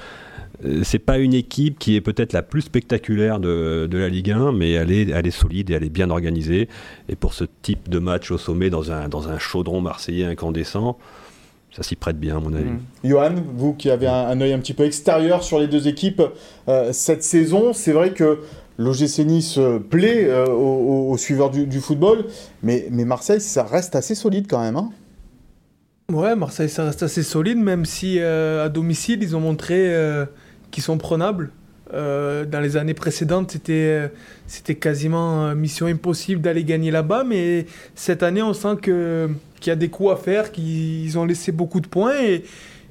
c'est 0.84 1.00
pas 1.00 1.18
une 1.18 1.34
équipe 1.34 1.80
qui 1.80 1.96
est 1.96 2.02
peut-être 2.02 2.34
la 2.34 2.42
plus 2.42 2.62
spectaculaire 2.62 3.40
de, 3.40 3.88
de, 3.90 3.98
la 3.98 4.10
Ligue 4.10 4.32
1, 4.32 4.52
mais 4.52 4.72
elle 4.72 4.92
est, 4.92 5.10
elle 5.10 5.28
est 5.28 5.32
solide 5.32 5.70
et 5.70 5.74
elle 5.74 5.84
est 5.84 5.90
bien 5.90 6.10
organisée. 6.10 6.70
Et 7.10 7.16
pour 7.16 7.34
ce 7.34 7.46
type 7.62 7.90
de 7.90 8.00
match 8.00 8.32
au 8.32 8.38
sommet, 8.38 8.70
dans 8.70 8.92
un, 8.92 9.10
dans 9.10 9.28
un 9.30 9.40
chaudron 9.40 9.82
marseillais 9.82 10.26
incandescent, 10.26 10.98
ça 11.72 11.84
s'y 11.84 11.96
prête 11.96 12.20
bien, 12.20 12.38
à 12.38 12.40
mon 12.40 12.54
avis. 12.54 12.70
Mmh. 12.70 12.80
Johan, 13.04 13.36
vous 13.56 13.74
qui 13.74 13.90
avez 13.90 14.08
un, 14.08 14.28
un 14.28 14.42
œil 14.42 14.54
un 14.54 14.60
petit 14.60 14.74
peu 14.74 14.84
extérieur 14.84 15.44
sur 15.44 15.60
les 15.60 15.68
deux 15.68 15.88
équipes 15.88 16.22
euh, 16.68 16.90
cette 16.94 17.24
saison, 17.24 17.74
c'est 17.74 17.94
vrai 17.94 18.12
que 18.12 18.40
l'OGC 18.78 19.20
Nice 19.26 19.60
plaît 19.90 20.26
euh, 20.26 20.46
aux, 20.48 21.12
aux, 21.12 21.18
suiveurs 21.18 21.50
du, 21.50 21.66
du, 21.66 21.80
football, 21.80 22.26
mais, 22.62 22.88
mais 22.92 23.06
Marseille, 23.06 23.42
ça 23.42 23.64
reste 23.64 23.96
assez 23.96 24.16
solide 24.16 24.46
quand 24.48 24.62
même. 24.62 24.76
Hein 24.76 24.92
ouais, 26.12 26.36
Marseille, 26.36 26.70
ça 26.70 26.86
reste 26.86 27.04
assez 27.04 27.24
solide, 27.24 27.58
même 27.58 27.86
si 27.86 28.20
euh, 28.20 28.66
à 28.66 28.70
domicile, 28.70 29.22
ils 29.22 29.36
ont 29.36 29.40
montré 29.40 29.94
euh, 29.94 30.26
qui 30.74 30.82
sont 30.82 30.98
prenables. 30.98 31.52
Euh, 31.94 32.46
dans 32.46 32.60
les 32.60 32.76
années 32.76 32.96
précédentes, 32.96 33.52
c'était 33.52 34.76
quasiment 34.76 35.54
mission 35.54 35.86
impossible 35.86 36.42
d'aller 36.42 36.64
gagner 36.64 36.90
là-bas, 36.92 37.24
mais 37.24 37.68
cette 37.94 38.24
année, 38.24 38.42
on 38.42 38.54
sent 38.54 38.78
que 38.82 39.30
qu'il 39.60 39.70
y 39.70 39.72
a 39.72 39.78
des 39.78 39.88
coups 39.88 40.12
à 40.12 40.16
faire, 40.18 40.52
qu'ils 40.52 41.18
ont 41.18 41.24
laissé 41.24 41.54
beaucoup 41.54 41.80
de 41.80 41.88
points 41.88 42.22
et, 42.22 42.44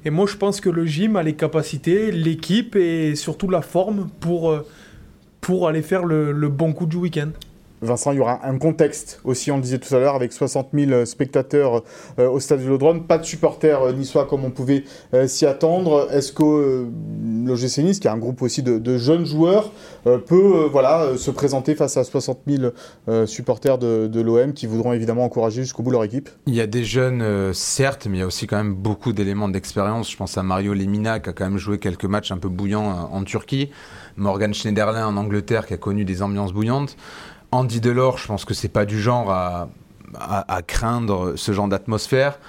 moi, 0.09 0.25
je 0.27 0.35
pense 0.35 0.59
que 0.59 0.69
le 0.69 0.85
gym 0.85 1.15
a 1.15 1.23
les 1.23 1.33
capacités, 1.33 2.11
l'équipe 2.11 2.75
et 2.75 3.15
surtout 3.15 3.49
la 3.49 3.61
forme 3.61 4.09
pour 4.19 4.53
pour 5.39 5.67
aller 5.67 5.81
faire 5.81 6.05
le 6.05 6.49
bon 6.49 6.73
coup 6.73 6.85
du 6.85 6.97
week-end. 6.97 7.29
Vincent, 7.83 8.11
il 8.11 8.17
y 8.17 8.19
aura 8.19 8.45
un 8.47 8.57
contexte 8.57 9.19
aussi, 9.23 9.51
on 9.51 9.57
le 9.57 9.61
disait 9.61 9.77
tout 9.77 9.93
à 9.93 9.99
l'heure, 9.99 10.15
avec 10.15 10.33
60 10.33 10.69
000 10.73 11.05
spectateurs 11.05 11.83
euh, 12.19 12.29
au 12.29 12.39
stade 12.39 12.59
Vélodrome, 12.59 13.05
pas 13.05 13.17
de 13.17 13.23
supporters 13.23 13.81
euh, 13.81 13.93
niçois 13.93 14.25
comme 14.25 14.45
on 14.45 14.51
pouvait 14.51 14.83
euh, 15.13 15.27
s'y 15.27 15.45
attendre. 15.45 16.07
Est-ce 16.11 16.31
que 16.31 16.43
euh, 16.43 16.85
l'OGC 17.45 17.79
Nice, 17.79 17.99
qui 17.99 18.07
est 18.07 18.11
un 18.11 18.17
groupe 18.17 18.41
aussi 18.41 18.63
de, 18.63 18.97
jeunes 18.97 19.25
joueurs, 19.25 19.71
euh, 20.07 20.17
peut 20.17 20.35
euh, 20.35 20.67
voilà, 20.71 21.03
euh, 21.03 21.17
se 21.17 21.31
présenter 21.31 21.75
face 21.75 21.97
à 21.97 22.03
60 22.03 22.39
000 22.47 22.71
euh, 23.07 23.25
supporters 23.25 23.77
de, 23.77 24.21
l'OM 24.21 24.53
qui 24.53 24.67
voudront 24.67 24.93
évidemment 24.93 25.25
encourager 25.25 25.63
jusqu'au 25.63 25.83
bout 25.83 25.91
leur 25.91 26.03
équipe? 26.03 26.29
Il 26.47 26.55
y 26.55 26.61
a 26.61 26.67
des 26.67 26.83
jeunes, 26.83 27.21
euh, 27.21 27.53
certes, 27.53 28.07
mais 28.09 28.17
il 28.17 28.19
y 28.21 28.23
a 28.23 28.27
aussi 28.27 28.47
quand 28.47 28.57
même 28.57 28.73
beaucoup 28.73 29.13
d'éléments 29.13 29.49
d'expérience. 29.49 30.09
Je 30.11 30.17
pense 30.17 30.37
à 30.37 30.43
Mario 30.43 30.73
Lemina 30.73 31.19
qui 31.19 31.29
a 31.29 31.33
quand 31.33 31.45
même 31.45 31.57
joué 31.57 31.79
quelques 31.79 32.05
matchs 32.05 32.31
un 32.31 32.37
peu 32.37 32.49
bouillants 32.49 32.89
euh, 32.91 33.17
en 33.17 33.23
Turquie. 33.23 33.69
Morgan 34.15 34.53
Schneiderlin 34.53 35.07
en 35.07 35.17
Angleterre 35.17 35.65
qui 35.65 35.73
a 35.73 35.77
connu 35.77 36.05
des 36.05 36.21
ambiances 36.21 36.53
bouillantes. 36.53 36.95
Andy 37.53 37.79
Delors, 37.81 38.17
je 38.17 38.25
pense 38.25 38.45
que 38.45 38.55
c'est 38.55 38.67
pas 38.67 38.83
du 38.85 38.99
genre 38.99 39.29
à, 39.31 39.67
craindre 40.65 41.33
ce 41.35 41.51
genre 41.51 41.67
d'atmosphère. 41.67 42.39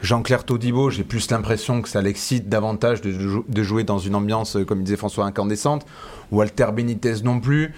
Jean-Claire 0.00 0.44
Todibo, 0.44 0.88
j'ai 0.88 1.02
plus 1.02 1.28
l'impression 1.32 1.82
que 1.82 1.88
ça 1.88 2.00
l'excite 2.00 2.48
davantage 2.48 3.00
de, 3.00 3.10
jou- 3.10 3.44
de 3.48 3.62
jouer 3.64 3.82
dans 3.82 3.98
une 3.98 4.14
ambiance, 4.14 4.56
euh, 4.56 4.64
comme 4.64 4.82
disait 4.82 4.96
François, 4.96 5.24
incandescente. 5.26 5.84
Walter 6.30 6.66
Benitez 6.72 7.22
non 7.24 7.40
plus. 7.40 7.72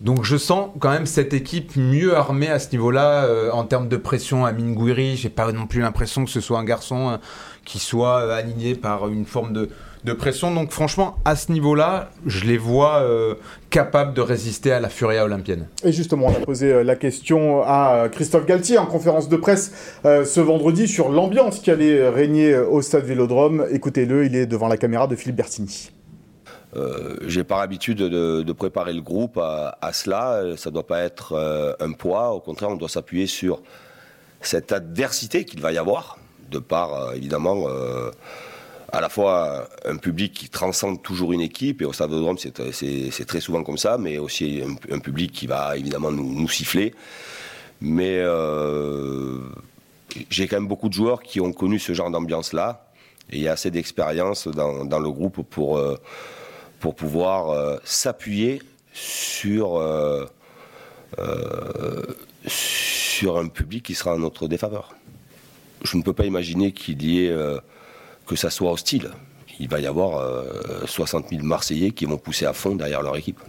Donc 0.00 0.24
je 0.24 0.36
sens 0.36 0.70
quand 0.80 0.90
même 0.90 1.06
cette 1.06 1.32
équipe 1.32 1.74
mieux 1.76 2.16
armée 2.16 2.48
à 2.48 2.58
ce 2.58 2.70
niveau-là 2.72 3.24
euh, 3.24 3.50
en 3.52 3.64
termes 3.64 3.88
de 3.88 3.96
pression. 3.96 4.44
Amine 4.44 4.74
Gouiri, 4.74 5.16
j'ai 5.16 5.30
pas 5.30 5.50
non 5.52 5.66
plus 5.66 5.80
l'impression 5.80 6.24
que 6.24 6.30
ce 6.30 6.40
soit 6.40 6.58
un 6.58 6.64
garçon 6.64 7.10
euh, 7.10 7.16
qui 7.64 7.78
soit 7.78 8.32
aligné 8.34 8.74
par 8.74 9.08
une 9.08 9.26
forme 9.26 9.52
de, 9.52 9.68
de 10.04 10.12
pression. 10.12 10.54
Donc 10.54 10.70
franchement, 10.70 11.16
à 11.24 11.36
ce 11.36 11.52
niveau-là, 11.52 12.10
je 12.26 12.44
les 12.44 12.58
vois 12.58 13.02
euh, 13.02 13.34
capables 13.70 14.14
de 14.14 14.20
résister 14.20 14.72
à 14.72 14.80
la 14.80 14.88
furia 14.88 15.24
olympienne. 15.24 15.68
Et 15.84 15.92
justement, 15.92 16.26
on 16.26 16.42
a 16.42 16.44
posé 16.44 16.72
euh, 16.72 16.84
la 16.84 16.96
question 16.96 17.62
à 17.62 17.94
euh, 17.94 18.08
Christophe 18.08 18.46
Galtier 18.46 18.78
en 18.78 18.86
conférence 18.86 19.28
de 19.28 19.36
presse 19.36 19.72
euh, 20.04 20.24
ce 20.24 20.40
vendredi 20.40 20.86
sur 20.88 21.10
l'ambiance 21.10 21.58
qui 21.58 21.70
allait 21.70 22.08
régner 22.08 22.56
au 22.56 22.82
stade 22.82 23.04
Vélodrome. 23.04 23.66
Écoutez-le, 23.70 24.26
il 24.26 24.36
est 24.36 24.46
devant 24.46 24.68
la 24.68 24.76
caméra 24.76 25.06
de 25.06 25.16
Philippe 25.16 25.36
Bertini. 25.36 25.90
Euh, 26.76 27.16
j'ai 27.26 27.42
par 27.44 27.60
habitude 27.60 27.98
de, 27.98 28.42
de 28.42 28.52
préparer 28.52 28.92
le 28.92 29.00
groupe 29.00 29.38
à, 29.38 29.78
à 29.80 29.92
cela. 29.92 30.42
Ça 30.56 30.70
ne 30.70 30.74
doit 30.74 30.86
pas 30.86 31.00
être 31.00 31.32
euh, 31.32 31.72
un 31.80 31.92
poids. 31.92 32.32
Au 32.32 32.40
contraire, 32.40 32.70
on 32.70 32.76
doit 32.76 32.88
s'appuyer 32.88 33.26
sur 33.26 33.62
cette 34.42 34.72
adversité 34.72 35.44
qu'il 35.44 35.60
va 35.60 35.72
y 35.72 35.78
avoir, 35.78 36.18
de 36.50 36.58
par 36.58 36.94
euh, 36.94 37.12
évidemment 37.14 37.64
euh, 37.66 38.10
à 38.92 39.00
la 39.00 39.08
fois 39.08 39.68
un 39.84 39.96
public 39.96 40.32
qui 40.32 40.48
transcende 40.48 41.02
toujours 41.02 41.32
une 41.32 41.40
équipe, 41.40 41.82
et 41.82 41.84
au 41.84 41.92
Stade 41.92 42.10
de 42.10 42.72
c'est 42.72 43.24
très 43.26 43.40
souvent 43.40 43.62
comme 43.62 43.78
ça, 43.78 43.98
mais 43.98 44.18
aussi 44.18 44.62
un, 44.90 44.98
public 44.98 45.32
qui 45.32 45.46
va 45.46 45.76
évidemment 45.76 46.12
nous, 46.12 46.48
siffler. 46.48 46.94
Mais 47.80 48.18
euh, 48.18 49.40
j'ai 50.30 50.46
quand 50.46 50.56
même 50.56 50.68
beaucoup 50.68 50.88
de 50.88 50.94
joueurs 50.94 51.22
qui 51.22 51.40
ont 51.40 51.52
connu 51.52 51.78
ce 51.78 51.92
genre 51.92 52.10
d'ambiance-là, 52.10 52.88
et 53.30 53.36
il 53.36 53.42
y 53.42 53.48
a 53.48 53.52
assez 53.52 53.70
d'expérience 53.70 54.46
dans, 54.46 55.00
le 55.00 55.10
groupe 55.10 55.42
pour, 55.42 55.78
euh, 55.78 55.96
pour 56.78 56.94
pouvoir 56.94 57.50
euh, 57.50 57.76
s'appuyer 57.84 58.62
sur, 58.92 59.82
sur 62.46 63.38
un 63.38 63.48
public 63.48 63.84
qui 63.84 63.94
sera 63.94 64.14
en 64.14 64.18
notre 64.18 64.46
défaveur. 64.46 64.94
Je 65.82 65.96
ne 65.98 66.02
peux 66.02 66.14
pas 66.14 66.24
imaginer 66.24 66.72
qu'il 66.72 67.02
y 67.02 67.26
ait 67.26 67.34
que 68.26 68.36
ça 68.36 68.50
soit 68.50 68.70
hostile. 68.70 69.10
Il 69.58 69.68
va 69.68 69.80
y 69.80 69.86
avoir 69.86 70.18
euh, 70.18 70.86
60 70.86 71.30
000 71.30 71.42
Marseillais 71.42 71.92
qui 71.92 72.04
vont 72.04 72.18
pousser 72.18 72.44
à 72.46 72.52
fond 72.52 72.74
derrière 72.74 73.02
leur 73.02 73.16
équipe. 73.16 73.40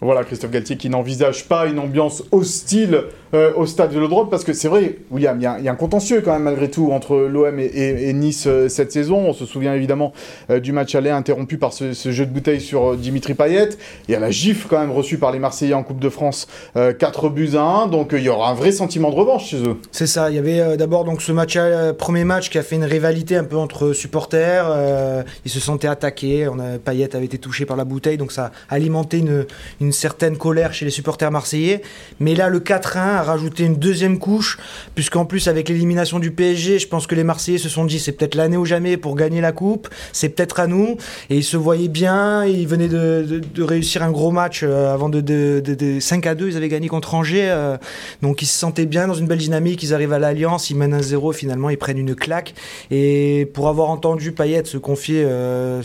Voilà, 0.00 0.22
Christophe 0.22 0.52
Galtier 0.52 0.76
qui 0.76 0.88
n'envisage 0.90 1.48
pas 1.48 1.66
une 1.66 1.78
ambiance 1.80 2.22
hostile 2.30 3.02
euh, 3.34 3.52
au 3.56 3.66
stade 3.66 3.92
Vélodrome, 3.92 4.30
parce 4.30 4.44
que 4.44 4.52
c'est 4.52 4.68
vrai, 4.68 4.96
William, 5.10 5.36
il 5.38 5.42
y, 5.42 5.46
a- 5.46 5.72
un 5.72 5.74
contentieux 5.74 6.22
quand 6.22 6.32
même 6.32 6.44
malgré 6.44 6.70
tout 6.70 6.92
entre 6.92 7.16
l'OM 7.16 7.58
et, 7.58 8.12
Nice 8.14 8.44
euh, 8.46 8.68
cette 8.68 8.90
saison. 8.92 9.18
On 9.18 9.32
se 9.34 9.44
souvient 9.44 9.74
évidemment 9.74 10.12
euh, 10.50 10.60
du 10.60 10.72
match 10.72 10.94
aller 10.94 11.10
interrompu 11.10 11.58
par 11.58 11.72
ce, 11.72 11.92
jeu 11.92 12.24
de 12.24 12.30
bouteille 12.30 12.60
sur 12.60 12.96
Dimitri 12.96 13.34
Payet. 13.34 13.70
Il 14.08 14.12
y 14.12 14.14
a 14.14 14.20
la 14.20 14.30
gifle 14.30 14.66
quand 14.68 14.78
même 14.78 14.92
reçue 14.92 15.18
par 15.18 15.32
les 15.32 15.38
Marseillais 15.40 15.74
en 15.74 15.82
Coupe 15.82 15.98
de 16.00 16.08
France, 16.08 16.46
euh, 16.76 16.92
4 16.94 17.28
buts 17.28 17.50
à 17.54 17.60
1, 17.62 17.88
donc 17.88 18.10
il 18.12 18.22
y 18.22 18.28
aura 18.28 18.50
un 18.50 18.54
vrai 18.54 18.72
sentiment 18.72 19.10
de 19.10 19.16
revanche 19.16 19.48
chez 19.50 19.58
eux. 19.62 19.76
C'est 19.92 20.06
ça, 20.06 20.30
il 20.30 20.36
y 20.36 20.38
avait 20.38 20.76
d'abord 20.76 21.04
donc 21.04 21.20
ce 21.20 21.32
match, 21.32 21.58
premier 21.98 22.24
match 22.24 22.50
qui 22.50 22.56
a 22.58 22.62
fait 22.62 22.76
une 22.76 22.84
rivalité 22.84 23.36
un 23.36 23.44
peu 23.44 23.56
entre 23.56 23.92
supporters. 23.92 25.24
ils 25.44 25.50
se 25.50 25.60
sentaient 25.60 25.88
attaqués. 25.88 26.48
On 26.48 26.58
a, 26.58 26.78
Payet 26.78 27.14
avait 27.14 27.26
été 27.26 27.38
touché 27.38 27.66
par 27.66 27.76
la 27.76 27.84
bouteille, 27.84 28.16
donc 28.16 28.32
ça 28.32 28.52
a 28.70 28.74
alimenté 28.74 29.18
une, 29.18 29.87
une 29.88 29.92
certaine 29.92 30.36
colère 30.36 30.74
chez 30.74 30.84
les 30.84 30.90
supporters 30.90 31.30
marseillais. 31.30 31.80
Mais 32.20 32.34
là, 32.34 32.48
le 32.50 32.60
4-1 32.60 32.98
a 32.98 33.22
rajouté 33.22 33.64
une 33.64 33.76
deuxième 33.76 34.18
couche, 34.18 34.58
puisqu'en 34.94 35.24
plus 35.24 35.48
avec 35.48 35.68
l'élimination 35.70 36.18
du 36.18 36.30
PSG, 36.30 36.78
je 36.78 36.86
pense 36.88 37.06
que 37.06 37.14
les 37.14 37.24
Marseillais 37.24 37.58
se 37.58 37.68
sont 37.70 37.84
dit 37.86 37.98
c'est 37.98 38.12
peut-être 38.12 38.34
l'année 38.34 38.56
ou 38.58 38.66
jamais 38.66 38.96
pour 38.98 39.16
gagner 39.16 39.40
la 39.40 39.52
coupe, 39.52 39.88
c'est 40.12 40.28
peut-être 40.28 40.60
à 40.60 40.66
nous. 40.66 40.96
Et 41.30 41.36
ils 41.38 41.44
se 41.44 41.56
voyaient 41.56 41.88
bien, 41.88 42.44
ils 42.44 42.66
venaient 42.68 42.88
de, 42.88 43.40
réussir 43.62 44.02
un 44.02 44.10
gros 44.10 44.30
match 44.30 44.60
euh, 44.62 44.92
avant 44.92 45.08
de, 45.08 45.20
de, 45.20 45.60
de- 45.64 45.74
de 45.74 46.00
5 46.00 46.26
à 46.26 46.34
2, 46.34 46.48
ils 46.48 46.56
avaient 46.56 46.68
gagné 46.68 46.88
contre 46.88 47.14
Angers. 47.14 47.48
euh, 47.50 47.76
donc 48.22 48.42
ils 48.42 48.46
se 48.46 48.58
sentaient 48.58 48.86
bien 48.86 49.08
dans 49.08 49.14
une 49.14 49.26
belle 49.26 49.38
dynamique, 49.38 49.82
ils 49.82 49.94
arrivent 49.94 50.12
à 50.12 50.18
l'Alliance, 50.18 50.70
ils 50.70 50.76
mènent 50.76 50.94
un 50.94 51.02
0 51.02 51.32
finalement 51.32 51.70
ils 51.70 51.78
prennent 51.78 51.98
une 51.98 52.14
claque. 52.14 52.54
Et 52.90 53.48
pour 53.54 53.68
avoir 53.68 53.88
entendu 53.90 54.32
Payet 54.32 54.64
se 54.64 54.76
confier, 54.78 55.22
euh, 55.24 55.80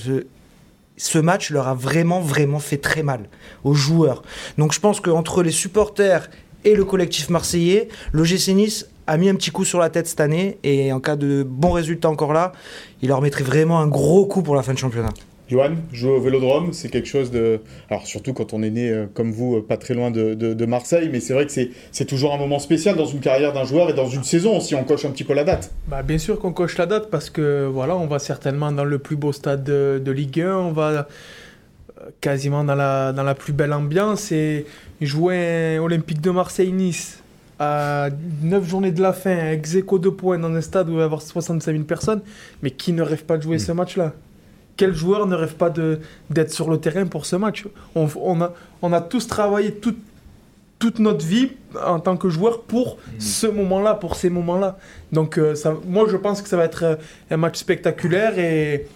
ce, 1.04 1.20
match 1.20 1.50
leur 1.50 1.68
a 1.68 1.74
vraiment, 1.74 2.22
vraiment 2.22 2.60
fait 2.60 2.78
très 2.78 3.04
mal 3.04 3.30
aux 3.64 3.74
joueurs. 3.74 4.24
Donc 4.58 4.74
je 4.74 4.80
pense 4.80 5.00
qu'entre 5.00 5.44
les 5.44 5.52
supporters 5.52 6.30
et 6.66 6.76
le 6.76 6.86
collectif 6.86 7.30
marseillais, 7.30 7.90
l'OGC 8.14 8.50
Nice 8.50 8.88
a 9.08 9.18
mis 9.18 9.30
un 9.30 9.36
petit 9.36 9.52
coup 9.52 9.66
sur 9.66 9.80
la 9.80 9.90
tête 9.90 10.08
cette 10.08 10.22
année 10.22 10.58
et 10.64 10.94
en 10.94 11.00
cas 11.00 11.16
de 11.16 11.44
bons 11.44 11.72
résultats 11.72 12.10
encore 12.10 12.34
là, 12.34 12.54
il 13.02 13.10
leur 13.10 13.22
mettrait 13.22 13.44
vraiment 13.44 13.80
un 13.80 13.88
gros 13.88 14.26
coup 14.26 14.44
pour 14.44 14.56
la 14.56 14.64
fin 14.64 14.74
de 14.74 14.78
championnat. 14.78 15.10
Johan, 15.54 15.76
jouer 15.92 16.12
au 16.12 16.20
Vélodrome, 16.20 16.74
c'est 16.74 16.90
quelque 16.90 17.08
chose 17.08 17.30
de... 17.32 17.60
Alors 17.90 18.08
surtout 18.08 18.34
quand 18.34 18.54
on 18.54 18.64
est 18.64 18.70
né 18.72 18.90
euh, 18.90 19.06
comme 19.14 19.32
vous, 19.32 19.58
euh, 19.58 19.62
pas 19.66 19.78
très 19.78 19.94
loin 19.94 20.10
de, 20.12 20.34
de- 20.34 20.54
de 20.54 20.66
Marseille, 20.66 21.10
mais 21.12 21.20
c'est 21.20 21.34
vrai 21.34 21.46
que 21.46 21.52
c'est 21.52 22.06
toujours 22.06 22.34
un 22.34 22.38
moment 22.38 22.60
spécial 22.60 22.96
dans 22.96 23.06
une 23.06 23.20
carrière 23.20 23.54
d'un 23.54 23.64
joueur 23.66 23.90
et 23.90 23.94
dans 23.94 24.08
une 24.10 24.24
saison 24.24 24.60
si 24.60 24.74
on 24.76 24.84
coche 24.84 25.06
un 25.06 25.12
petit 25.12 25.24
peu 25.24 25.34
la 25.34 25.44
date. 25.44 25.72
Bah, 25.88 26.02
bien 26.02 26.18
sûr 26.18 26.40
qu'on 26.40 26.52
coche 26.54 26.78
la 26.78 26.86
date 26.88 27.10
parce 27.12 27.30
que 27.30 27.66
voilà, 27.72 27.96
on 27.96 28.08
va 28.08 28.20
certainement 28.20 28.72
dans 28.72 28.84
le 28.86 28.98
plus 28.98 29.16
beau 29.16 29.32
stade 29.32 29.64
de, 29.64 30.02
de 30.04 30.12
Ligue 30.12 30.42
1, 30.42 30.58
on 30.58 30.72
va 30.72 30.90
euh, 30.90 31.04
quasiment 32.20 32.64
dans 32.64 32.76
la, 32.76 33.14
dans 33.14 33.24
la 33.24 33.36
plus 33.36 33.54
belle 33.54 33.74
ambiance 33.74 34.32
et 34.32 34.66
jouer 35.02 35.76
un 35.78 35.82
Olympique 35.82 36.20
de 36.22 36.32
Marseille-Nice 36.32 37.20
à 37.60 38.10
9 38.42 38.68
journées 38.68 38.92
de 38.92 39.02
la 39.02 39.14
fin, 39.14 39.52
ex 39.52 39.76
aequo 39.76 40.00
de 40.00 40.10
points 40.10 40.40
dans 40.40 40.52
un 40.54 40.62
stade 40.62 40.90
où 40.90 40.94
il 40.94 40.96
va 40.96 41.02
y 41.04 41.06
avoir 41.06 41.22
65 41.22 41.72
000 41.72 41.84
personnes, 41.84 42.22
mais 42.64 42.72
qui 42.72 42.92
ne 42.94 43.04
rêve 43.04 43.24
pas 43.26 43.38
de 43.38 43.44
jouer 43.44 43.60
ce 43.60 43.72
match-là? 43.72 44.14
Quel 44.78 44.94
joueur 44.96 45.28
ne 45.28 45.36
rêve 45.36 45.56
pas 45.56 45.70
de- 45.70 46.00
d'être 46.30 46.52
sur 46.52 46.70
le 46.70 46.78
terrain 46.78 47.06
pour 47.06 47.26
ce 47.26 47.36
match? 47.36 47.66
On, 47.96 48.08
on 48.16 48.42
a, 48.42 48.54
on 48.82 48.92
a 48.94 49.02
tous 49.02 49.28
travaillé 49.28 49.74
toute, 49.76 49.98
toute 50.80 51.00
notre 51.00 51.26
vie 51.26 51.52
en 51.86 52.00
tant 52.00 52.18
que 52.18 52.30
joueur 52.30 52.62
pour 52.64 52.98
ce 53.20 53.48
moment-là, 53.48 53.94
pour 53.94 54.16
ces 54.16 54.30
moments-là. 54.30 54.78
Donc, 55.12 55.38
euh, 55.38 55.56
ça, 55.56 55.74
moi, 55.86 56.06
je 56.10 56.18
pense 56.18 56.42
que 56.42 56.50
ça 56.50 56.58
va 56.58 56.66
être 56.66 56.84
euh, 56.84 56.96
un 57.32 57.38
match 57.38 57.58
spectaculaire 57.58 58.38
et, 58.40 58.88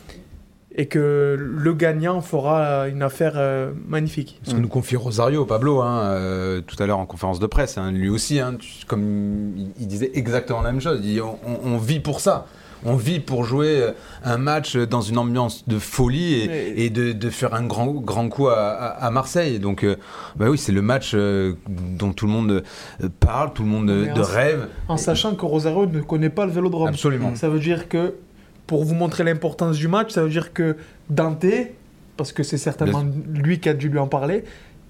et 0.75 0.85
que 0.87 1.35
le 1.39 1.73
gagnant 1.73 2.21
fera 2.21 2.87
une 2.87 3.01
affaire 3.01 3.33
euh, 3.35 3.71
magnifique. 3.87 4.39
Ce 4.43 4.53
que 4.53 4.59
nous 4.59 4.67
confie 4.67 4.95
Rosario, 4.95 5.45
Pablo, 5.45 5.81
hein, 5.81 6.01
euh, 6.05 6.61
tout 6.61 6.75
à 6.81 6.85
l'heure 6.87 6.99
en 6.99 7.05
conférence 7.05 7.39
de 7.39 7.47
presse, 7.47 7.77
hein, 7.77 7.91
lui 7.91 8.09
aussi, 8.09 8.39
hein, 8.39 8.55
tu- 8.59 8.85
comme 8.85 9.53
il, 9.57 9.69
il 9.79 9.87
disait 9.87 10.11
exactement 10.13 10.61
la 10.61 10.71
même 10.71 10.81
chose, 10.81 10.99
il 11.01 11.13
dit 11.13 11.21
on, 11.21 11.37
on- 11.47 11.73
on 11.73 11.77
vit 11.77 11.99
pour 11.99 12.19
ça. 12.19 12.45
On 12.85 12.95
vit 12.95 13.19
pour 13.19 13.43
jouer 13.43 13.81
euh, 13.81 13.91
un 14.23 14.37
match 14.37 14.75
dans 14.77 15.01
une 15.01 15.17
ambiance 15.17 15.67
de 15.67 15.79
folie 15.79 16.49
et, 16.75 16.89
de, 16.89 17.11
de 17.11 17.29
faire 17.29 17.53
un 17.53 17.63
grand, 17.63 17.87
grand 17.93 18.29
coup 18.29 18.47
à, 18.47 18.57
à- 18.59 19.05
à 19.05 19.11
Marseille. 19.11 19.59
Donc, 19.59 19.83
euh, 19.83 19.95
bah 20.35 20.47
oui, 20.49 20.57
c'est 20.57 20.71
le 20.71 20.81
match 20.81 21.11
euh, 21.15 21.53
dont 21.67 22.13
tout 22.13 22.25
le 22.27 22.31
monde 22.31 22.63
parle, 23.19 23.53
tout 23.53 23.63
le 23.63 23.69
monde 23.69 23.85
Mais 23.91 24.13
de 24.13 24.21
en- 24.21 24.23
rêve. 24.23 24.67
En 24.87 24.97
sachant 24.97 25.35
que 25.35 25.45
Rosario 25.45 25.85
ne 25.87 26.01
connaît 26.01 26.29
pas 26.29 26.45
le 26.45 26.51
vélodrome. 26.51 26.87
Absolument. 26.89 27.35
Ça 27.35 27.49
veut 27.49 27.59
dire 27.59 27.89
que, 27.89 28.15
pour 28.67 28.83
vous 28.83 28.95
montrer 28.95 29.23
l'importance 29.23 29.77
du 29.77 29.87
match, 29.87 30.11
ça 30.11 30.23
veut 30.23 30.29
dire 30.29 30.53
que 30.53 30.75
Dante, 31.09 31.45
parce 32.15 32.31
que 32.31 32.43
c'est 32.43 32.57
certainement 32.57 33.03
lui 33.33 33.59
qui 33.59 33.69
a 33.69 33.73
dû 33.73 33.89
lui 33.89 33.99
en 33.99 34.07
parler, 34.07 34.43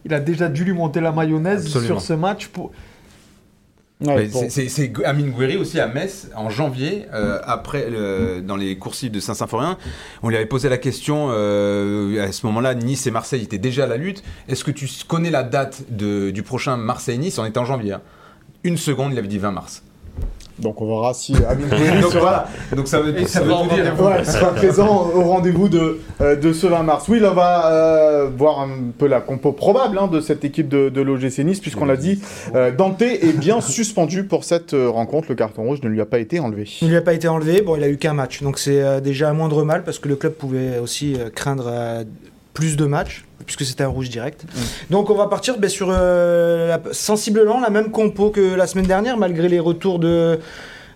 il 0.06 0.14
a 0.14 0.20
déjà 0.20 0.48
dû 0.50 0.64
lui 0.64 0.74
monter 0.74 1.00
la 1.02 1.12
mayonnaise 1.12 1.66
Absolument. 1.66 1.88
sur 2.00 2.02
ce 2.02 2.14
match. 2.14 2.48
Pour... 2.48 2.72
Ouais, 4.00 4.30
c'est- 4.70 5.06
Amine 5.06 5.32
Gouiri 5.32 5.58
aussi 5.58 5.80
à 5.80 5.88
Metz 5.88 6.30
en 6.36 6.50
janvier, 6.52 7.06
euh, 7.14 7.40
après 7.44 7.90
le- 7.90 8.42
dans 8.42 8.56
les 8.56 8.78
coursives 8.78 9.10
de 9.12 9.20
Saint-Symphorien. 9.20 9.78
On 10.22 10.30
lui 10.30 10.36
avait 10.36 10.46
posé 10.46 10.70
la 10.70 10.78
question 10.78 11.30
euh, 11.32 12.24
à 12.24 12.32
ce 12.32 12.46
moment-là. 12.46 12.76
Nice 12.76 13.08
et 13.08 13.12
Marseille 13.12 13.42
étaient 13.42 13.58
déjà 13.58 13.86
à 13.86 13.88
la 13.88 13.98
lutte. 13.98 14.22
Est-ce 14.48 14.64
que 14.64 14.70
tu 14.72 14.88
connais 15.08 15.32
la 15.32 15.42
date 15.44 15.84
de- 15.90 16.30
du 16.30 16.44
prochain 16.44 16.78
Marseille-Nice? 16.78 17.40
On 17.40 17.46
était 17.46 17.58
en 17.58 17.66
janvier. 17.66 17.94
hein. 17.94 18.02
Une 18.64 18.78
seconde, 18.78 19.14
il 19.14 19.18
avait 19.20 19.28
dit 19.28 19.40
20 19.40 19.52
mars. 19.52 19.84
Donc 20.60 20.82
on 20.82 20.88
verra 20.88 21.14
si 21.14 21.36
Amine 21.48 21.68
Gouiri 21.70 22.02
Donc 22.02 22.12
sera, 22.12 22.20
voilà. 22.20 22.48
Donc 22.76 22.88
ça 22.88 23.00
veut, 23.00 23.18
Et 23.18 23.26
ça 23.28 23.42
tout 23.42 23.48
dire. 23.48 23.94
ouais, 24.02 24.24
sera 24.24 24.52
présent 24.54 25.12
au 25.14 25.22
rendez-vous 25.22 25.70
de, 25.70 26.00
euh, 26.22 26.36
de 26.36 26.54
ce 26.54 26.68
20 26.68 26.84
mars. 26.84 27.06
Oui, 27.08 27.20
là, 27.20 27.32
on 27.32 27.36
va 27.36 27.72
euh, 27.72 28.30
voir 28.36 28.62
un 28.62 28.70
peu 28.98 29.08
la 29.08 29.22
compo 29.22 29.52
probable 29.52 29.98
hein, 30.00 30.08
de 30.08 30.20
cette 30.20 30.44
équipe 30.44 30.68
de, 30.68 30.90
de 30.90 31.02
l'OGC 31.02 31.40
Nice, 31.40 31.60
puisqu'on 31.60 31.86
l'a 31.86 31.98
dit, 31.98 32.22
euh, 32.56 32.72
Dante 32.72 33.02
est 33.02 33.38
bien 33.38 33.62
suspendu 33.68 34.24
pour 34.24 34.44
cette 34.44 34.74
euh, 34.74 34.90
rencontre. 34.90 35.28
Le 35.30 35.36
carton 35.36 35.64
rouge 35.64 35.82
ne 35.84 35.90
lui 35.90 36.02
a 36.02 36.06
pas 36.06 36.20
été 36.20 36.40
enlevé. 36.40 36.68
Il 36.82 36.90
lui 36.90 36.98
a 36.98 37.02
pas 37.02 37.14
été 37.14 37.28
enlevé. 37.28 37.62
Bon, 37.62 37.76
il 37.76 37.84
a 37.84 37.90
eu 37.90 37.98
qu'un 37.98 38.14
match, 38.14 38.42
donc 38.42 38.58
c'est 38.60 38.82
euh, 38.82 39.00
déjà 39.00 39.30
un 39.30 39.34
moindre 39.34 39.64
mal 39.64 39.84
parce 39.84 40.00
que 40.00 40.08
le 40.10 40.16
club 40.16 40.34
pouvait 40.34 40.80
aussi 40.80 41.16
euh, 41.16 41.30
craindre 41.34 41.66
euh, 41.68 42.04
plus 42.58 42.76
de 42.76 42.86
matchs 42.86 43.24
puisque 43.46 43.64
c'était 43.64 43.84
un 43.84 43.88
rouge 43.88 44.10
direct. 44.10 44.46
Donc 44.90 45.10
on 45.12 45.16
va 45.16 45.28
partir 45.28 45.58
ben, 45.60 45.70
sur 45.70 45.90
euh, 45.92 46.68
la- 46.70 46.82
sensiblement 46.92 47.60
la 47.62 47.70
même 47.70 47.92
compo 47.92 48.32
que 48.32 48.56
la 48.56 48.66
semaine 48.66 48.88
dernière, 48.88 49.16
malgré 49.16 49.48
les 49.48 49.60
retours 49.60 50.00
de 50.00 50.40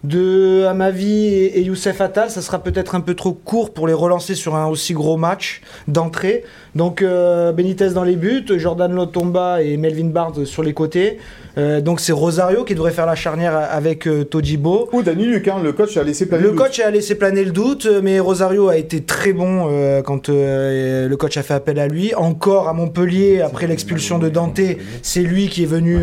de 0.04 0.66
Amavi 0.66 1.26
et, 1.26 1.60
et 1.60 1.62
Youssef 1.62 2.02
Attal. 2.02 2.30
Ça 2.30 2.42
sera 2.42 2.60
peut-être 2.60 2.96
un 2.96 3.02
peu 3.02 3.14
trop 3.14 3.34
court 3.34 3.74
pour 3.74 3.88
les 3.88 3.94
relancer 3.94 4.36
sur 4.36 4.56
un 4.56 4.68
aussi 4.68 4.94
gros 4.94 5.18
match 5.18 5.62
d'entrée. 5.88 6.44
Donc 6.76 7.02
euh, 7.02 7.52
Benitez 7.52 7.90
dans 7.90 8.04
les 8.04 8.16
buts, 8.16 8.46
Jordan 8.58 8.94
Lotomba 8.94 9.62
et 9.62 9.78
Melvin 9.78 10.08
Barnes 10.08 10.46
sur 10.46 10.64
les 10.64 10.74
côtés. 10.74 11.20
Euh, 11.58 11.82
donc 11.82 12.00
c'est 12.00 12.14
Rosario 12.14 12.64
qui 12.64 12.76
devrait 12.76 12.92
faire 12.92 13.06
la 13.06 13.16
charnière 13.16 13.56
avec 13.56 14.08
euh, 14.08 14.24
Todibo. 14.24 14.88
Ou 14.94 15.04
Dani 15.04 15.26
Luc, 15.26 15.48
hein, 15.50 15.58
le 15.62 15.74
coach 15.74 15.98
a 15.98 16.04
laissé 16.04 16.26
planer 16.26 16.44
Le 16.44 16.50
doute. 16.52 16.60
coach 16.60 16.80
a 16.80 16.90
laissé 16.90 17.16
planer 17.16 17.44
le 17.44 17.52
doute, 17.52 17.88
mais 18.02 18.20
Rosario 18.20 18.70
a 18.70 18.78
été 18.78 19.02
très 19.02 19.34
bon 19.34 19.68
quand 20.06 20.30
le 20.30 21.14
coach 21.16 21.38
a 21.38 21.44
fait 21.44 21.54
appel 21.54 21.78
à 21.80 21.88
lui. 21.88 22.16
Encore 22.16 22.70
à 22.70 22.74
Montpellier, 22.74 23.42
après 23.42 23.68
l'expulsion 23.68 24.18
de 24.18 24.30
Dante, 24.30 24.62
c'est 25.02 25.22
lui 25.22 25.48
qui 25.50 25.64
est 25.64 25.68
venu 25.68 26.00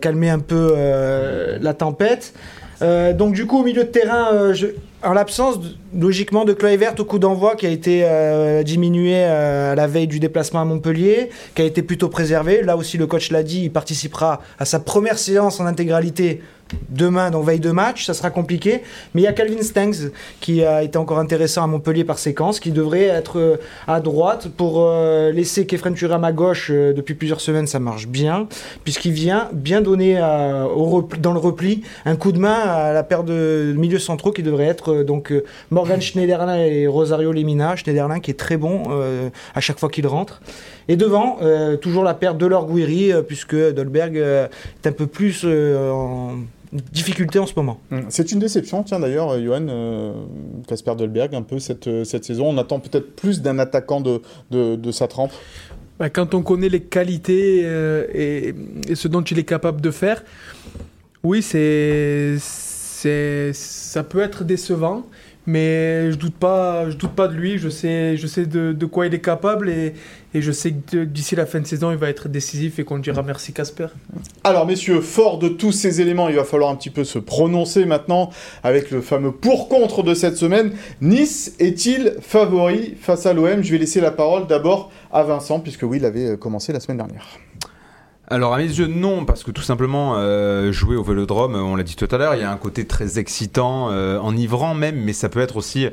calmer 0.00 0.30
un 0.30 0.40
peu 0.40 0.74
la 1.60 1.74
tempête. 1.74 2.32
Euh, 2.82 3.12
donc 3.12 3.34
du 3.34 3.46
coup 3.46 3.60
au 3.60 3.64
milieu 3.64 3.84
de 3.84 3.88
terrain, 3.88 4.32
euh, 4.32 4.54
en 5.02 5.12
l'absence 5.12 5.58
logiquement 5.94 6.44
de 6.44 6.52
Kluivert 6.52 6.94
au 6.98 7.04
coup 7.04 7.18
d'envoi 7.18 7.56
qui 7.56 7.66
a 7.66 7.70
été 7.70 8.02
euh, 8.04 8.62
diminué 8.62 9.22
à 9.24 9.74
la 9.74 9.86
veille 9.86 10.06
du 10.06 10.20
déplacement 10.20 10.60
à 10.60 10.64
Montpellier, 10.64 11.30
qui 11.54 11.62
a 11.62 11.64
été 11.64 11.82
plutôt 11.82 12.08
préservé. 12.08 12.62
Là 12.62 12.76
aussi 12.76 12.98
le 12.98 13.06
coach 13.06 13.30
l'a 13.30 13.42
dit, 13.42 13.64
il 13.64 13.72
participera 13.72 14.40
à 14.58 14.64
sa 14.64 14.80
première 14.80 15.18
séance 15.18 15.60
en 15.60 15.66
intégralité 15.66 16.42
demain, 16.88 17.30
donc 17.30 17.44
veille 17.44 17.60
de 17.60 17.70
match, 17.70 18.06
ça 18.06 18.14
sera 18.14 18.30
compliqué. 18.30 18.82
Mais 19.14 19.22
il 19.22 19.24
y 19.24 19.28
a 19.28 19.32
Calvin 19.32 19.62
Stengs 19.62 20.10
qui 20.40 20.64
a 20.64 20.82
été 20.82 20.98
encore 20.98 21.18
intéressant 21.18 21.64
à 21.64 21.66
Montpellier 21.66 22.04
par 22.04 22.18
séquence, 22.18 22.60
qui 22.60 22.70
devrait 22.70 23.04
être 23.04 23.38
euh, 23.38 23.56
à 23.86 24.00
droite 24.00 24.48
pour 24.56 24.82
euh, 24.82 25.30
laisser 25.32 25.66
Kefren 25.66 25.94
Turam 25.94 26.24
à 26.24 26.32
gauche 26.32 26.70
euh, 26.70 26.92
depuis 26.92 27.14
plusieurs 27.14 27.40
semaines, 27.40 27.66
ça 27.66 27.78
marche 27.78 28.06
bien, 28.06 28.48
puisqu'il 28.84 29.12
vient 29.12 29.48
bien 29.52 29.80
donner 29.80 30.16
dans 30.16 31.32
le 31.32 31.38
repli 31.38 31.82
un 32.04 32.16
coup 32.16 32.32
de 32.32 32.38
main 32.38 32.54
à 32.54 32.92
la 32.92 33.02
paire 33.02 33.24
de 33.24 33.74
milieux 33.76 33.98
centraux 33.98 34.32
qui 34.32 34.42
devrait 34.42 34.66
être 34.66 35.02
donc 35.02 35.32
Morgan 35.70 36.00
Schneiderlin 36.00 36.56
et 36.56 36.86
Rosario 36.86 37.32
Lemina. 37.32 37.76
Schneiderlin 37.76 38.20
qui 38.20 38.30
est 38.30 38.34
très 38.34 38.56
bon 38.56 38.84
à 39.54 39.60
chaque 39.60 39.78
fois 39.78 39.88
qu'il 39.88 40.06
rentre. 40.06 40.40
Et 40.88 40.96
devant, 40.96 41.38
toujours 41.80 42.04
la 42.04 42.14
paire 42.14 42.34
de 42.34 42.46
leur 42.46 42.66
Guiri, 42.66 43.12
puisque 43.26 43.56
Dolberg 43.56 44.16
est 44.16 44.86
un 44.86 44.92
peu 44.92 45.06
plus 45.06 45.44
difficulté 46.92 47.38
en 47.38 47.46
ce 47.46 47.54
moment. 47.56 47.80
Mm. 47.90 48.00
C'est 48.08 48.32
une 48.32 48.38
déception, 48.38 48.82
tiens 48.82 49.00
d'ailleurs, 49.00 49.30
euh, 49.30 49.44
Johan, 49.44 49.66
euh, 49.68 50.12
Casper 50.66 50.94
Dolberg, 50.96 51.34
un 51.34 51.42
peu 51.42 51.58
cette, 51.58 51.86
euh, 51.86 52.04
cette 52.04 52.24
saison. 52.24 52.48
On 52.48 52.58
attend 52.58 52.80
peut-être 52.80 53.16
plus 53.16 53.42
d'un 53.42 53.58
attaquant 53.58 54.00
de, 54.00 54.20
de, 54.50 54.76
de 54.76 54.90
sa 54.92 55.06
trempe. 55.08 55.32
Bah, 55.98 56.10
quand 56.10 56.34
on 56.34 56.42
connaît 56.42 56.68
les 56.68 56.82
qualités 56.82 57.62
euh, 57.64 58.06
et, 58.12 58.54
et 58.88 58.94
ce 58.94 59.08
dont 59.08 59.22
il 59.22 59.38
est 59.38 59.44
capable 59.44 59.80
de 59.80 59.90
faire, 59.90 60.22
oui, 61.22 61.42
c'est, 61.42 62.36
c'est, 62.96 63.50
ça 63.52 64.02
peut 64.02 64.22
être 64.22 64.42
décevant, 64.42 65.04
mais 65.46 66.10
je 66.12 66.16
doute 66.16 66.34
pas, 66.34 66.88
je 66.88 66.96
doute 66.96 67.10
pas 67.10 67.28
de 67.28 67.34
lui. 67.34 67.58
Je 67.58 67.68
sais, 67.68 68.16
je 68.16 68.26
sais 68.26 68.46
de, 68.46 68.72
de 68.72 68.86
quoi 68.86 69.06
il 69.06 69.12
est 69.12 69.20
capable 69.20 69.68
et, 69.68 69.92
et 70.32 70.40
je 70.40 70.50
sais 70.50 70.72
que 70.72 71.04
d'ici 71.04 71.36
la 71.36 71.44
fin 71.44 71.60
de 71.60 71.66
saison, 71.66 71.90
il 71.90 71.98
va 71.98 72.08
être 72.08 72.30
décisif 72.30 72.78
et 72.78 72.84
qu'on 72.84 72.98
dira 72.98 73.22
merci 73.22 73.52
Casper. 73.52 73.88
Alors 74.44 74.66
messieurs, 74.66 75.02
fort 75.02 75.38
de 75.38 75.48
tous 75.48 75.72
ces 75.72 76.00
éléments, 76.00 76.30
il 76.30 76.36
va 76.36 76.44
falloir 76.44 76.70
un 76.70 76.76
petit 76.76 76.88
peu 76.88 77.04
se 77.04 77.18
prononcer 77.18 77.84
maintenant 77.84 78.30
avec 78.62 78.90
le 78.90 79.02
fameux 79.02 79.32
pour-contre 79.32 80.02
de 80.02 80.14
cette 80.14 80.38
semaine. 80.38 80.72
Nice 81.02 81.54
est-il 81.58 82.14
favori 82.22 82.94
face 82.98 83.26
à 83.26 83.34
l'OM 83.34 83.62
Je 83.62 83.72
vais 83.72 83.78
laisser 83.78 84.00
la 84.00 84.10
parole 84.10 84.46
d'abord 84.46 84.90
à 85.12 85.22
Vincent, 85.22 85.60
puisque 85.60 85.82
oui, 85.82 85.98
il 85.98 86.06
avait 86.06 86.30
euh, 86.30 86.36
commencé 86.38 86.72
la 86.72 86.80
semaine 86.80 86.96
dernière. 86.96 87.26
Alors 88.28 88.54
à 88.54 88.58
mes 88.58 88.64
yeux 88.64 88.88
non 88.88 89.24
parce 89.24 89.44
que 89.44 89.52
tout 89.52 89.62
simplement 89.62 90.14
euh, 90.16 90.72
jouer 90.72 90.96
au 90.96 91.04
Vélodrome, 91.04 91.54
euh, 91.54 91.60
on 91.60 91.76
l'a 91.76 91.84
dit 91.84 91.94
tout 91.94 92.08
à 92.10 92.18
l'heure, 92.18 92.34
il 92.34 92.40
y 92.40 92.44
a 92.44 92.50
un 92.50 92.56
côté 92.56 92.84
très 92.84 93.20
excitant, 93.20 93.90
euh, 93.92 94.18
enivrant 94.18 94.74
même, 94.74 94.96
mais 94.96 95.12
ça 95.12 95.28
peut 95.28 95.38
être 95.38 95.56
aussi 95.56 95.86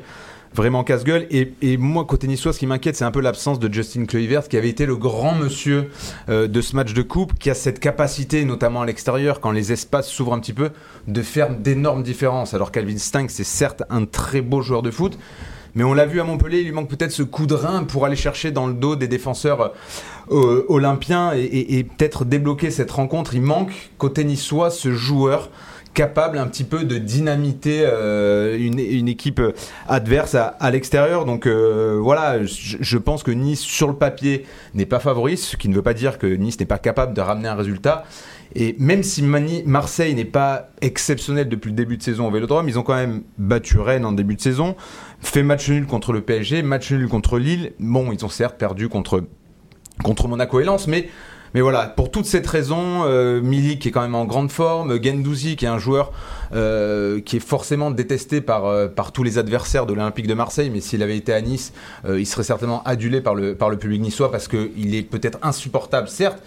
vraiment 0.52 0.82
casse-gueule. 0.82 1.26
Et, 1.30 1.52
et 1.62 1.76
moi 1.76 2.04
côté 2.04 2.26
niçois, 2.26 2.52
ce 2.52 2.58
qui 2.58 2.66
m'inquiète, 2.66 2.96
c'est 2.96 3.04
un 3.04 3.12
peu 3.12 3.20
l'absence 3.20 3.58
de 3.60 3.72
Justin 3.72 4.06
Kluivert 4.06 4.48
qui 4.48 4.56
avait 4.56 4.68
été 4.68 4.84
le 4.84 4.96
grand 4.96 5.34
monsieur 5.34 5.90
euh, 6.28 6.48
de 6.48 6.60
ce 6.60 6.74
match 6.74 6.92
de 6.92 7.02
coupe, 7.02 7.38
qui 7.38 7.50
a 7.50 7.54
cette 7.54 7.78
capacité, 7.78 8.44
notamment 8.44 8.82
à 8.82 8.86
l'extérieur, 8.86 9.40
quand 9.40 9.52
les 9.52 9.72
espaces 9.72 10.08
s'ouvrent 10.08 10.32
un 10.32 10.40
petit 10.40 10.52
peu, 10.52 10.70
de 11.06 11.22
faire 11.22 11.50
d'énormes 11.50 12.02
différences. 12.02 12.54
Alors 12.54 12.72
Calvin 12.72 12.98
Stank, 12.98 13.30
c'est 13.30 13.44
certes 13.44 13.82
un 13.90 14.06
très 14.06 14.40
beau 14.40 14.60
joueur 14.60 14.82
de 14.82 14.90
foot. 14.90 15.18
Mais 15.74 15.82
on 15.82 15.92
l'a 15.92 16.06
vu 16.06 16.20
à 16.20 16.24
Montpellier, 16.24 16.60
il 16.60 16.66
lui 16.66 16.72
manque 16.72 16.88
peut-être 16.88 17.10
ce 17.10 17.22
coup 17.22 17.46
de 17.46 17.54
rein 17.54 17.82
pour 17.84 18.04
aller 18.04 18.16
chercher 18.16 18.52
dans 18.52 18.66
le 18.66 18.74
dos 18.74 18.94
des 18.94 19.08
défenseurs 19.08 19.72
euh, 20.30 20.64
olympiens 20.68 21.32
et, 21.34 21.84
peut-être 21.84 22.24
débloquer 22.24 22.70
cette 22.70 22.90
rencontre. 22.90 23.34
Il 23.34 23.42
manque 23.42 23.90
côté 23.98 24.24
niçois 24.24 24.70
ce 24.70 24.92
joueur 24.92 25.50
capable 25.94 26.38
un 26.38 26.46
petit 26.48 26.64
peu 26.64 26.84
de 26.84 26.98
dynamiter 26.98 27.82
euh, 27.84 28.58
une, 28.58 29.08
équipe 29.08 29.40
adverse 29.88 30.34
à, 30.34 30.70
l'extérieur. 30.70 31.24
Donc 31.24 31.46
euh, 31.46 31.98
voilà, 32.00 32.44
je, 32.44 32.98
pense 32.98 33.22
que 33.22 33.30
Nice 33.30 33.60
sur 33.60 33.88
le 33.88 33.94
papier 33.94 34.44
n'est 34.74 34.86
pas 34.86 34.98
favori, 34.98 35.36
ce 35.36 35.56
qui 35.56 35.68
ne 35.68 35.74
veut 35.74 35.82
pas 35.82 35.94
dire 35.94 36.18
que 36.18 36.26
Nice 36.26 36.58
n'est 36.58 36.66
pas 36.66 36.78
capable 36.78 37.14
de 37.14 37.20
ramener 37.20 37.48
un 37.48 37.54
résultat. 37.54 38.04
Et 38.56 38.76
même 38.78 39.02
si 39.02 39.22
Marseille 39.22 40.14
n'est 40.14 40.24
pas 40.24 40.68
exceptionnel 40.80 41.48
depuis 41.48 41.70
le 41.70 41.74
début 41.74 41.96
de 41.96 42.02
saison 42.02 42.28
au 42.28 42.30
Vélodrome, 42.30 42.68
ils 42.68 42.78
ont 42.78 42.82
quand 42.82 42.94
même 42.94 43.22
battu 43.36 43.78
Rennes 43.78 44.04
en 44.04 44.12
début 44.12 44.36
de 44.36 44.40
saison, 44.40 44.76
fait 45.20 45.42
match 45.42 45.68
nul 45.68 45.86
contre 45.86 46.12
le 46.12 46.20
PSG, 46.20 46.62
match 46.62 46.90
nul 46.92 47.08
contre 47.08 47.38
Lille. 47.38 47.72
Bon, 47.78 48.12
ils 48.12 48.24
ont 48.24 48.28
certes 48.28 48.56
perdu 48.56 48.88
contre, 48.88 49.24
contre 50.02 50.28
Monaco 50.28 50.60
et 50.60 50.66
mais, 50.88 51.60
voilà, 51.60 51.86
pour 51.86 52.10
toute 52.10 52.26
cette 52.26 52.48
raison, 52.48 53.04
euh, 53.04 53.40
Milik 53.40 53.86
est 53.86 53.92
quand 53.92 54.02
même 54.02 54.16
en 54.16 54.24
grande 54.24 54.50
forme, 54.50 55.00
Gendouzi 55.00 55.54
qui 55.54 55.66
est 55.66 55.68
un 55.68 55.78
joueur 55.78 56.10
euh, 56.52 57.20
qui 57.20 57.36
est 57.36 57.40
forcément 57.40 57.92
détesté 57.92 58.40
par, 58.40 58.66
euh, 58.66 58.88
par 58.88 59.12
tous 59.12 59.22
les 59.22 59.38
adversaires 59.38 59.86
de 59.86 59.92
l'Olympique 59.92 60.26
de 60.26 60.34
Marseille, 60.34 60.68
mais 60.68 60.80
s'il 60.80 61.00
avait 61.00 61.16
été 61.16 61.32
à 61.32 61.40
Nice, 61.40 61.72
euh, 62.06 62.18
il 62.18 62.26
serait 62.26 62.42
certainement 62.42 62.82
adulé 62.84 63.20
par 63.20 63.36
le, 63.36 63.54
par 63.54 63.70
le 63.70 63.76
public 63.76 64.02
niçois 64.02 64.32
parce 64.32 64.48
qu'il 64.48 64.96
est 64.96 65.02
peut-être 65.02 65.38
insupportable, 65.42 66.08
certes, 66.08 66.42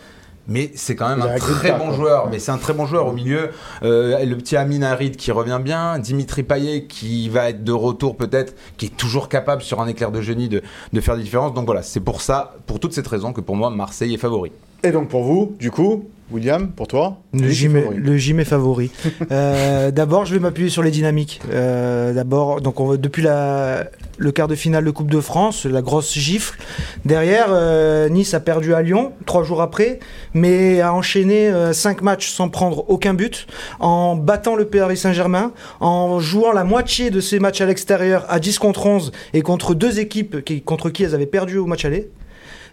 mais 0.48 0.72
c'est 0.76 0.96
quand 0.96 1.10
même 1.10 1.22
un 1.22 1.38
très 1.38 1.72
bon 1.74 1.88
quoi. 1.88 1.94
joueur. 1.94 2.30
Mais 2.30 2.40
c'est 2.40 2.52
un 2.52 2.58
très 2.58 2.74
bon 2.74 2.86
joueur 2.86 3.08
au 3.08 3.12
milieu. 3.12 3.52
Euh, 3.84 4.24
le 4.24 4.36
petit 4.38 4.56
Amin 4.56 4.82
Harid 4.82 5.16
qui 5.16 5.32
revient 5.32 5.60
bien. 5.62 6.00
Dimitri 6.00 6.44
Payet 6.44 6.86
qui 6.86 7.30
va 7.30 7.50
être 7.50 7.64
de 7.64 7.72
retour 7.72 8.16
peut-être, 8.16 8.56
qui 8.78 8.88
est 8.88 8.98
toujours 8.98 9.30
capable 9.30 9.62
sur 9.62 9.82
un 9.82 9.88
éclair 9.88 10.12
de 10.12 10.22
génie 10.22 10.50
de, 10.50 10.62
de 10.94 11.02
faire 11.02 11.18
des 11.18 11.24
différences. 11.24 11.54
Donc 11.54 11.66
voilà, 11.66 11.84
c'est 11.84 12.00
pour 12.00 12.22
ça, 12.22 12.56
pour 12.66 12.80
toute 12.80 12.94
cette 12.94 13.08
raison 13.08 13.34
que 13.34 13.42
pour 13.42 13.56
moi, 13.56 13.70
Marseille 13.70 14.14
est 14.14 14.18
favori. 14.18 14.52
Et 14.84 14.92
donc 14.92 15.10
pour 15.10 15.24
vous, 15.24 15.56
du 15.60 15.72
coup, 15.72 16.06
William, 16.32 16.70
pour 16.72 16.88
toi 16.88 17.18
Le 17.34 17.50
gym, 17.50 17.76
est, 17.78 17.82
favori. 17.82 17.98
le 18.00 18.18
gym 18.18 18.40
est 18.40 18.46
favori. 18.46 18.92
Euh, 19.32 19.92
D'abord, 19.92 20.26
je 20.26 20.34
vais 20.34 20.40
m'appuyer 20.40 20.70
sur 20.70 20.84
les 20.84 20.92
dynamiques. 20.92 21.42
Euh, 21.52 22.14
D'abord, 22.14 22.62
donc 22.62 22.80
on 22.80 22.96
depuis 22.96 23.22
la, 23.22 23.86
le 24.18 24.32
quart 24.32 24.48
de 24.48 24.56
finale 24.56 24.84
de 24.86 24.92
Coupe 24.92 25.10
de 25.12 25.20
France, 25.22 25.66
la 25.66 25.82
grosse 25.82 26.14
gifle. 26.14 26.58
Derrière, 27.06 27.48
euh, 27.50 28.10
Nice 28.10 28.34
a 28.34 28.40
perdu 28.40 28.74
à 28.74 28.82
Lyon 28.82 29.14
trois 29.26 29.44
jours 29.44 29.62
après, 29.62 30.00
mais 30.34 30.82
a 30.82 30.94
enchaîné 30.94 31.52
cinq 31.74 32.02
matchs 32.02 32.30
sans 32.30 32.50
prendre 32.50 32.90
aucun 32.90 33.14
but, 33.14 33.48
en 33.80 34.16
battant 34.16 34.56
le 34.56 34.66
Paris 34.66 34.98
Saint-Germain, 34.98 35.52
en 35.80 36.20
jouant 36.20 36.52
la 36.52 36.64
moitié 36.64 37.10
de 37.10 37.20
ces 37.22 37.40
matchs 37.40 37.62
à 37.62 37.66
l'extérieur 37.66 38.26
à 38.30 38.40
10 38.40 38.60
contre 38.60 38.86
11 38.86 39.12
et 39.34 39.42
contre 39.42 39.74
deux 39.76 40.00
équipes 40.00 40.44
qui, 40.44 40.62
contre 40.62 40.90
qui 40.90 41.04
elles 41.04 41.16
avaient 41.16 41.26
perdu 41.26 41.58
au 41.58 41.66
match 41.66 41.86
aller. 41.86 42.10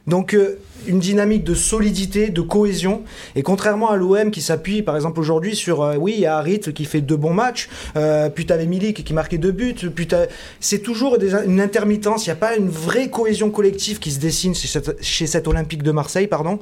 Donc 0.06 0.34
euh, 0.34 0.58
une 0.86 0.98
dynamique 0.98 1.44
de 1.44 1.54
solidité, 1.54 2.28
de 2.28 2.42
cohésion. 2.42 3.02
Et 3.36 3.42
contrairement 3.42 3.90
à 3.90 3.96
l'OM 3.96 4.30
qui 4.30 4.42
s'appuie 4.42 4.82
par 4.82 4.96
exemple 4.96 5.18
aujourd'hui 5.18 5.56
sur, 5.56 5.82
euh, 5.82 5.96
oui, 5.96 6.14
il 6.16 6.20
y 6.20 6.26
a 6.26 6.36
Harit 6.36 6.60
qui 6.60 6.84
fait 6.84 7.00
deux 7.00 7.16
bons 7.16 7.32
matchs, 7.32 7.68
euh, 7.96 8.28
puis 8.28 8.44
t'avais 8.44 8.66
Milik 8.66 9.02
qui 9.02 9.14
marquait 9.14 9.38
deux 9.38 9.52
buts, 9.52 9.74
puis 9.94 10.06
c'est 10.60 10.80
toujours 10.80 11.16
une 11.46 11.60
intermittence, 11.60 12.26
il 12.26 12.28
n'y 12.28 12.32
a 12.32 12.36
pas 12.36 12.56
une 12.56 12.68
vraie 12.68 13.08
cohésion 13.08 13.50
collective 13.50 13.98
qui 13.98 14.10
se 14.10 14.18
dessine 14.18 14.54
chez 14.54 15.26
cet 15.26 15.48
Olympique 15.48 15.82
de 15.82 15.90
Marseille. 15.90 16.26
pardon. 16.26 16.58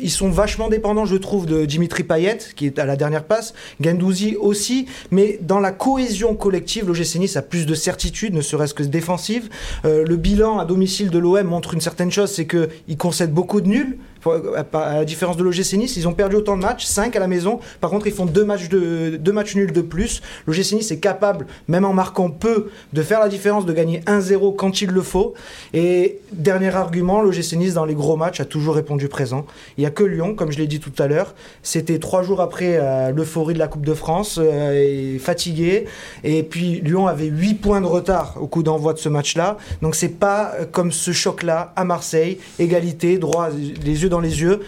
Ils 0.00 0.10
sont 0.10 0.28
vachement 0.28 0.68
dépendants, 0.68 1.06
je 1.06 1.16
trouve, 1.16 1.46
de 1.46 1.64
Dimitri 1.64 2.02
Payet, 2.02 2.38
qui 2.56 2.66
est 2.66 2.78
à 2.78 2.84
la 2.84 2.96
dernière 2.96 3.24
passe, 3.24 3.54
Gendouzi 3.80 4.36
aussi, 4.36 4.86
mais 5.10 5.38
dans 5.40 5.60
la 5.60 5.70
cohésion 5.70 6.34
collective, 6.34 6.86
l'OGC 6.86 7.16
Nice 7.16 7.36
a 7.36 7.42
plus 7.42 7.66
de 7.66 7.74
certitude, 7.74 8.34
ne 8.34 8.40
serait-ce 8.40 8.74
que 8.74 8.82
défensive. 8.82 9.48
Euh, 9.84 10.04
le 10.04 10.16
bilan 10.16 10.58
à 10.58 10.64
domicile 10.64 11.10
de 11.10 11.18
l'OM 11.18 11.46
montre 11.46 11.74
une 11.74 11.80
certaine 11.80 12.10
chose, 12.10 12.30
c'est 12.30 12.46
qu'il 12.46 12.96
concède 12.96 13.32
beaucoup 13.32 13.60
de 13.60 13.68
nuls 13.68 13.98
à 14.26 14.94
la 14.94 15.04
différence 15.04 15.36
de 15.36 15.42
l'OGC 15.42 15.74
Nice, 15.74 15.96
ils 15.96 16.08
ont 16.08 16.12
perdu 16.12 16.36
autant 16.36 16.56
de 16.56 16.62
matchs, 16.62 16.84
5 16.84 17.14
à 17.16 17.20
la 17.20 17.26
maison. 17.26 17.60
Par 17.80 17.90
contre, 17.90 18.06
ils 18.06 18.12
font 18.12 18.26
deux 18.26 18.44
matchs, 18.44 18.68
nuls 18.70 19.72
de 19.72 19.82
plus. 19.82 20.22
L'OGC 20.46 20.72
Nice 20.72 20.90
est 20.90 20.98
capable, 20.98 21.46
même 21.68 21.84
en 21.84 21.92
marquant 21.92 22.30
peu, 22.30 22.70
de 22.92 23.02
faire 23.02 23.20
la 23.20 23.28
différence, 23.28 23.66
de 23.66 23.72
gagner 23.72 24.00
1-0 24.00 24.56
quand 24.56 24.82
il 24.82 24.90
le 24.90 25.02
faut. 25.02 25.34
Et 25.72 26.18
dernier 26.32 26.74
argument, 26.74 27.22
l'OGC 27.22 27.54
Nice, 27.54 27.74
dans 27.74 27.84
les 27.84 27.94
gros 27.94 28.16
matchs, 28.16 28.40
a 28.40 28.44
toujours 28.44 28.74
répondu 28.74 29.08
présent. 29.08 29.46
Il 29.76 29.80
n'y 29.80 29.86
a 29.86 29.90
que 29.90 30.04
Lyon, 30.04 30.34
comme 30.34 30.52
je 30.52 30.58
l'ai 30.58 30.66
dit 30.66 30.80
tout 30.80 30.92
à 30.98 31.06
l'heure. 31.06 31.34
C'était 31.62 31.98
trois 31.98 32.22
jours 32.22 32.40
après 32.40 32.78
euh, 32.80 33.10
l'euphorie 33.10 33.54
de 33.54 33.58
la 33.58 33.68
Coupe 33.68 33.86
de 33.86 33.94
France, 33.94 34.38
euh, 34.40 35.18
fatigué. 35.18 35.86
Et 36.22 36.42
puis 36.42 36.80
Lyon 36.80 37.06
avait 37.06 37.26
8 37.26 37.54
points 37.54 37.80
de 37.80 37.86
retard 37.86 38.36
au 38.40 38.46
coup 38.46 38.62
d'envoi 38.62 38.92
de 38.92 38.98
ce 38.98 39.08
match-là. 39.08 39.58
Donc 39.82 39.94
c'est 39.94 40.08
pas 40.08 40.52
euh, 40.60 40.64
comme 40.70 40.92
ce 40.92 41.12
choc-là 41.12 41.72
à 41.76 41.84
Marseille, 41.84 42.38
égalité, 42.58 43.18
droit, 43.18 43.48
les 43.50 44.02
yeux 44.02 44.08
dans 44.08 44.13
les 44.20 44.40
yeux. 44.40 44.60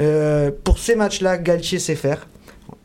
Euh, 0.00 0.50
pour 0.64 0.78
ces 0.78 0.94
matchs-là, 0.96 1.38
Galtier 1.38 1.78
sait 1.78 1.94
faire. 1.96 2.26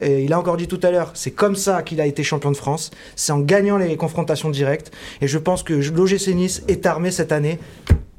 Et 0.01 0.23
il 0.23 0.31
a 0.33 0.39
encore 0.39 0.55
dit 0.57 0.67
tout 0.67 0.79
à 0.83 0.91
l'heure, 0.91 1.11
c'est 1.13 1.31
comme 1.31 1.55
ça 1.55 1.83
qu'il 1.83 1.99
a 1.99 2.05
été 2.05 2.23
champion 2.23 2.51
de 2.51 2.57
France, 2.57 2.89
c'est 3.15 3.31
en 3.33 3.39
gagnant 3.39 3.77
les 3.77 3.97
confrontations 3.97 4.49
directes. 4.49 4.91
Et 5.21 5.27
je 5.27 5.37
pense 5.37 5.61
que 5.63 5.73
l'OGC 5.73 6.27
Nice 6.35 6.63
est 6.69 6.85
armé 6.85 7.11
cette 7.11 7.31
année 7.33 7.59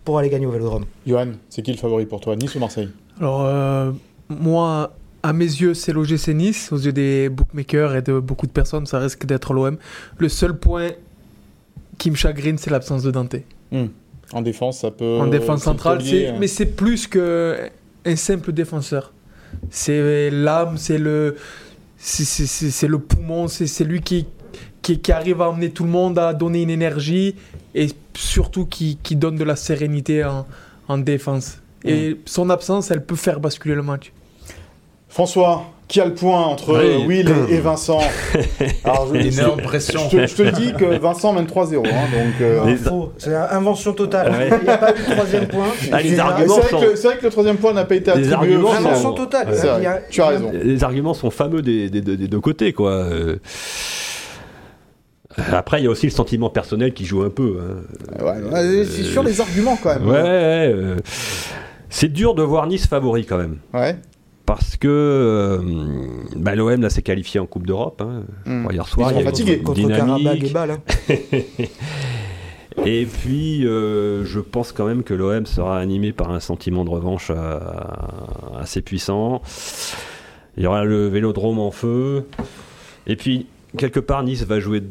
pour 0.04 0.18
aller 0.18 0.28
gagner 0.28 0.46
au 0.46 0.50
Vélodrome. 0.50 0.84
Johan, 1.06 1.28
c'est 1.48 1.62
qui 1.62 1.72
le 1.72 1.78
favori 1.78 2.04
pour 2.06 2.20
toi, 2.20 2.36
Nice 2.36 2.54
ou 2.54 2.58
Marseille? 2.58 2.88
Alors, 3.18 3.42
euh, 3.46 3.92
moi, 4.28 4.94
à 5.22 5.32
mes 5.32 5.44
yeux, 5.44 5.72
c'est 5.74 5.92
l'OGC 5.92 6.28
Nice. 6.34 6.70
Aux 6.72 6.78
yeux 6.78 6.92
des 6.92 7.28
bookmakers 7.30 7.96
et 7.96 8.02
de 8.02 8.18
beaucoup 8.18 8.46
de 8.46 8.52
personnes, 8.52 8.86
ça 8.86 8.98
risque 8.98 9.24
d'être 9.24 9.54
l'OM. 9.54 9.78
Le 10.18 10.28
seul 10.28 10.58
point 10.58 10.90
qui 11.98 12.10
me 12.10 12.16
chagrine, 12.16 12.58
c'est 12.58 12.70
l'absence 12.70 13.02
de 13.02 13.10
Dante. 13.10 13.36
Hmm. 13.70 13.86
En 14.32 14.42
défense, 14.42 14.80
ça 14.80 14.90
peut. 14.90 15.18
En 15.20 15.26
défense 15.26 15.62
centrale, 15.62 16.00
c'est 16.02 16.08
c'est- 16.26 16.32
mais 16.38 16.46
c'est 16.46 16.66
plus 16.66 17.06
qu'un 18.04 18.16
simple 18.16 18.52
défenseur. 18.52 19.12
C'est 19.70 20.30
l'âme, 20.30 20.76
c'est 20.78 20.98
le, 20.98 21.36
c'est- 21.96 22.86
le 22.88 22.98
poumon, 22.98 23.48
c'est 23.48 23.84
lui 23.84 24.00
qui, 24.00 24.26
qui, 24.82 25.00
qui 25.00 25.12
arrive 25.12 25.42
à 25.42 25.50
emmener 25.50 25.70
tout 25.70 25.84
le 25.84 25.90
monde, 25.90 26.18
à 26.18 26.32
donner 26.34 26.62
une 26.62 26.70
énergie 26.70 27.34
et 27.74 27.88
surtout 28.14 28.66
qui, 28.66 28.98
qui 29.02 29.16
donne 29.16 29.36
de 29.36 29.44
la 29.44 29.56
sérénité 29.56 30.24
en, 30.24 30.46
en 30.88 30.98
défense. 30.98 31.58
Et 31.84 32.20
son 32.26 32.50
absence, 32.50 32.90
elle 32.90 33.04
peut 33.04 33.16
faire 33.16 33.40
basculer 33.40 33.74
le 33.74 33.82
match. 33.82 34.12
François, 35.08 35.64
qui 35.90 36.00
a 36.00 36.06
le 36.06 36.14
point 36.14 36.40
entre 36.46 36.72
Oui. 36.78 37.02
euh, 37.02 37.06
Will 37.06 37.34
et, 37.50 37.54
et 37.56 37.58
Vincent 37.58 37.98
Alors, 38.84 39.08
je, 39.12 39.18
Énorme 39.20 39.58
je- 39.60 39.64
pression. 39.64 40.00
Je 40.10 40.16
te, 40.18 40.26
je 40.28 40.34
te 40.36 40.42
le 40.42 40.52
dis 40.52 40.72
que 40.72 40.84
Vincent 40.98 41.32
mène 41.32 41.46
3-0. 41.46 41.78
hein, 41.78 41.90
donc, 42.12 42.40
euh, 42.40 42.64
Les-. 42.64 42.76
C'est 43.18 43.30
une 43.30 43.34
invention 43.50 43.92
totale. 43.92 44.30
Ouais. 44.30 44.50
Il 44.60 44.64
n'y 44.64 44.70
a 44.70 44.78
pas 44.78 44.92
eu 44.94 44.98
de 45.06 45.12
troisième 45.12 45.48
point. 45.48 45.66
Ah, 45.92 46.00
les 46.00 46.10
C'est- 46.10 46.18
arguments 46.20 46.54
c'est 46.54 46.60
vrai, 46.60 46.70
sont- 46.70 46.80
que 46.80 46.84
le- 46.86 46.96
c'est 46.96 47.08
vrai 47.08 47.16
que 47.18 47.24
le 47.24 47.30
troisième 47.30 47.56
point 47.56 47.72
n'a 47.72 47.84
pas 47.84 47.96
été 47.96 48.12
Les 48.14 48.32
attribué 48.32 48.54
arguments 48.54 48.70
sont- 48.70 48.76
final. 48.76 48.92
Invention 48.92 49.12
totale. 49.14 49.48
A- 49.86 49.98
tu 50.08 50.22
as 50.22 50.26
raison. 50.28 50.52
Les 50.62 50.84
arguments 50.84 51.14
sont 51.14 51.30
fameux 51.30 51.60
des, 51.60 51.90
des- 51.90 52.00
des- 52.00 52.16
des 52.16 52.28
deux 52.28 52.40
côtés, 52.40 52.72
quoi. 52.72 52.92
Euh, 52.92 53.36
Après, 55.52 55.80
il 55.80 55.84
y 55.84 55.86
a 55.86 55.90
aussi 55.90 56.06
le 56.06 56.12
sentiment 56.12 56.50
personnel 56.50 56.92
qui 56.92 57.04
joue 57.04 57.22
un 57.22 57.30
peu. 57.30 57.58
hein. 57.60 58.24
Ouais, 58.24 58.52
ouais, 58.52 58.84
c'est 58.84 59.02
sur 59.04 59.22
les 59.22 59.40
arguments 59.40 59.78
quand 59.80 59.90
même. 59.94 60.06
Ouais, 60.08 60.14
ouais, 60.14 60.22
ouais, 60.22 60.72
euh, 60.74 60.96
C'est 61.88 62.12
dur 62.12 62.34
de 62.34 62.42
voir 62.42 62.66
Nice 62.66 62.86
favori 62.86 63.24
quand 63.26 63.38
même. 63.38 63.56
Ouais. 63.74 63.96
Parce 64.50 64.76
que 64.76 64.88
euh, 64.88 65.58
bah, 66.34 66.56
l'OM 66.56 66.80
là 66.80 66.90
s'est 66.90 67.02
qualifié 67.02 67.38
en 67.38 67.46
Coupe 67.46 67.68
d'Europe. 67.68 68.02
hein. 68.04 68.24
Bon, 68.46 68.68
hier 68.70 68.84
soir, 68.88 69.12
Ils 69.12 69.18
sont 69.18 69.20
fatigués. 69.20 69.58
Contre. 69.60 69.86
Karabakh 69.86 70.42
et 70.42 70.50
Bâle. 70.50 70.70
hein. 70.72 70.80
Et 72.84 73.06
puis, 73.06 73.64
euh, 73.64 74.24
je 74.24 74.40
pense 74.40 74.72
quand 74.72 74.86
même 74.86 75.04
que 75.04 75.14
l'OM 75.14 75.46
sera 75.46 75.78
animé 75.78 76.12
par 76.12 76.32
un 76.32 76.40
sentiment 76.40 76.84
de 76.84 76.90
revanche 76.90 77.30
euh, 77.30 77.60
assez 78.58 78.82
puissant. 78.82 79.40
Il 80.56 80.64
y 80.64 80.66
aura 80.66 80.84
le 80.84 81.06
vélodrome 81.06 81.60
en 81.60 81.70
feu. 81.70 82.26
Et 83.06 83.14
puis, 83.14 83.46
quelque 83.78 84.00
part, 84.00 84.24
Nice 84.24 84.42
va 84.44 84.58
jouer, 84.58 84.82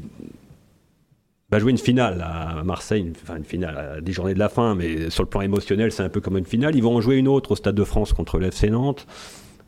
va 1.52 1.60
jouer 1.60 1.72
une 1.72 1.78
finale 1.78 2.22
à 2.26 2.64
Marseille, 2.64 3.02
une, 3.02 3.12
enfin 3.24 3.36
une 3.36 3.44
finale 3.44 3.78
à 3.98 4.00
10 4.00 4.14
journées 4.14 4.34
de 4.36 4.40
la 4.40 4.48
fin, 4.48 4.74
mais 4.76 5.10
sur 5.10 5.24
le 5.24 5.30
plan 5.30 5.42
émotionnel, 5.42 5.92
c'est 5.92 6.04
un 6.04 6.10
peu 6.10 6.22
comme 6.22 6.38
une 6.38 6.46
finale. 6.46 6.78
Ils 6.78 6.84
vont 6.84 6.96
en 6.96 7.02
jouer 7.02 7.18
une 7.18 7.28
autre 7.28 7.52
au 7.52 7.56
Stade 7.58 7.76
de 7.76 7.84
France 7.84 8.14
contre 8.14 8.40
l'FC 8.40 8.70
Nantes. 8.70 9.06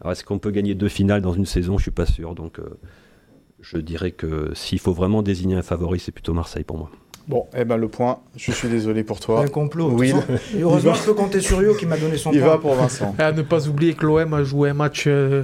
Alors, 0.02 0.12
est-ce 0.14 0.24
qu'on 0.24 0.40
peut 0.40 0.52
gagner 0.52 0.74
deux 0.76 0.90
finales 0.90 1.22
dans 1.22 1.34
une 1.34 1.46
saison? 1.46 1.78
Je 1.78 1.84
suis 1.84 1.92
pas 1.92 2.06
sûr. 2.08 2.34
Donc, 2.36 2.60
euh, 2.60 2.64
je 3.62 3.78
dirais 3.78 4.12
que 4.12 4.52
s'il 4.56 4.80
faut 4.80 4.94
vraiment 4.94 5.22
désigner 5.22 5.56
un 5.56 5.62
favori, 5.62 6.00
c'est 6.00 6.12
plutôt 6.12 6.34
Marseille 6.34 6.64
pour 6.64 6.78
moi. 6.78 6.90
Bon, 7.28 7.46
eh 7.56 7.66
ben 7.66 7.78
le 7.78 7.88
point, 7.88 8.20
je 8.36 8.52
suis 8.52 8.68
désolé 8.68 9.04
pour 9.04 9.20
toi. 9.20 9.42
Un 9.44 9.48
complot. 9.48 9.92
Oui, 9.92 10.12
Et 10.58 10.62
heureusement, 10.64 10.96
je 10.96 11.04
peux 11.04 11.14
compter 11.14 11.40
sur 11.40 11.62
Yo 11.62 11.76
qui 11.76 11.86
m'a 11.86 11.98
donné 11.98 12.18
son 12.18 12.32
Il 12.32 12.40
point. 12.40 12.50
va 12.50 12.58
pour 12.58 12.74
Vincent. 12.74 13.16
Et 13.20 13.22
à 13.22 13.32
ne 13.32 13.44
pas 13.44 13.68
oublier 13.68 13.94
que 13.94 14.06
l'OM 14.08 14.34
a 14.34 14.44
joué 14.44 14.70
un 14.72 14.74
match 14.74 15.04
euh, 15.06 15.44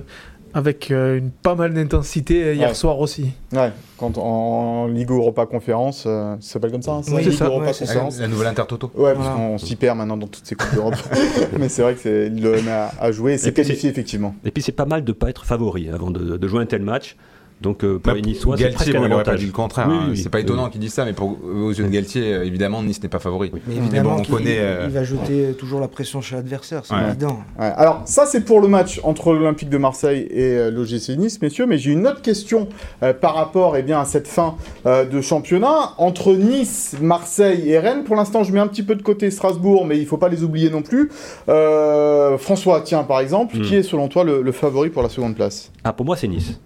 avec 0.58 0.90
euh, 0.90 1.20
une, 1.20 1.30
pas 1.30 1.54
mal 1.54 1.72
d'intensité 1.74 2.44
euh, 2.44 2.54
hier 2.56 2.70
Ouais. 2.70 2.74
soir 2.74 3.00
aussi. 3.00 3.28
Ouais, 3.54 3.72
quand 3.98 4.18
en 4.18 4.88
Ligue 4.88 5.12
Europa 5.12 5.46
Conférence, 5.46 6.06
euh, 6.08 6.36
ça 6.40 6.54
s'appelle 6.54 6.72
comme 6.72 6.82
ça, 6.82 6.94
hein, 6.94 7.02
Oui, 7.10 7.22
Ligue 7.22 7.32
c'est 7.32 7.38
ça, 7.38 7.46
Europa 7.46 7.68
ouais. 7.68 7.74
Conférence. 7.78 8.20
La 8.20 8.28
nouvelle 8.28 8.48
Intertoto. 8.48 8.92
Ouais, 8.96 9.14
parce 9.14 9.28
Voilà. 9.28 9.36
qu'on 9.36 9.58
s'y 9.60 9.76
perd 9.76 9.98
maintenant 9.98 10.18
dans 10.18 10.28
toutes 10.28 10.46
ces 10.46 10.56
coupes 10.56 10.74
d'Europe. 10.74 10.96
Mais 11.60 11.70
c'est 11.70 11.84
vrai 11.84 11.94
que 11.94 12.00
c'est 12.02 12.30
l'OM 12.30 12.68
a, 12.68 12.90
a 13.00 13.12
joué 13.12 13.34
et 13.34 13.38
s'est 13.38 13.54
qualifié 13.54 13.90
effectivement. 13.90 14.34
Et 14.44 14.52
puis 14.52 14.64
c'est 14.64 14.72
pas 14.72 14.86
mal 14.86 15.04
de 15.04 15.12
pas 15.12 15.30
être 15.30 15.46
favori 15.46 15.90
avant 15.90 16.10
de, 16.10 16.38
de 16.38 16.48
jouer 16.48 16.62
un 16.62 16.66
tel 16.66 16.82
match. 16.82 17.16
Donc 17.60 17.84
euh, 17.84 17.94
pour 17.98 18.14
Bah, 18.14 18.14
les 18.14 18.22
Niçois, 18.22 18.56
c'est 18.56 18.70
presque 18.70 18.92
Galtier, 18.92 18.96
un 18.98 19.00
bon, 19.02 19.08
il 19.08 19.14
aurait 19.30 19.38
dit 19.38 19.46
le 19.48 19.52
contraire. 19.52 19.88
Oui, 19.90 19.96
hein. 20.00 20.08
oui, 20.12 20.18
c'est 20.18 20.30
pas 20.30 20.38
oui. 20.38 20.44
étonnant 20.44 20.70
qu'il 20.70 20.80
dise 20.80 20.94
ça, 20.94 21.06
mais 21.06 21.14
pour, 21.14 21.40
aux 21.44 21.72
yeux 21.72 21.84
de 21.86 21.90
Galtier, 21.90 22.30
évidemment, 22.44 22.84
Nice 22.84 23.02
n'est 23.02 23.10
pas 23.10 23.18
favori. 23.18 23.50
Mais 23.54 23.62
Mais 23.68 23.76
évidemment, 23.78 24.12
bon, 24.16 24.20
on 24.20 24.22
qu'il- 24.22 24.36
connaît. 24.36 24.56
il, 24.56 24.60
euh, 24.60 24.86
il 24.88 24.94
va 24.94 25.04
jeter 25.04 25.54
toujours 25.58 25.80
la 25.80 25.88
pression 25.88 26.22
chez 26.22 26.36
l'adversaire, 26.36 26.82
c'est 26.86 26.94
Ouais. 26.94 27.08
évident. 27.10 27.40
Ouais, 27.60 27.66
Alors 27.76 28.02
ça 28.06 28.26
c'est 28.28 28.42
pour 28.46 28.62
le 28.62 28.68
match 28.68 29.00
entre 29.04 29.34
l'Olympique 29.34 29.70
de 29.70 29.78
Marseille 29.80 30.28
et 30.30 30.44
euh, 30.56 30.70
l'OGC 30.70 31.18
Nice, 31.18 31.42
messieurs, 31.42 31.66
mais 31.66 31.80
j'ai 31.80 31.92
une 31.94 32.06
autre 32.08 32.22
question 32.22 32.68
euh, 33.02 33.14
par 33.14 33.34
rapport 33.34 33.76
eh 33.76 33.82
bien, 33.82 34.00
à 34.00 34.06
cette 34.06 34.28
fin 34.28 34.56
euh, 34.86 35.06
de 35.06 35.20
championnat. 35.22 35.94
Entre 35.98 36.34
Nice, 36.34 36.96
Marseille 37.02 37.72
et 37.72 37.80
Rennes, 37.80 38.04
pour 38.04 38.16
l'instant 38.16 38.44
je 38.44 38.52
mets 38.54 38.60
un 38.60 38.68
petit 38.68 38.84
peu 38.84 38.94
de 38.96 39.02
côté 39.02 39.32
Strasbourg, 39.32 39.86
mais 39.86 39.98
il 39.98 40.06
faut 40.06 40.18
pas 40.18 40.30
les 40.30 40.44
oublier 40.44 40.70
non 40.70 40.84
plus. 40.84 41.10
Euh, 41.50 42.38
François, 42.38 42.82
tiens 42.82 43.04
par 43.04 43.20
exemple, 43.20 43.58
Hmm. 43.58 43.62
qui 43.64 43.76
est 43.76 43.84
selon 43.84 44.08
toi 44.10 44.24
le, 44.24 44.42
le 44.44 44.52
favori 44.52 44.90
pour 44.90 45.02
la 45.02 45.10
seconde 45.10 45.34
place? 45.36 45.72
Ah 45.84 45.94
pour 45.94 46.06
moi 46.06 46.16
c'est 46.16 46.28
Nice. 46.28 46.60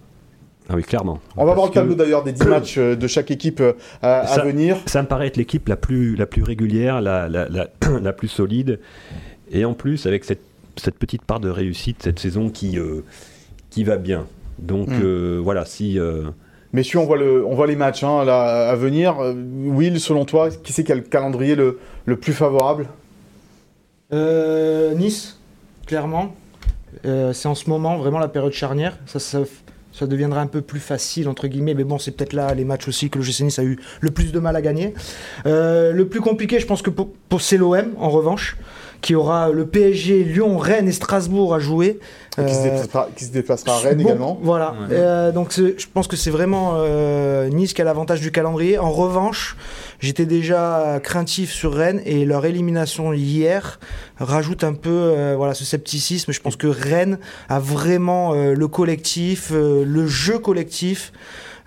Ah 0.71 0.75
oui 0.75 0.83
clairement. 0.83 1.19
On 1.35 1.45
va 1.45 1.53
voir 1.53 1.67
le 1.67 1.73
tableau 1.73 1.95
d'ailleurs 1.95 2.23
des 2.23 2.31
10 2.31 2.45
matchs 2.47 2.77
euh, 2.77 2.95
de 2.95 3.07
chaque 3.07 3.29
équipe 3.29 3.59
euh, 3.59 3.73
à, 4.01 4.39
venir. 4.43 4.77
Ça 4.85 5.01
me 5.01 5.07
paraît 5.07 5.27
être 5.27 5.37
l'équipe 5.37 5.67
la 5.67 5.75
plus 5.75 6.15
la 6.15 6.25
plus 6.25 6.43
régulière, 6.43 7.01
la, 7.01 7.27
la, 7.27 7.49
la, 7.49 7.67
la 8.01 8.13
plus 8.13 8.29
solide, 8.29 8.79
et 9.51 9.65
en 9.65 9.73
plus 9.73 10.05
avec 10.05 10.23
cette, 10.23 10.41
cette 10.77 10.97
petite 10.97 11.23
part 11.23 11.39
de 11.41 11.49
réussite 11.49 12.01
cette 12.01 12.19
saison 12.19 12.49
qui 12.49 12.77
euh, 12.79 13.01
qui 13.69 13.83
va 13.83 13.97
bien. 13.97 14.27
Donc 14.59 14.87
Hmm. 14.89 15.01
euh, 15.03 15.39
voilà 15.43 15.65
si 15.65 15.99
euh, 15.99 16.29
Messieurs, 16.73 16.99
on 16.99 17.05
voit, 17.05 17.17
le, 17.17 17.45
on 17.45 17.53
voit 17.53 17.67
les 17.67 17.75
matchs 17.75 18.03
hein, 18.05 18.23
là, 18.23 18.69
à 18.69 18.75
venir. 18.75 19.17
Will, 19.17 19.99
selon 19.99 20.23
toi, 20.23 20.49
qui 20.49 20.71
c'est 20.71 20.85
qui 20.85 20.93
a 20.93 20.95
le 20.95 21.01
calendrier 21.01 21.55
le, 21.55 21.79
le 22.05 22.15
plus 22.15 22.31
favorable? 22.31 22.87
Euh, 24.13 24.93
nice, 24.93 25.39
clairement. 25.85 26.33
Euh, 27.05 27.33
c'est 27.33 27.47
en 27.47 27.55
ce 27.55 27.69
moment 27.69 27.97
vraiment 27.97 28.19
la 28.19 28.27
période 28.27 28.53
charnière. 28.53 28.97
Ça, 29.05 29.19
ça, 29.19 29.39
ça 29.91 30.07
deviendra 30.07 30.41
un 30.41 30.47
peu 30.47 30.61
plus 30.61 30.79
facile, 30.79 31.27
entre 31.29 31.47
guillemets. 31.47 31.73
Mais 31.73 31.83
bon, 31.83 31.97
c'est 31.97 32.11
peut-être 32.11 32.33
là 32.33 32.53
les 32.53 32.65
matchs 32.65 32.87
aussi 32.87 33.09
que 33.09 33.17
le 33.17 33.23
GC 33.23 33.59
a 33.59 33.63
eu 33.63 33.77
le 33.99 34.11
plus 34.11 34.31
de 34.31 34.39
mal 34.39 34.55
à 34.55 34.61
gagner. 34.61 34.93
Euh, 35.45 35.91
le 35.91 36.07
plus 36.07 36.21
compliqué, 36.21 36.59
je 36.59 36.65
pense 36.65 36.81
que 36.81 36.89
pour, 36.89 37.11
pour 37.29 37.41
c'est 37.41 37.57
l'OM, 37.57 37.93
en 37.97 38.09
revanche, 38.09 38.57
qui 39.01 39.15
aura 39.15 39.49
le 39.49 39.65
PSG, 39.65 40.23
Lyon, 40.23 40.57
Rennes 40.57 40.87
et 40.87 40.91
Strasbourg 40.91 41.53
à 41.55 41.59
jouer. 41.59 41.99
qui, 42.35 42.41
se 42.53 42.59
Euh, 42.59 42.63
déplacera, 42.63 43.09
qui 43.13 43.25
se 43.25 43.31
déplacera 43.31 43.73
à 43.75 43.79
Rennes 43.79 43.97
Bon, 43.97 44.03
également. 44.05 44.39
Voilà. 44.41 44.71
Ouais. 44.71 44.87
Euh, 44.91 45.31
donc 45.33 45.51
c'est- 45.51 45.77
je 45.77 45.87
pense 45.93 46.07
que 46.07 46.15
c'est 46.15 46.29
vraiment 46.29 46.75
euh, 46.75 47.49
Nice 47.49 47.73
qui 47.73 47.81
a 47.81 47.83
l'avantage 47.83 48.21
du 48.21 48.31
calendrier. 48.31 48.77
En 48.77 48.89
revanche, 48.91 49.57
j'étais 49.99 50.25
déjà 50.25 51.01
craintif 51.03 51.51
sur 51.51 51.73
Rennes 51.73 52.01
et 52.05 52.23
leur 52.23 52.45
élimination 52.45 53.11
hier 53.11 53.81
rajoute 54.17 54.63
un 54.63 54.73
peu 54.73 54.89
euh, 54.89 55.33
voilà 55.35 55.53
ce 55.55 55.65
scepticisme. 55.65 56.31
Je 56.31 56.39
pense 56.39 56.55
que 56.55 56.67
Rennes 56.67 57.17
a 57.49 57.59
vraiment 57.59 58.33
euh, 58.33 58.53
le 58.53 58.67
collectif, 58.69 59.49
euh, 59.51 59.83
le 59.85 60.07
jeu 60.07 60.39
collectif. 60.39 61.11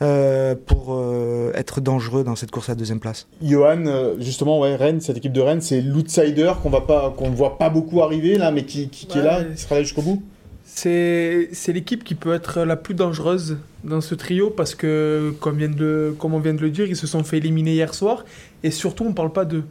Euh, 0.02 0.54
pour 0.66 0.94
euh, 0.94 1.52
être 1.54 1.80
dangereux 1.80 2.24
dans 2.24 2.36
cette 2.36 2.50
course 2.50 2.68
à 2.68 2.72
la 2.72 2.76
deuxième 2.76 3.00
place. 3.00 3.26
Johan, 3.42 3.86
euh, 3.86 4.14
justement, 4.20 4.60
ouais, 4.60 4.76
Rennes, 4.76 5.00
cette 5.00 5.16
équipe 5.16 5.32
de 5.32 5.40
Rennes, 5.40 5.60
c'est 5.60 5.80
l'outsider 5.80 6.52
qu'on 6.62 6.70
va 6.70 6.80
pas, 6.82 7.12
qu'on 7.16 7.30
ne 7.30 7.34
voit 7.36 7.58
pas 7.58 7.70
beaucoup 7.70 8.02
arriver 8.02 8.36
là, 8.38 8.50
mais 8.50 8.64
qui, 8.64 8.88
qui- 8.88 9.06
qui 9.06 9.18
est 9.18 9.22
là, 9.22 9.42
qui 9.44 9.60
sera 9.62 9.76
là 9.76 9.82
jusqu'au 9.82 10.02
bout. 10.02 10.22
C'est 10.66 11.50
c'est 11.52 11.72
l'équipe 11.72 12.02
qui 12.02 12.14
peut 12.14 12.34
être 12.34 12.62
la 12.64 12.76
plus 12.76 12.94
dangereuse 12.94 13.58
dans 13.84 14.00
ce 14.00 14.14
trio 14.14 14.50
parce 14.50 14.74
que, 14.74 15.32
comme, 15.40 15.58
vient 15.58 15.68
de, 15.68 16.14
comme 16.18 16.34
on 16.34 16.40
vient 16.40 16.54
de 16.54 16.62
le 16.62 16.70
dire, 16.70 16.86
ils 16.86 16.96
se 16.96 17.06
sont 17.06 17.22
fait 17.22 17.36
éliminer 17.38 17.74
hier 17.74 17.94
soir. 17.94 18.24
Et 18.62 18.70
surtout, 18.70 19.04
on 19.04 19.10
ne 19.10 19.14
parle 19.14 19.30
pas 19.32 19.44
d'eux. 19.44 19.64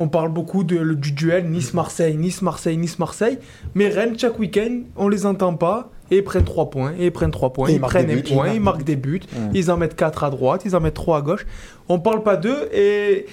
On 0.00 0.08
parle 0.08 0.30
beaucoup 0.30 0.64
de, 0.64 0.76
le- 0.76 0.96
du 0.96 1.12
duel 1.12 1.48
Nice-Marseille, 1.50 2.16
Nice-Marseille, 2.16 2.76
Nice-Marseille. 2.76 3.38
Mais 3.74 3.88
Rennes, 3.88 4.18
chaque 4.18 4.38
week-end, 4.38 4.80
on 4.96 5.08
les 5.08 5.24
entend 5.26 5.54
pas. 5.54 5.90
Et 6.10 6.16
ils 6.18 6.24
prennent 6.24 6.44
3 6.44 6.68
points, 6.68 6.92
et 6.98 7.06
ils 7.06 7.12
prennent 7.12 7.30
3 7.30 7.52
points, 7.52 7.68
Et 7.68 7.74
ils 7.74 7.80
prennent 7.80 8.06
des 8.06 8.12
un 8.12 8.16
buts, 8.16 8.22
point, 8.34 8.52
ils 8.52 8.60
marquent 8.60 8.82
des 8.84 8.96
buts. 8.96 9.20
Ils 9.54 9.70
en 9.70 9.76
mettent 9.78 9.96
4 9.96 10.24
à 10.24 10.30
droite, 10.30 10.62
ils 10.66 10.76
en 10.76 10.80
mettent 10.80 10.94
3 10.94 11.18
à 11.18 11.22
gauche. 11.22 11.46
On 11.88 11.98
parle 11.98 12.22
pas 12.22 12.36
d'eux 12.36 12.68
et 12.74 13.24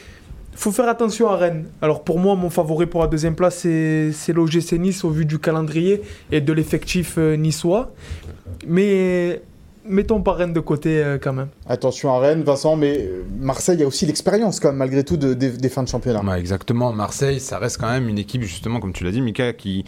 faut 0.53 0.72
faire 0.72 0.88
attention 0.88 1.28
à 1.30 1.36
Rennes. 1.36 1.66
Alors 1.82 2.03
pour 2.03 2.18
moi, 2.20 2.36
mon 2.36 2.49
favori 2.49 2.86
pour 2.86 3.01
la 3.01 3.07
deuxième 3.07 3.36
place, 3.36 3.57
c'est 3.57 4.12
c'est 4.14 4.32
l'OGC 4.32 4.74
Nice 4.80 5.03
au 5.03 5.09
vu 5.09 5.26
du 5.26 5.38
calendrier 5.39 6.01
et 6.32 6.39
de 6.41 6.53
l'effectif 6.53 7.16
euh, 7.18 7.36
niçois. 7.36 7.91
Mais 8.68 9.41
mettons 9.86 10.22
pas 10.22 10.34
Rennes 10.34 10.54
de 10.54 10.60
côté 10.60 11.04
euh, 11.04 11.18
quand 11.22 11.34
même. 11.34 11.50
Attention 11.68 12.14
à 12.14 12.20
Rennes, 12.20 12.44
Vincent, 12.44 12.76
mais 12.76 12.98
euh, 13.00 13.24
Marseille 13.40 13.82
a 13.84 13.88
aussi 13.88 14.06
l'expérience 14.06 14.60
quand 14.60 14.70
même 14.70 14.78
malgré 14.78 15.04
tout 15.04 15.18
de- 15.18 15.34
des, 15.34 15.50
des 15.52 15.70
fins 15.70 15.84
de 15.84 15.88
championnat. 15.90 16.22
Exactement. 16.38 16.94
Marseille, 16.94 17.40
ça 17.40 17.58
reste 17.60 17.78
quand 17.80 17.90
même 17.90 18.08
une 18.10 18.18
équipe, 18.20 18.44
justement, 18.44 18.80
comme 18.80 18.94
tu 18.94 19.04
l'as 19.04 19.12
dit, 19.12 19.22
Mika, 19.22 19.54
qui, 19.54 19.86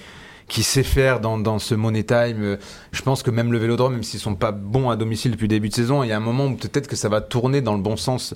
qui 0.48 0.62
sait 0.64 0.84
faire 0.84 1.20
dans, 1.22 1.38
dans 1.38 1.58
ce 1.60 1.74
money 1.76 2.04
time. 2.04 2.38
Euh, 2.44 2.58
Je 2.92 3.02
pense 3.02 3.24
que 3.24 3.32
même 3.32 3.52
le 3.52 3.58
Vélodrome, 3.58 3.94
même 3.94 4.04
s'ils 4.04 4.20
sont 4.20 4.36
pas 4.36 4.52
bons 4.52 4.90
à 4.90 4.96
domicile 4.96 5.32
depuis 5.32 5.44
le 5.44 5.48
début 5.56 5.70
de 5.70 5.74
saison, 5.74 6.04
il 6.04 6.10
y 6.10 6.12
a 6.12 6.18
un 6.18 6.22
moment 6.22 6.46
où 6.48 6.56
peut-être 6.56 6.88
que 6.88 6.96
ça 6.96 7.10
va 7.10 7.22
tourner 7.22 7.62
dans 7.62 7.74
le 7.76 7.82
bon 7.82 7.96
sens 7.96 8.34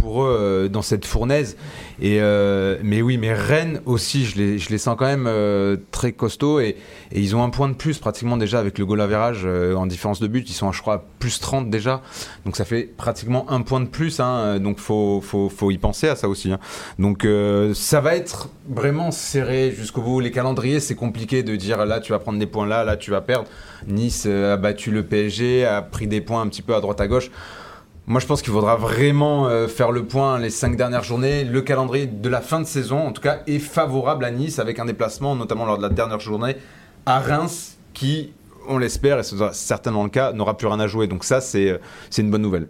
pour 0.00 0.24
eux 0.24 0.36
euh, 0.38 0.68
dans 0.68 0.82
cette 0.82 1.04
fournaise. 1.04 1.56
Euh, 2.02 2.78
mais 2.82 3.02
oui, 3.02 3.18
mais 3.18 3.34
Rennes 3.34 3.80
aussi, 3.86 4.24
je 4.24 4.38
les, 4.38 4.78
sens 4.78 4.96
quand 4.98 5.06
même 5.06 5.26
euh, 5.26 5.76
très 5.90 6.12
costauds 6.12 6.60
et, 6.60 6.76
ils 7.10 7.34
ont 7.34 7.42
un 7.42 7.50
point 7.50 7.68
de 7.68 7.74
plus 7.74 7.98
pratiquement 7.98 8.36
déjà 8.36 8.60
avec 8.60 8.78
le 8.78 8.84
goal 8.84 9.00
average 9.00 9.46
en 9.46 9.86
différence 9.86 10.20
de 10.20 10.26
but. 10.26 10.48
Ils 10.50 10.52
sont, 10.52 10.72
je 10.72 10.82
crois, 10.82 10.94
à 10.94 11.04
plus 11.18 11.40
30 11.40 11.70
déjà. 11.70 12.02
Donc 12.44 12.54
ça 12.54 12.66
fait 12.66 12.82
pratiquement 12.82 13.50
un 13.50 13.62
point 13.62 13.80
de 13.80 13.86
plus. 13.86 14.20
Hein, 14.20 14.58
donc 14.60 14.78
faut, 14.78 15.22
faut, 15.22 15.70
y 15.70 15.78
penser 15.78 16.08
à 16.08 16.16
ça 16.16 16.28
aussi. 16.28 16.52
hein. 16.52 16.58
Donc 16.98 17.26
ça 17.74 18.02
va 18.02 18.14
être 18.14 18.50
vraiment 18.68 19.10
serré 19.10 19.72
jusqu'au 19.72 20.02
bout. 20.02 20.20
Les 20.20 20.30
calendriers, 20.30 20.80
c'est 20.80 20.94
compliqué 20.94 21.42
de 21.42 21.56
dire 21.56 21.86
là 21.86 22.00
tu 22.00 22.12
vas 22.12 22.18
prendre 22.18 22.38
des 22.38 22.46
points 22.46 22.66
là, 22.66 22.84
là 22.84 22.98
tu 22.98 23.10
vas 23.10 23.22
perdre. 23.22 23.48
Nice 23.86 24.26
a 24.26 24.58
battu 24.58 24.90
le 24.90 25.02
PSG, 25.02 25.64
a 25.64 25.80
pris 25.80 26.06
des 26.06 26.20
points 26.20 26.42
un 26.42 26.48
petit 26.48 26.62
peu 26.62 26.74
à 26.74 26.80
droite 26.82 27.00
à 27.00 27.06
gauche. 27.06 27.30
Moi, 28.08 28.20
je 28.20 28.26
pense 28.26 28.40
qu'il 28.40 28.54
faudra 28.54 28.76
vraiment 28.76 29.48
euh, 29.48 29.68
faire 29.68 29.92
le 29.92 30.02
point 30.06 30.38
les 30.38 30.48
cinq 30.48 30.76
dernières 30.76 31.04
journées. 31.04 31.44
Le 31.44 31.60
calendrier 31.60 32.06
de 32.06 32.28
la 32.30 32.40
fin 32.40 32.58
de 32.58 32.64
saison, 32.64 33.06
en 33.06 33.12
tout 33.12 33.20
cas, 33.20 33.40
est 33.46 33.58
favorable 33.58 34.24
à 34.24 34.30
Nice 34.30 34.58
avec 34.58 34.78
un 34.78 34.86
déplacement, 34.86 35.36
notamment 35.36 35.66
lors 35.66 35.76
de 35.76 35.82
la 35.82 35.90
dernière 35.90 36.18
journée, 36.18 36.56
à 37.04 37.20
Reims, 37.20 37.76
qui, 37.92 38.32
on 38.66 38.78
l'espère, 38.78 39.18
et 39.18 39.22
ce 39.22 39.36
sera 39.36 39.52
certainement 39.52 40.04
le 40.04 40.08
cas, 40.08 40.32
n'aura 40.32 40.56
plus 40.56 40.68
rien 40.68 40.80
à 40.80 40.86
jouer. 40.86 41.06
Donc 41.06 41.22
ça, 41.22 41.42
c'est 41.42 41.68
euh, 41.68 41.78
c'est 42.08 42.22
une 42.22 42.30
bonne 42.30 42.40
nouvelle. 42.40 42.68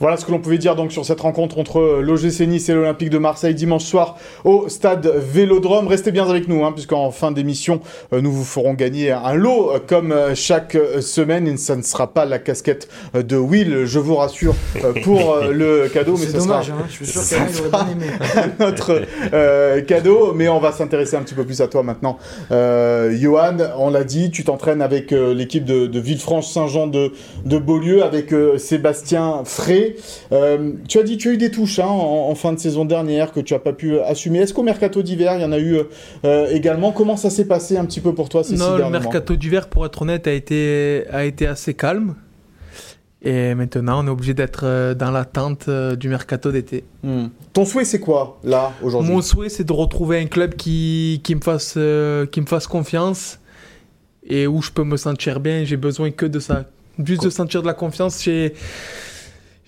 Voilà 0.00 0.16
ce 0.16 0.24
que 0.24 0.30
l'on 0.30 0.38
pouvait 0.38 0.56
dire 0.56 0.76
donc 0.76 0.92
sur 0.92 1.04
cette 1.04 1.20
rencontre 1.20 1.58
entre 1.58 2.00
l'OGC 2.00 2.40
Nice 2.46 2.70
et 2.70 2.74
l'Olympique 2.74 3.10
de 3.10 3.18
Marseille 3.18 3.54
dimanche 3.54 3.84
soir 3.84 4.16
au 4.44 4.66
stade 4.70 5.06
Vélodrome. 5.06 5.88
Restez 5.88 6.10
bien 6.10 6.26
avec 6.26 6.48
nous, 6.48 6.64
hein, 6.64 6.72
puisqu'en 6.72 7.10
fin 7.10 7.32
d'émission, 7.32 7.80
euh, 8.14 8.22
nous 8.22 8.32
vous 8.32 8.44
ferons 8.44 8.72
gagner 8.72 9.10
un 9.12 9.34
lot 9.34 9.72
euh, 9.72 9.78
comme 9.86 10.12
euh, 10.12 10.34
chaque 10.34 10.74
euh, 10.74 11.02
semaine. 11.02 11.46
Et 11.46 11.58
ça 11.58 11.76
ne 11.76 11.82
sera 11.82 12.06
pas 12.14 12.24
la 12.24 12.38
casquette 12.38 12.88
euh, 13.14 13.22
de 13.22 13.36
Will, 13.36 13.84
je 13.84 13.98
vous 13.98 14.16
rassure, 14.16 14.54
euh, 14.82 14.94
pour 15.02 15.34
euh, 15.34 15.52
le 15.52 15.88
cadeau. 15.92 16.12
Mais 16.12 16.24
C'est 16.24 16.32
ça 16.32 16.38
dommage, 16.38 16.66
sera, 16.68 16.78
hein, 16.78 16.84
je 16.88 16.94
suis 16.94 17.06
sûr 17.06 17.20
ça 17.20 17.36
qu'Alain, 17.36 17.50
il 17.52 17.58
aurait 17.60 17.68
sera 17.68 17.84
bien 17.84 17.92
aimé. 17.92 18.52
notre 18.58 19.02
euh, 19.34 19.82
cadeau. 19.82 20.32
Mais 20.34 20.48
on 20.48 20.60
va 20.60 20.72
s'intéresser 20.72 21.16
un 21.16 21.22
petit 21.22 21.34
peu 21.34 21.44
plus 21.44 21.60
à 21.60 21.68
toi 21.68 21.82
maintenant. 21.82 22.16
Euh, 22.52 23.14
Johan, 23.18 23.58
on 23.76 23.90
l'a 23.90 24.04
dit, 24.04 24.30
tu 24.30 24.44
t'entraînes 24.44 24.80
avec 24.80 25.12
euh, 25.12 25.34
l'équipe 25.34 25.66
de, 25.66 25.86
de 25.86 26.00
Villefranche-Saint-Jean 26.00 26.86
de, 26.86 27.12
de 27.44 27.58
Beaulieu, 27.58 28.02
avec 28.02 28.32
euh, 28.32 28.56
Sébastien 28.56 29.42
Frey. 29.44 29.89
Euh, 30.32 30.72
tu 30.88 30.98
as 30.98 31.02
dit 31.02 31.16
tu 31.16 31.28
as 31.28 31.32
eu 31.32 31.36
des 31.36 31.50
touches 31.50 31.78
hein, 31.78 31.86
en, 31.86 32.28
en 32.30 32.34
fin 32.34 32.52
de 32.52 32.58
saison 32.58 32.84
dernière 32.84 33.32
que 33.32 33.40
tu 33.40 33.54
as 33.54 33.58
pas 33.58 33.72
pu 33.72 33.94
euh, 33.94 34.04
assumer. 34.04 34.40
Est-ce 34.40 34.54
qu'au 34.54 34.62
mercato 34.62 35.02
d'hiver, 35.02 35.34
il 35.36 35.42
y 35.42 35.44
en 35.44 35.52
a 35.52 35.58
eu 35.58 35.78
euh, 36.24 36.46
également? 36.50 36.92
Comment 36.92 37.16
ça 37.16 37.30
s'est 37.30 37.46
passé 37.46 37.76
un 37.76 37.84
petit 37.84 38.00
peu 38.00 38.14
pour 38.14 38.28
toi 38.28 38.44
ces 38.44 38.56
six 38.56 38.58
Non, 38.58 38.76
le 38.76 38.90
mercato 38.90 39.36
d'hiver, 39.36 39.68
pour 39.68 39.86
être 39.86 40.02
honnête, 40.02 40.26
a 40.26 40.32
été, 40.32 41.04
a 41.10 41.24
été 41.24 41.46
assez 41.46 41.74
calme. 41.74 42.14
Et 43.22 43.54
maintenant, 43.54 44.02
on 44.02 44.06
est 44.06 44.10
obligé 44.10 44.32
d'être 44.32 44.94
dans 44.94 45.10
l'attente 45.10 45.68
du 45.68 46.08
mercato 46.08 46.50
d'été. 46.50 46.84
Hmm. 47.02 47.26
Ton 47.52 47.64
souhait, 47.64 47.84
c'est 47.84 47.98
quoi, 47.98 48.38
là, 48.44 48.72
aujourd'hui? 48.82 49.12
Mon 49.12 49.20
souhait, 49.20 49.48
c'est 49.48 49.64
de 49.64 49.72
retrouver 49.72 50.18
un 50.20 50.26
club 50.26 50.54
qui, 50.54 51.20
qui, 51.24 51.34
me 51.34 51.40
fasse, 51.40 51.74
euh, 51.76 52.24
qui 52.26 52.40
me 52.40 52.46
fasse 52.46 52.66
confiance 52.66 53.40
et 54.26 54.46
où 54.46 54.62
je 54.62 54.70
peux 54.70 54.84
me 54.84 54.96
sentir 54.96 55.40
bien. 55.40 55.64
J'ai 55.64 55.76
besoin 55.76 56.10
que 56.12 56.26
de 56.26 56.38
ça. 56.38 56.64
Juste 57.02 57.24
de 57.24 57.30
sentir 57.30 57.62
de 57.62 57.66
la 57.66 57.74
confiance 57.74 58.22
chez, 58.22 58.54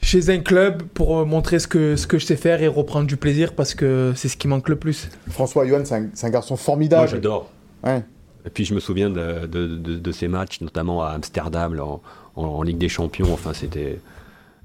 chez 0.02 0.28
un 0.30 0.40
club 0.40 0.82
pour 0.94 1.18
euh, 1.20 1.24
montrer 1.24 1.58
ce 1.58 1.66
que, 1.68 1.96
ce 1.96 2.06
que 2.06 2.18
je 2.18 2.26
sais 2.26 2.36
faire 2.36 2.62
et 2.62 2.66
reprendre 2.68 3.06
du 3.06 3.16
plaisir 3.16 3.52
parce 3.54 3.74
que 3.74 4.12
c'est 4.16 4.28
ce 4.28 4.36
qui 4.36 4.48
manque 4.48 4.68
le 4.68 4.76
plus. 4.76 5.08
François 5.30 5.66
Johan, 5.66 5.82
c'est 5.84 5.94
un, 5.94 6.06
c'est 6.14 6.26
un 6.26 6.30
garçon 6.30 6.56
formidable. 6.56 7.02
Moi, 7.02 7.06
j'adore. 7.06 7.50
Ouais. 7.84 8.02
Et 8.44 8.50
puis, 8.50 8.64
je 8.64 8.74
me 8.74 8.80
souviens 8.80 9.08
de, 9.10 9.46
de, 9.46 9.66
de- 9.68 9.96
de 9.98 10.12
ces 10.12 10.26
matchs, 10.28 10.60
notamment 10.60 11.02
à 11.04 11.10
Amsterdam, 11.10 11.74
là, 11.74 11.84
en, 11.84 12.02
en- 12.34 12.44
en 12.44 12.62
Ligue 12.62 12.78
des 12.78 12.88
Champions. 12.88 13.32
Enfin, 13.32 13.52
c'était 13.54 14.00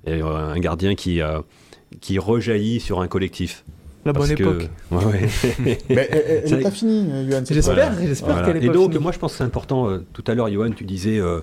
euh, 0.07 0.23
un 0.53 0.59
gardien 0.59 0.95
qui, 0.95 1.21
euh, 1.21 1.39
qui 2.01 2.17
rejaillit 2.17 2.79
sur 2.79 3.01
un 3.01 3.07
collectif. 3.07 3.63
La 4.05 4.13
bonne 4.13 4.33
que- 4.33 4.41
époque. 4.41 4.69
Ouais, 4.91 5.05
ouais. 5.05 5.27
Mais 5.89 6.07
elle- 6.09 6.51
n'est 6.51 6.63
pas 6.63 6.71
finie, 6.71 7.07
Johan. 7.29 7.41
J'espère, 7.47 7.75
fois-là. 7.75 7.91
j'espère 8.07 8.29
Voilà. 8.33 8.47
qu'elle 8.47 8.57
est 8.57 8.65
Et 8.65 8.67
pas 8.67 8.73
donc, 8.73 8.91
finie. 8.91 9.03
moi, 9.03 9.11
je 9.11 9.19
pense 9.19 9.33
que 9.33 9.37
c'est 9.37 9.43
important. 9.43 9.89
euh, 9.89 10.03
tout 10.13 10.23
à 10.25 10.33
l'heure, 10.33 10.49
Johan, 10.51 10.71
tu 10.71 10.83
disais 10.83 11.19
euh, 11.19 11.41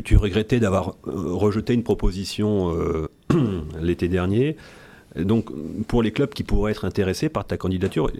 tu 0.00 0.16
regrettais 0.16 0.60
d'avoir 0.60 0.94
euh, 1.06 1.34
rejeté 1.34 1.74
une 1.74 1.82
proposition 1.82 2.74
euh, 2.74 3.08
l'été 3.80 4.08
dernier. 4.08 4.56
Donc, 5.16 5.50
pour 5.86 6.02
les 6.02 6.12
clubs 6.12 6.30
qui 6.30 6.44
pourraient 6.44 6.72
être 6.72 6.84
intéressés 6.84 7.28
par 7.28 7.46
ta 7.46 7.56
candidature, 7.56 8.10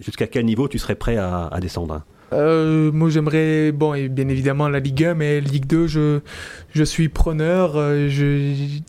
jusqu'à 0.00 0.26
quel 0.26 0.44
niveau 0.44 0.68
tu 0.68 0.78
serais 0.78 0.94
prêt 0.94 1.16
à, 1.16 1.56
descendre? 1.60 2.02
Euh, 2.32 2.90
moi, 2.92 3.08
j'aimerais, 3.08 3.72
bon, 3.72 3.94
et 3.94 4.08
bien 4.08 4.28
évidemment 4.28 4.68
la 4.68 4.80
Ligue 4.80 5.04
1, 5.04 5.14
mais 5.14 5.40
Ligue 5.40 5.66
2, 5.66 5.86
je, 5.86 6.20
je 6.74 6.82
suis 6.84 7.08
preneur. 7.08 7.72
euh, 7.76 8.08
je, 8.08 8.80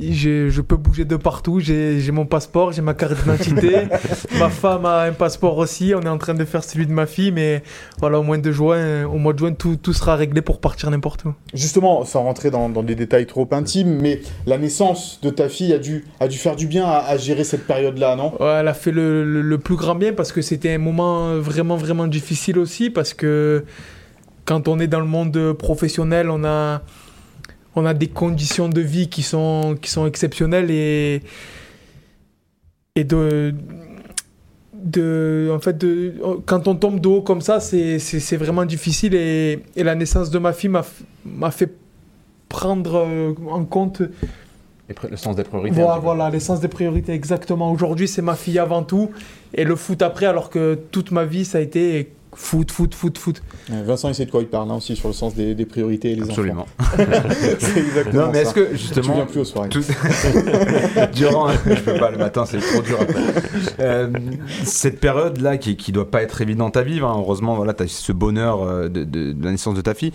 je, 0.00 0.48
je 0.48 0.60
peux 0.60 0.76
bouger 0.76 1.04
de 1.04 1.16
partout. 1.16 1.60
J'ai 1.60 2.00
j'ai 2.00 2.12
mon 2.12 2.26
passeport, 2.26 2.72
j'ai 2.72 2.82
ma 2.82 2.94
carte 2.94 3.14
d'identité. 3.20 3.76
ma 4.38 4.48
femme 4.50 4.84
a 4.86 5.02
un 5.02 5.12
passeport 5.12 5.56
aussi. 5.58 5.92
On 5.96 6.02
est 6.02 6.08
en 6.08 6.18
train 6.18 6.34
de 6.34 6.44
faire 6.44 6.64
celui 6.64 6.86
de 6.86 6.92
ma 6.92 7.06
fille, 7.06 7.32
mais 7.32 7.62
voilà, 7.98 8.18
au 8.20 8.22
mois 8.22 8.38
de 8.38 8.52
juin, 8.52 9.04
au 9.06 9.16
mois 9.18 9.32
de 9.32 9.38
juin, 9.38 9.52
tout, 9.52 9.76
tout 9.76 9.92
sera 9.92 10.16
réglé 10.16 10.42
pour 10.42 10.60
partir 10.60 10.90
n'importe 10.90 11.24
où. 11.24 11.32
Justement, 11.54 12.04
sans 12.04 12.22
rentrer 12.22 12.50
dans, 12.50 12.68
dans 12.68 12.82
des 12.82 12.94
détails 12.94 13.26
trop 13.26 13.48
intimes, 13.52 13.98
mais 14.00 14.20
la 14.46 14.58
naissance 14.58 15.18
de 15.22 15.30
ta 15.30 15.48
fille 15.48 15.72
a 15.72 15.78
dû, 15.78 16.04
a 16.20 16.28
dû 16.28 16.36
faire 16.38 16.56
du 16.56 16.66
bien 16.66 16.84
à, 16.84 16.98
à 17.08 17.16
gérer 17.16 17.44
cette 17.44 17.66
période-là, 17.66 18.16
non? 18.16 18.32
Ouais, 18.40 18.58
elle 18.60 18.68
a 18.68 18.74
fait 18.74 18.92
le, 18.92 19.24
le- 19.24 19.42
le 19.42 19.58
plus 19.58 19.76
grand 19.76 19.94
bien 19.94 20.12
parce 20.12 20.32
que 20.32 20.42
c'était 20.42 20.72
un 20.74 20.78
moment 20.78 21.36
vraiment, 21.38 21.76
vraiment 21.76 22.06
difficile 22.06 22.58
aussi 22.58 22.81
parce 22.90 23.14
que 23.14 23.64
quand 24.44 24.68
on 24.68 24.78
est 24.78 24.86
dans 24.86 25.00
le 25.00 25.06
monde 25.06 25.52
professionnel, 25.52 26.30
on 26.30 26.44
a, 26.44 26.82
on 27.74 27.86
a 27.86 27.94
des 27.94 28.08
conditions 28.08 28.68
de 28.68 28.80
vie 28.80 29.08
qui 29.08 29.22
sont, 29.22 29.76
qui 29.80 29.90
sont 29.90 30.06
exceptionnelles 30.06 30.70
et, 30.70 31.22
et 32.96 33.04
de, 33.04 33.54
de, 34.74 35.50
en 35.54 35.60
fait, 35.60 35.78
de, 35.78 36.14
quand 36.46 36.68
on 36.68 36.74
tombe 36.74 37.00
de 37.00 37.08
haut 37.08 37.22
comme 37.22 37.40
ça, 37.40 37.60
c'est, 37.60 38.36
vraiment 38.36 38.64
difficile 38.64 39.14
et, 39.14 39.60
et 39.76 39.84
la 39.84 39.94
naissance 39.94 40.30
de 40.30 40.38
ma 40.38 40.52
fille 40.52 40.70
m'a, 40.70 41.50
fait 41.50 41.72
prendre 42.48 42.96
euh, 42.96 43.34
en 43.48 43.64
compte 43.64 44.02
le 45.10 45.16
sens 45.16 45.36
des 45.36 45.44
priorités. 45.44 45.74
voilà, 45.74 45.98
voilà, 45.98 46.30
l'essence 46.30 46.60
des 46.60 46.68
priorités, 46.68 47.12
exactement. 47.12 47.72
Aujourd'hui, 47.72 48.08
c'est 48.08 48.22
ma 48.22 48.34
fille 48.34 48.58
avant 48.58 48.82
tout, 48.82 49.10
et 49.54 49.64
le 49.64 49.76
foot 49.76 50.02
après, 50.02 50.26
alors 50.26 50.50
que 50.50 50.78
toute 50.90 51.12
ma 51.12 51.24
vie, 51.24 51.44
ça 51.44 51.58
a 51.58 51.60
été 51.60 52.12
foot, 52.34 52.70
foot, 52.70 52.94
foot, 52.94 53.18
foot. 53.18 53.42
Euh, 53.70 53.82
Vincent, 53.84 54.08
il 54.08 54.14
sait 54.14 54.24
de 54.26 54.30
quoi 54.30 54.40
il 54.40 54.46
parle 54.48 54.70
hein, 54.70 54.76
aussi 54.76 54.96
sur 54.96 55.08
le 55.08 55.14
sens 55.14 55.34
des, 55.34 55.54
des 55.54 55.66
priorités 55.66 56.12
et 56.12 56.14
les 56.16 56.22
Absolument. 56.22 56.66
enfants. 56.88 57.04
c'est 57.58 57.78
exactement 57.80 58.26
Non, 58.26 58.32
mais 58.32 58.38
est-ce 58.40 58.54
que 58.54 58.70
Tu 58.70 58.78
justement. 58.78 59.14
viens 59.14 59.26
plus 59.26 59.40
aux 59.40 59.44
soirées. 59.44 59.68
tout- 59.68 59.82
Durant, 61.14 61.48
je 61.50 61.80
peux 61.80 61.98
pas 61.98 62.10
le 62.10 62.18
matin, 62.18 62.44
c'est 62.46 62.58
trop 62.60 62.82
dur 62.82 62.98
après. 63.00 63.20
Euh, 63.80 64.08
cette 64.64 64.98
période-là 65.00 65.58
qui, 65.58 65.76
qui 65.76 65.92
doit 65.92 66.10
pas 66.10 66.22
être 66.22 66.40
évidente 66.40 66.76
à 66.76 66.82
vivre, 66.82 67.06
hein, 67.08 67.16
heureusement, 67.18 67.54
voilà, 67.54 67.74
tu 67.74 67.82
as 67.84 67.88
ce 67.88 68.12
bonheur 68.12 68.62
euh, 68.62 68.88
de, 68.88 69.04
de- 69.04 69.32
de 69.32 69.44
la 69.44 69.50
naissance 69.50 69.74
de 69.74 69.80
ta 69.82 69.94
fille. 69.94 70.12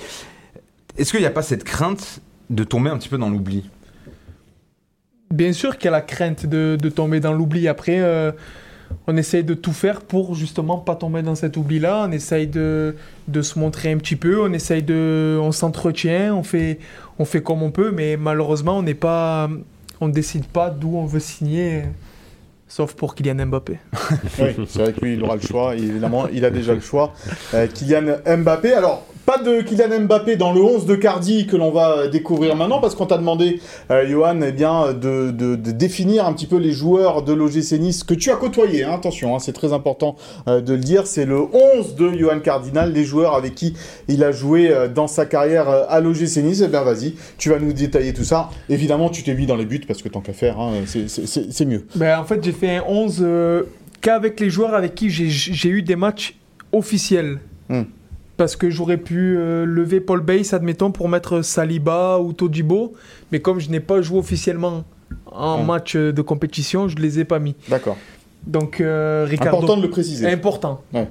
Est-ce 0.98 1.12
qu'il 1.12 1.20
n'y 1.20 1.26
a 1.28 1.32
pas 1.32 1.44
cette 1.44 1.64
crainte 1.64 2.22
de 2.50 2.64
tomber 2.64 2.90
un 2.90 2.98
petit 2.98 3.10
peu 3.10 3.18
dans 3.18 3.30
l'oubli? 3.30 3.70
Bien 5.32 5.52
sûr 5.54 5.78
qu'il 5.78 5.86
y 5.86 5.88
a 5.90 5.92
la 5.92 6.02
crainte 6.02 6.46
de, 6.46 6.78
de 6.82 6.90
tomber 6.90 7.20
dans 7.20 7.34
l'oubli. 7.34 7.68
Après, 7.68 8.00
euh, 8.00 8.32
on 9.08 9.16
essaye 9.16 9.44
de 9.44 9.54
tout 9.54 9.74
faire 9.74 10.02
pour 10.02 10.36
justement 10.36 10.78
pas 10.78 10.96
tomber 10.96 11.22
dans 11.22 11.36
cet 11.36 11.58
oubli-là. 11.58 12.06
On 12.08 12.12
essaye 12.12 12.48
de, 12.48 12.96
se 13.42 13.58
montrer 13.58 13.92
un 13.92 13.98
petit 13.98 14.16
peu, 14.16 14.42
on 14.42 14.52
essaye 14.54 14.84
de, 14.84 15.40
on 15.42 15.52
s'entretient, 15.52 16.36
on 16.36 16.44
fait, 16.44 16.80
comme 17.44 17.64
on 17.64 17.72
peut, 17.72 17.92
mais 17.92 18.18
malheureusement, 18.18 18.78
on 18.78 18.84
n'est 18.84 18.94
pas, 18.94 19.50
on 20.02 20.10
décide 20.10 20.46
pas 20.46 20.70
d'où 20.70 20.98
on 20.98 21.06
veut 21.06 21.20
signer, 21.20 21.84
sauf 22.68 22.94
pour 22.94 23.16
Kylian 23.16 23.46
Mbappé. 23.48 23.80
Oui, 24.40 24.66
c'est 24.68 24.80
vrai 24.80 24.94
que 24.94 25.02
lui, 25.02 25.14
il 25.14 25.24
aura 25.24 25.36
le 25.36 25.42
choix. 25.42 25.76
Évidemment, 25.76 26.28
il 26.28 26.44
a 26.44 26.50
déjà 26.50 26.74
le 26.74 26.82
choix. 26.82 27.14
Euh, 27.54 27.68
Kylian 27.68 28.18
Mbappé. 28.38 28.74
Alors, 28.74 29.06
pas 29.28 29.38
de 29.38 29.62
Kylian 29.62 30.06
Mbappé 30.06 30.38
dans 30.38 30.54
le 30.54 30.62
11 30.62 30.86
de 30.86 30.96
Cardi 30.96 31.48
que 31.48 31.58
l'on 31.58 31.70
va 31.70 32.08
découvrir 32.08 32.56
maintenant, 32.56 32.80
parce 32.80 32.96
qu'on 32.96 33.06
t'a 33.06 33.18
demandé, 33.18 33.60
euh, 33.92 34.08
Johan, 34.08 34.40
eh 34.42 34.54
bien, 34.54 34.94
de, 34.94 35.32
de- 35.32 35.58
de 35.58 35.72
définir 35.72 36.26
un 36.26 36.32
petit 36.32 36.46
peu 36.48 36.56
les 36.56 36.72
joueurs 36.72 37.24
de 37.24 37.34
l'OGC 37.34 37.74
Nice 37.78 38.04
que 38.06 38.14
tu 38.14 38.32
as 38.32 38.38
côtoyés. 38.38 38.86
hein. 38.86 38.94
attention, 38.94 39.36
hein, 39.36 39.40
c'est 39.40 39.52
très 39.52 39.74
important 39.74 40.16
euh, 40.48 40.62
de 40.62 40.72
le 40.74 40.80
dire. 40.80 41.06
C'est 41.08 41.26
le 41.26 41.42
11 41.78 41.96
de 41.96 42.10
Johan 42.18 42.40
Cardinal, 42.40 42.94
les 42.94 43.04
joueurs 43.04 43.36
avec 43.36 43.54
qui 43.54 43.74
il 44.08 44.24
a 44.24 44.32
joué 44.32 44.72
euh, 44.72 44.88
dans 44.88 45.08
sa 45.08 45.26
carrière 45.26 45.68
à 45.68 46.00
l'OGC 46.00 46.38
Nice. 46.38 46.62
Eh 46.64 46.70
bien, 46.70 46.84
vas-y, 46.84 47.16
tu 47.38 47.50
vas 47.50 47.60
nous 47.60 47.74
détailler 47.74 48.14
tout 48.14 48.24
ça. 48.24 48.50
Évidemment, 48.70 49.10
tu 49.10 49.24
t'es 49.24 49.34
mis 49.34 49.46
dans 49.46 49.58
les 49.58 49.66
buts, 49.66 49.82
parce 49.86 50.02
que 50.02 50.08
tant 50.08 50.22
qu'à 50.22 50.32
faire, 50.32 50.58
hein, 50.58 50.72
c'est- 50.86 51.66
mieux. 51.66 51.86
Ben, 51.96 52.18
en 52.20 52.24
fait, 52.24 52.42
j'ai 52.42 52.54
fait 52.54 52.78
un 52.78 52.84
11 52.88 53.20
euh, 53.22 53.64
qu'avec 54.00 54.40
les 54.40 54.50
joueurs 54.50 54.74
avec 54.74 54.96
qui 54.96 55.10
j'ai- 55.10 55.28
j'ai 55.30 55.68
eu 55.70 55.82
des 55.82 55.98
matchs 55.98 56.36
officiels. 56.72 57.40
Hmm. 57.68 57.82
Parce 58.38 58.56
que 58.56 58.70
j'aurais 58.70 58.98
pu 58.98 59.36
euh, 59.38 59.66
lever 59.66 60.00
Paul 60.00 60.22
Bass, 60.22 60.54
admettons, 60.54 60.92
pour 60.92 61.10
mettre 61.10 61.42
Saliba 61.42 62.20
ou 62.20 62.34
Todibo. 62.34 62.94
Mais 63.32 63.40
comme 63.40 63.60
je 63.60 63.70
n'ai 63.70 63.80
pas 63.80 64.02
joué 64.02 64.20
officiellement 64.20 64.84
en 65.26 65.64
Hmm. 65.64 65.66
match 65.66 65.96
de 65.96 66.22
compétition, 66.22 66.88
je 66.88 66.96
ne 66.96 67.02
les 67.02 67.20
ai 67.20 67.26
pas 67.26 67.40
mis. 67.40 67.56
D'accord. 67.70 67.98
Donc, 68.46 68.80
euh, 68.80 69.26
Ricardo. 69.28 69.58
Important 69.58 69.78
de 69.78 69.82
le 69.82 69.90
préciser. 69.90 70.28
Important. 70.28 70.82
Ouais. 70.94 71.08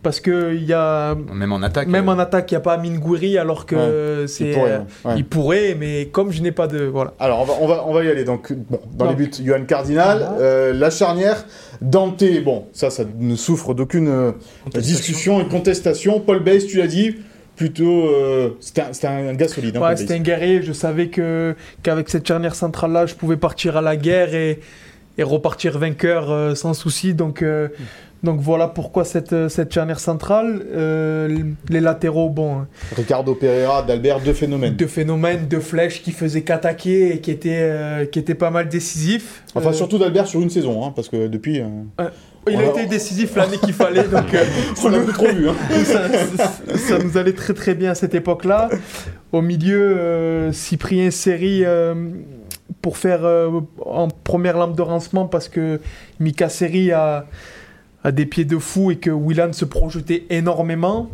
Parce 0.00 0.20
que 0.20 0.54
il 0.54 0.64
y 0.64 0.72
a. 0.72 1.16
Même 1.34 1.52
en 1.52 1.60
attaque. 1.60 1.88
Même 1.88 2.08
en 2.08 2.18
attaque, 2.20 2.50
il 2.52 2.54
n'y 2.54 2.58
a 2.58 2.60
pas 2.60 2.74
Amine 2.74 2.98
Gouiri, 3.00 3.36
alors 3.36 3.66
que 3.66 4.20
Ouais. 4.20 4.26
c'est. 4.28 4.44
Il 4.50 4.54
pourrait, 4.54 4.70
euh, 4.72 4.78
ouais. 5.08 5.14
il 5.16 5.24
pourrait, 5.24 5.76
mais 5.78 6.06
comme 6.12 6.30
je 6.30 6.40
n'ai 6.40 6.52
pas 6.52 6.68
de. 6.68 6.84
Voilà. 6.84 7.14
Alors, 7.18 7.40
on 7.40 7.44
va, 7.44 7.54
on 7.60 7.66
va, 7.66 7.84
on 7.88 7.92
va 7.92 8.04
y 8.04 8.08
aller. 8.08 8.22
Donc, 8.22 8.52
bon, 8.52 8.78
dans 8.94 9.08
les 9.10 9.16
buts, 9.16 9.30
Johan 9.44 9.64
Cardinal. 9.66 10.24
Euh, 10.40 10.72
la 10.72 10.90
charnière, 10.90 11.44
Dante, 11.82 12.22
bon, 12.44 12.66
ça, 12.72 12.90
ça 12.90 13.02
ne 13.18 13.34
souffre 13.34 13.74
d'aucune 13.74 14.08
euh, 14.08 14.32
discussion 14.76 15.40
et 15.40 15.48
contestation. 15.48 16.20
Paul 16.20 16.44
Bass, 16.44 16.66
tu 16.66 16.78
l'as 16.78 16.86
dit, 16.86 17.16
plutôt. 17.56 18.06
euh, 18.08 18.50
c'était 18.60 18.82
un, 18.82 18.92
c'était 18.92 19.08
un 19.08 19.34
gars 19.34 19.48
solide. 19.48 19.76
hein, 19.76 19.96
c'était 19.96 20.14
un 20.14 20.20
guerrier. 20.20 20.62
Je 20.62 20.72
savais 20.72 21.08
que 21.08 21.56
qu'avec 21.82 22.08
cette 22.08 22.26
charnière 22.26 22.54
centrale-là, 22.54 23.06
je 23.06 23.14
pouvais 23.16 23.36
partir 23.36 23.76
à 23.76 23.80
la 23.80 23.96
guerre 23.96 24.32
et, 24.32 24.60
et 25.18 25.22
repartir 25.24 25.76
vainqueur 25.76 26.30
euh, 26.30 26.54
sans 26.54 26.72
souci. 26.72 27.14
Donc, 27.14 27.42
euh, 27.42 27.66
donc 28.22 28.40
voilà 28.40 28.66
pourquoi 28.68 29.04
cette, 29.04 29.32
euh, 29.32 29.48
cette 29.48 29.72
charnière 29.72 30.00
centrale. 30.00 30.62
Euh, 30.72 31.38
les 31.68 31.80
latéraux, 31.80 32.30
bon, 32.30 32.66
Ricardo 32.96 33.34
Pereira, 33.34 33.82
d'Albert, 33.82 34.20
deux 34.20 34.32
phénomènes. 34.32 34.74
deux 34.74 34.86
phénomènes, 34.88 35.46
deux 35.48 35.60
flèches 35.60 36.02
qui 36.02 36.12
faisaient 36.12 36.42
qu'attaquer 36.42 37.14
et 37.14 37.20
qui 37.20 37.30
étaient, 37.30 37.60
euh, 37.60 38.04
qui 38.06 38.18
étaient 38.18 38.34
pas 38.34 38.50
mal 38.50 38.68
décisifs. 38.68 39.42
Enfin, 39.54 39.70
Euh, 39.70 39.72
surtout 39.72 39.98
d'Albert 39.98 40.26
sur 40.26 40.40
une 40.40 40.50
saison, 40.50 40.84
hein, 40.84 40.92
parce 40.94 41.08
que 41.08 41.28
depuis. 41.28 41.62
Il 42.50 42.56
a 42.56 42.60
a- 42.60 42.64
été 42.64 42.86
décisif 42.86 43.36
l'année 43.36 43.58
qu'il 43.58 43.74
fallait, 43.74 44.04
donc 44.08 44.24
on 44.84 44.88
l'a 44.88 45.00
trop 45.12 45.26
vu. 45.26 45.48
Hein. 45.48 45.54
ça, 45.84 46.08
ça- 46.36 46.76
ça 46.78 46.98
nous 46.98 47.16
allait 47.18 47.34
très 47.34 47.52
très 47.54 47.74
bien 47.74 47.90
à 47.90 47.94
cette 47.94 48.14
époque-là. 48.14 48.68
Au 49.32 49.42
milieu, 49.42 50.50
Cyprien 50.52 51.10
Seri 51.10 51.62
pour 52.82 52.96
faire 52.96 53.20
en 53.84 54.08
première 54.08 54.56
lampe 54.56 54.76
de 54.76 54.82
rancement 54.82 55.26
parce 55.26 55.48
que 55.48 55.80
Mika 56.20 56.48
Seri 56.48 56.92
a, 56.92 57.26
a 58.04 58.12
des 58.12 58.26
pieds 58.26 58.44
de 58.44 58.58
fou 58.58 58.90
et 58.90 58.96
que 58.96 59.10
Willan 59.10 59.52
se 59.52 59.64
projetait 59.64 60.24
énormément. 60.30 61.08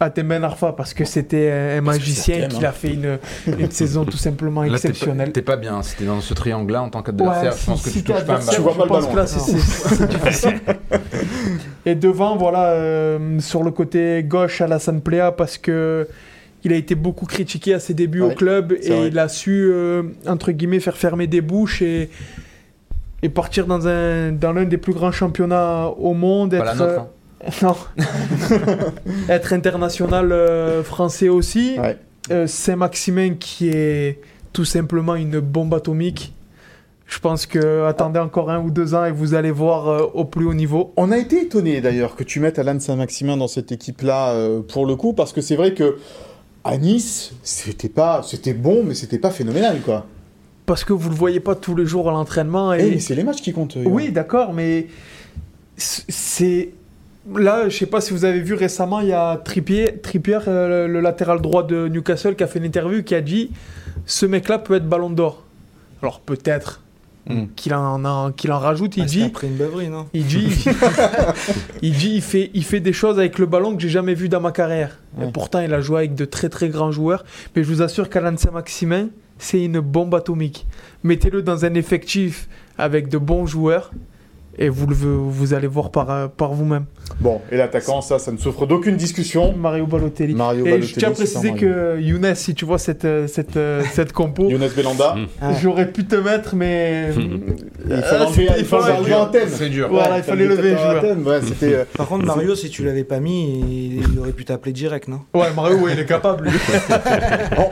Atemen 0.00 0.42
Arfa 0.42 0.72
parce 0.72 0.94
que 0.94 1.04
c'était 1.04 1.48
un 1.78 1.80
magicien 1.80 2.48
qui 2.48 2.64
hein. 2.64 2.70
a 2.70 2.72
fait 2.72 2.94
une, 2.94 3.18
une 3.46 3.70
saison 3.70 4.04
tout 4.04 4.16
simplement 4.16 4.62
Là, 4.62 4.66
t'es 4.66 4.70
pas- 4.72 4.76
exceptionnelle. 4.88 5.30
T'es 5.32 5.42
pas 5.42 5.56
bien. 5.56 5.80
C'était 5.82 6.06
dans 6.06 6.20
ce 6.20 6.34
triangle-là 6.34 6.82
en 6.82 6.88
tant 6.90 7.02
qu'adversaire. 7.02 7.52
Ouais, 7.52 7.58
je 7.60 7.66
pense 7.66 7.78
si- 7.78 7.84
que 7.84 7.90
si 7.90 7.98
tu 8.02 8.12
touches 8.12 8.24
pas 8.24 8.34
un 8.34 8.38
ballon. 8.40 8.52
Tu 8.52 8.60
vois 8.60 8.76
pas 8.76 8.84
le 8.84 9.06
ballon. 9.14 9.26
c'est- 9.28 10.06
difficile. 10.08 10.60
Et 11.86 11.94
devant, 11.94 12.36
voilà, 12.36 12.70
euh, 12.70 13.38
sur 13.40 13.62
le 13.62 13.70
côté 13.70 14.24
gauche, 14.26 14.60
Alassane 14.60 15.00
Plea, 15.02 15.30
parce 15.36 15.56
que 15.58 16.08
il 16.64 16.72
a 16.72 16.76
été 16.76 16.94
beaucoup 16.96 17.26
critiqué 17.26 17.74
à 17.74 17.78
ses 17.80 17.94
débuts 17.94 18.22
Ouais, 18.22 18.32
au 18.32 18.34
club 18.36 18.72
et 18.82 18.88
vrai. 18.88 19.08
il 19.08 19.18
a 19.18 19.28
su, 19.28 19.68
euh, 19.72 20.02
entre 20.26 20.52
guillemets, 20.52 20.80
faire 20.80 20.96
fermer 20.96 21.26
des 21.28 21.40
bouches 21.40 21.82
et, 21.82 22.08
et 23.22 23.28
partir 23.28 23.66
dans 23.66 23.86
un 23.86 24.32
dans 24.32 24.52
l'un 24.52 24.64
des 24.64 24.78
plus 24.78 24.92
grands 24.92 25.12
championnats 25.12 25.88
au 25.88 26.14
monde. 26.14 26.50
Pas 26.50 26.56
être, 26.56 26.64
la 26.64 26.74
nôtre, 26.74 27.00
hein. 27.00 27.50
non. 27.62 27.76
être 29.28 29.52
international 29.52 30.32
euh, 30.32 30.82
français 30.82 31.28
aussi. 31.28 31.76
Ouais. 31.78 31.98
Euh, 32.30 32.46
Saint-Maximin 32.46 33.34
qui 33.34 33.68
est 33.68 34.20
tout 34.52 34.64
simplement 34.64 35.16
une 35.16 35.40
bombe 35.40 35.74
atomique. 35.74 36.32
Je 37.12 37.18
pense 37.18 37.44
que 37.44 37.84
attendez 37.84 38.18
encore 38.18 38.48
un 38.50 38.58
ou 38.60 38.70
deux 38.70 38.94
ans 38.94 39.04
et 39.04 39.12
vous 39.12 39.34
allez 39.34 39.50
voir 39.50 39.88
euh, 39.88 40.06
au 40.14 40.24
plus 40.24 40.46
haut 40.46 40.54
niveau. 40.54 40.94
On 40.96 41.10
a 41.10 41.18
été 41.18 41.42
étonné 41.42 41.82
d'ailleurs 41.82 42.16
que 42.16 42.24
tu 42.24 42.40
mettes 42.40 42.58
Alan 42.58 42.80
Saint-Maximin 42.80 43.36
dans 43.36 43.48
cette 43.48 43.70
équipe-là 43.70 44.30
euh, 44.30 44.62
pour 44.62 44.86
le 44.86 44.96
coup, 44.96 45.12
parce 45.12 45.32
que 45.32 45.42
c'est 45.42 45.56
vrai 45.56 45.74
que 45.74 45.98
à 46.64 46.78
Nice, 46.78 47.32
c'était 47.42 47.88
pas, 47.88 48.22
c'était 48.22 48.54
bon, 48.54 48.82
mais 48.84 48.94
c'était 48.94 49.18
pas 49.18 49.30
phénoménal, 49.30 49.80
quoi. 49.84 50.06
Parce 50.72 50.84
que 50.84 50.94
vous 50.94 51.10
le 51.10 51.14
voyez 51.14 51.38
pas 51.38 51.54
tous 51.54 51.76
les 51.76 51.84
jours 51.84 52.08
à 52.08 52.12
l'entraînement. 52.12 52.72
Eh, 52.72 52.80
Et... 52.86 52.90
mais 52.92 52.98
c'est 52.98 53.14
les 53.14 53.24
matchs 53.24 53.42
qui 53.42 53.52
comptent. 53.52 53.76
Oui, 53.84 54.10
d'accord, 54.10 54.54
mais 54.54 54.86
c'est 55.76 56.70
là, 57.34 57.68
je 57.68 57.76
sais 57.76 57.84
pas 57.84 58.00
si 58.00 58.14
vous 58.14 58.24
avez 58.24 58.40
vu 58.40 58.54
récemment, 58.54 59.00
il 59.00 59.08
y 59.08 59.12
a 59.12 59.36
Trippier, 59.36 59.98
Trippier 60.02 60.38
euh, 60.48 60.88
le 60.88 61.00
latéral 61.02 61.42
droit 61.42 61.62
de 61.66 61.88
Newcastle, 61.88 62.36
qui 62.36 62.42
a 62.42 62.46
fait 62.46 62.58
une 62.58 62.64
interview 62.64 63.02
qui 63.02 63.14
a 63.14 63.20
dit 63.20 63.50
ce 64.06 64.24
mec-là 64.24 64.58
peut 64.60 64.74
être 64.74 64.88
Ballon 64.88 65.10
d'Or. 65.10 65.44
Alors 66.00 66.20
peut-être 66.20 66.78
Mm. 67.26 67.44
qu'il 67.54 67.72
en, 67.72 68.04
en- 68.04 68.32
qu'il 68.32 68.50
en 68.50 68.58
rajoute. 68.58 68.96
Il 68.96 69.04
Ah, 69.04 69.06
dit 69.06 69.22
après 69.22 69.46
une 69.46 69.54
beuverie, 69.56 69.88
non? 69.88 70.06
Il 70.12 70.24
dit, 70.26 70.48
il 71.82 71.92
dit, 71.92 72.14
il 72.16 72.20
fait, 72.22 72.50
il 72.52 72.64
fait 72.64 72.80
des 72.80 72.92
choses 72.92 73.16
avec 73.18 73.38
le 73.38 73.46
ballon 73.46 73.76
que 73.76 73.82
j'ai 73.82 73.90
jamais 73.90 74.14
vu 74.14 74.28
dans 74.28 74.40
ma 74.40 74.50
carrière. 74.50 74.98
Et 75.22 75.30
pourtant, 75.30 75.60
il 75.60 75.72
a 75.72 75.80
joué 75.80 75.98
avec 75.98 76.16
de 76.16 76.24
très 76.24 76.48
très 76.48 76.68
grands 76.68 76.90
joueurs. 76.90 77.24
Mais 77.54 77.62
je 77.62 77.68
vous 77.68 77.80
assure 77.80 78.10
qu'Alan 78.10 78.36
Saint-Maximin, 78.36 79.10
c'est 79.42 79.64
une 79.64 79.80
bombe 79.80 80.14
atomique. 80.14 80.66
Mettez-le 81.02 81.42
dans 81.42 81.64
un 81.64 81.74
effectif 81.74 82.48
avec 82.78 83.08
de 83.08 83.18
bons 83.18 83.44
joueurs 83.44 83.90
et 84.58 84.68
vous, 84.68 84.86
le, 84.86 84.94
vous 84.94 85.54
allez 85.54 85.66
voir 85.66 85.90
par, 85.90 86.10
euh, 86.10 86.28
par 86.28 86.52
vous-même. 86.52 86.84
Bon, 87.20 87.40
et 87.50 87.56
l'attaquant, 87.56 88.00
ça, 88.00 88.18
ça 88.18 88.32
ne 88.32 88.36
souffre 88.36 88.66
d'aucune 88.66 88.96
discussion. 88.96 89.54
Mario 89.56 89.86
Balotelli. 89.86 90.34
Mario 90.34 90.60
et 90.66 90.70
Balotelli, 90.70 90.88
je 90.92 90.98
tiens 90.98 91.08
à 91.08 91.12
préciser 91.12 91.52
que 91.52 91.98
Younes, 92.00 92.34
si 92.34 92.54
tu 92.54 92.64
vois 92.64 92.78
cette, 92.78 93.04
euh, 93.04 93.26
cette, 93.26 93.56
euh, 93.56 93.82
cette 93.92 94.12
compo, 94.12 94.48
Younes 94.48 94.68
Belanda. 94.76 95.16
Ah. 95.40 95.52
j'aurais 95.60 95.90
pu 95.90 96.04
te 96.04 96.16
mettre, 96.16 96.54
mais. 96.54 97.08
Il 97.16 97.92
Ah, 97.94 98.02
fallait 98.02 98.24
enlever, 98.24 98.46
c'était- 98.46 98.58
il 98.60 98.64
fallait 98.66 98.82
fallait- 98.82 98.98
enlever 98.98 99.12
un 99.14 99.26
thème. 99.26 99.48
C'est 99.48 99.68
dur. 99.68 99.88
Voilà, 99.90 100.18
il 100.18 100.22
fallait 100.22 100.46
lever 100.46 100.72
un 100.74 100.78
joueur. 100.78 101.00
thème. 101.02 101.26
Ouais, 101.26 101.40
c'était. 101.42 101.74
euh, 101.74 101.84
Par 101.96 102.06
contre, 102.08 102.24
Mario, 102.24 102.54
si 102.54 102.70
tu 102.70 102.84
l'avais 102.84 103.04
pas 103.04 103.20
mis, 103.20 103.60
il, 103.60 104.12
il 104.12 104.18
aurait 104.18 104.32
pu 104.32 104.44
t'appeler 104.44 104.72
direct, 104.72 105.08
non? 105.08 105.20
Ouais, 105.34 105.48
Mario, 105.54 105.76
ouais, 105.78 105.92
il 105.94 106.00
est 106.00 106.06
capable. 106.06 106.44
lui. 106.48 106.58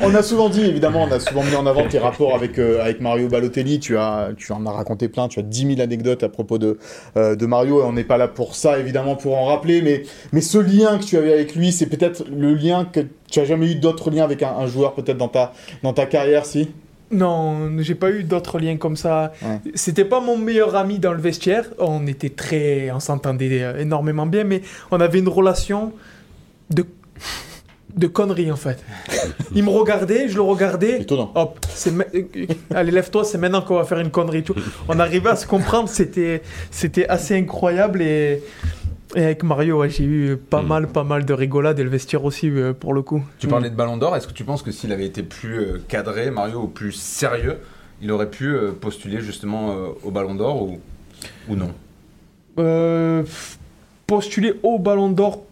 on, 0.02 0.08
on 0.08 0.14
a 0.14 0.22
souvent 0.22 0.48
dit, 0.48 0.62
évidemment, 0.64 1.04
on 1.08 1.12
a 1.12 1.20
souvent 1.20 1.42
mis 1.42 1.54
en 1.54 1.66
avant 1.66 1.86
tes 1.86 1.98
rapports 1.98 2.34
avec, 2.34 2.58
euh, 2.58 2.82
avec 2.82 3.00
Mario 3.00 3.28
Balotelli. 3.28 3.80
Tu, 3.80 3.96
as, 3.96 4.30
tu 4.36 4.52
en 4.52 4.66
as 4.66 4.70
raconté 4.72 5.08
plein, 5.08 5.28
tu 5.28 5.38
as 5.40 5.42
10 5.42 5.66
000 5.76 5.80
anecdotes 5.80 6.22
à 6.22 6.28
propos 6.28 6.58
de, 6.58 6.69
euh, 7.16 7.36
de 7.36 7.46
Mario. 7.46 7.80
Et 7.80 7.84
on 7.84 7.92
n'est 7.92 8.04
pas 8.04 8.18
là 8.18 8.28
pour 8.28 8.54
ça, 8.54 8.78
évidemment, 8.78 9.16
pour 9.16 9.36
en 9.36 9.46
rappeler. 9.46 9.82
Mais, 9.82 10.02
mais 10.32 10.40
ce 10.40 10.58
lien 10.58 10.98
que 10.98 11.04
tu 11.04 11.16
avais 11.16 11.32
avec 11.32 11.54
lui, 11.54 11.72
c'est 11.72 11.86
peut-être 11.86 12.24
le 12.30 12.54
lien 12.54 12.84
que 12.84 13.00
tu 13.30 13.40
as 13.40 13.44
jamais 13.44 13.72
eu 13.72 13.74
d'autres 13.76 14.10
liens 14.10 14.24
avec 14.24 14.42
un, 14.42 14.50
un 14.50 14.66
joueur, 14.66 14.94
peut-être 14.94 15.18
dans 15.18 15.28
ta, 15.28 15.52
dans 15.82 15.92
ta 15.92 16.06
carrière, 16.06 16.44
si? 16.46 16.68
Non, 17.12 17.78
j'ai 17.80 17.96
pas 17.96 18.10
eu 18.12 18.22
d'autres 18.22 18.60
liens 18.60 18.76
comme 18.76 18.96
ça. 18.96 19.32
Ouais. 19.42 19.72
C'était 19.74 20.04
pas 20.04 20.20
mon 20.20 20.38
meilleur 20.38 20.76
ami 20.76 21.00
dans 21.00 21.12
le 21.12 21.20
vestiaire. 21.20 21.64
On 21.78 22.06
était 22.06 22.28
très, 22.28 22.90
on 22.92 23.00
s'entendait 23.00 23.64
énormément 23.80 24.26
bien, 24.26 24.44
mais 24.44 24.62
on 24.92 25.00
avait 25.00 25.18
une 25.18 25.28
relation 25.28 25.92
de 26.70 26.84
de 27.96 28.06
conneries 28.06 28.50
en 28.52 28.56
fait. 28.56 28.82
Il 29.54 29.64
me 29.64 29.70
regardait, 29.70 30.28
je 30.28 30.34
le 30.36 30.42
regardais. 30.42 31.00
Étonnant. 31.02 31.32
Hop, 31.34 31.58
c'est 31.68 31.90
ma- 31.92 32.04
euh, 32.14 32.22
allez 32.74 32.92
lève-toi, 32.92 33.24
c'est 33.24 33.38
maintenant 33.38 33.62
qu'on 33.62 33.76
va 33.76 33.84
faire 33.84 33.98
une 34.00 34.10
connerie. 34.10 34.42
Tout. 34.42 34.54
On 34.88 34.98
arrivait 34.98 35.30
à 35.30 35.36
se 35.36 35.46
comprendre, 35.46 35.88
c'était 35.88 36.42
c'était 36.70 37.06
assez 37.08 37.36
incroyable 37.36 38.02
et, 38.02 38.42
et 39.16 39.24
avec 39.24 39.42
Mario, 39.42 39.78
ouais, 39.80 39.90
j'ai 39.90 40.04
eu 40.04 40.36
pas 40.36 40.62
mal 40.62 40.86
pas 40.88 41.04
mal 41.04 41.24
de 41.24 41.32
rigolades 41.32 41.78
et 41.78 41.82
le 41.84 41.90
vestiaire 41.90 42.24
aussi 42.24 42.48
euh, 42.50 42.72
pour 42.72 42.94
le 42.94 43.02
coup. 43.02 43.22
Tu 43.38 43.48
parlais 43.48 43.70
de 43.70 43.74
Ballon 43.76 43.96
d'Or. 43.96 44.16
Est-ce 44.16 44.26
que 44.28 44.32
tu 44.32 44.44
penses 44.44 44.62
que 44.62 44.70
s'il 44.70 44.92
avait 44.92 45.06
été 45.06 45.22
plus 45.22 45.58
euh, 45.58 45.82
cadré, 45.88 46.30
Mario, 46.30 46.60
ou 46.60 46.66
plus 46.68 46.92
sérieux, 46.92 47.58
il 48.02 48.10
aurait 48.12 48.30
pu 48.30 48.46
euh, 48.54 48.70
postuler 48.72 49.20
justement 49.20 49.70
euh, 49.72 49.88
au 50.04 50.10
Ballon 50.10 50.34
d'Or 50.34 50.62
ou, 50.62 50.80
ou 51.48 51.56
non? 51.56 51.70
Euh, 52.58 53.22
postuler 54.06 54.54
au 54.62 54.78
Ballon 54.78 55.08
d'Or, 55.10 55.42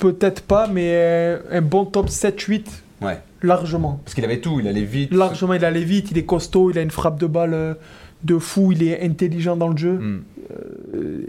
peut-être 0.00 0.42
pas, 0.42 0.66
mais 0.66 0.90
euh, 0.94 1.38
un 1.52 1.62
bon 1.62 1.84
top 1.84 2.08
7-8, 2.08 2.66
Ouais. 3.02 3.18
largement. 3.42 4.00
Parce 4.04 4.14
qu'il 4.14 4.24
avait 4.24 4.40
tout. 4.40 4.58
Il 4.60 4.66
allait 4.68 4.82
vite. 4.82 5.12
Largement, 5.12 5.54
il 5.54 5.64
allait 5.64 5.84
vite, 5.84 6.10
il 6.10 6.18
est 6.18 6.24
costaud, 6.24 6.70
il 6.70 6.78
a 6.78 6.82
une 6.82 6.90
frappe 6.90 7.18
de 7.20 7.26
balle 7.26 7.54
euh, 7.54 7.74
de 8.24 8.36
fou, 8.38 8.72
il 8.72 8.82
est 8.82 9.02
intelligent 9.04 9.56
dans 9.56 9.68
le 9.68 9.76
jeu. 9.76 9.92
Hmm. 9.92 10.22
Euh, 10.94 11.26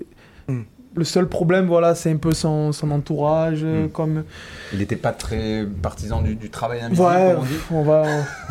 Hmm. 0.47 0.61
Le 0.95 1.03
seul 1.05 1.30
problème, 1.30 1.67
voilà, 1.67 1.95
c'est 1.95 2.11
un 2.11 2.17
peu 2.17 2.34
son, 2.34 2.72
son 2.74 2.91
entourage, 2.91 3.63
Hmm. 3.63 3.88
comme... 3.93 4.24
Il 4.74 4.80
n'était 4.80 4.95
pas 4.97 5.11
très 5.13 5.65
partisan 5.82 6.22
du, 6.22 6.36
du 6.36 6.49
travail 6.49 6.82
invisible, 6.82 7.07
Ouais, 7.07 7.32
comme 7.36 7.43
on 7.43 7.45
dit. 7.45 7.59
on 7.72 7.84
va, 7.84 8.03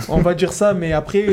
on 0.08 0.18
va 0.22 0.34
dire 0.34 0.52
ça, 0.54 0.72
mais 0.72 0.92
après, 0.92 1.26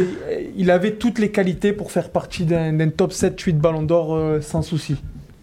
il 0.58 0.70
avait 0.72 0.94
toutes 0.96 1.20
les 1.20 1.30
qualités 1.32 1.72
pour 1.72 1.92
faire 1.92 2.10
partie 2.10 2.44
d'un 2.44 2.74
d'un 2.74 2.90
top 2.90 3.12
7-8 3.14 3.54
Ballon 3.54 3.84
d'Or 3.84 4.16
euh, 4.16 4.42
sans 4.42 4.62
souci. 4.64 4.98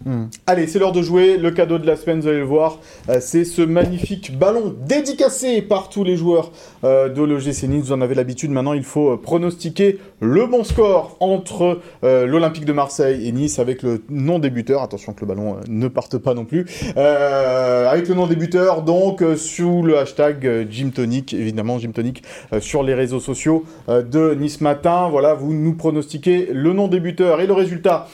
Hmm. 0.05 0.25
Allez, 0.45 0.67
c'est 0.67 0.77
l'heure 0.77 0.91
de 0.91 1.01
jouer. 1.01 1.37
Le 1.37 1.49
cadeau 1.49 1.79
de 1.79 1.87
la 1.87 1.95
semaine, 1.95 2.19
vous 2.19 2.27
allez 2.27 2.37
le 2.37 2.43
voir, 2.43 2.77
euh, 3.09 3.17
c'est 3.19 3.43
ce 3.43 3.63
magnifique 3.63 4.37
ballon 4.37 4.75
dédicacé 4.87 5.63
par 5.63 5.89
tous 5.89 6.03
les 6.03 6.15
joueurs 6.15 6.51
euh, 6.83 7.09
de 7.09 7.23
l'OGC 7.23 7.63
Nice. 7.63 7.85
Vous 7.85 7.91
en 7.91 8.01
avez 8.01 8.13
l'habitude. 8.13 8.51
Maintenant, 8.51 8.73
il 8.73 8.83
faut 8.83 9.13
euh, 9.13 9.17
pronostiquer 9.17 9.97
le 10.19 10.45
bon 10.45 10.63
score 10.63 11.17
entre 11.19 11.79
l'Olympique 12.03 12.65
de 12.65 12.73
Marseille 12.73 13.27
et 13.27 13.31
Nice 13.31 13.57
avec 13.57 13.81
le 13.81 14.03
non-débuteur. 14.09 14.83
Attention 14.83 15.13
que 15.13 15.21
le 15.21 15.27
ballon 15.27 15.57
ne 15.67 15.87
parte 15.87 16.19
pas 16.19 16.35
non 16.35 16.45
plus. 16.45 16.67
Avec 16.95 18.07
le 18.07 18.13
non-débuteur, 18.13 18.83
donc, 18.83 19.23
euh, 19.23 19.35
sous 19.35 19.81
le 19.81 19.97
hashtag 19.97 20.67
Jim 20.69 20.91
Tonic, 20.93 21.33
évidemment, 21.33 21.79
Jim 21.79 21.91
Tonic, 21.91 22.21
sur 22.59 22.83
les 22.83 22.93
réseaux 22.93 23.19
sociaux 23.19 23.65
de 23.87 24.35
Nice 24.35 24.61
Matin. 24.61 25.09
Voilà, 25.09 25.33
vous 25.33 25.53
nous 25.53 25.73
pronostiquez 25.73 26.49
le 26.51 26.73
non-débuteur 26.73 27.41
et 27.41 27.47
le 27.47 27.53
résultat, 27.53 28.07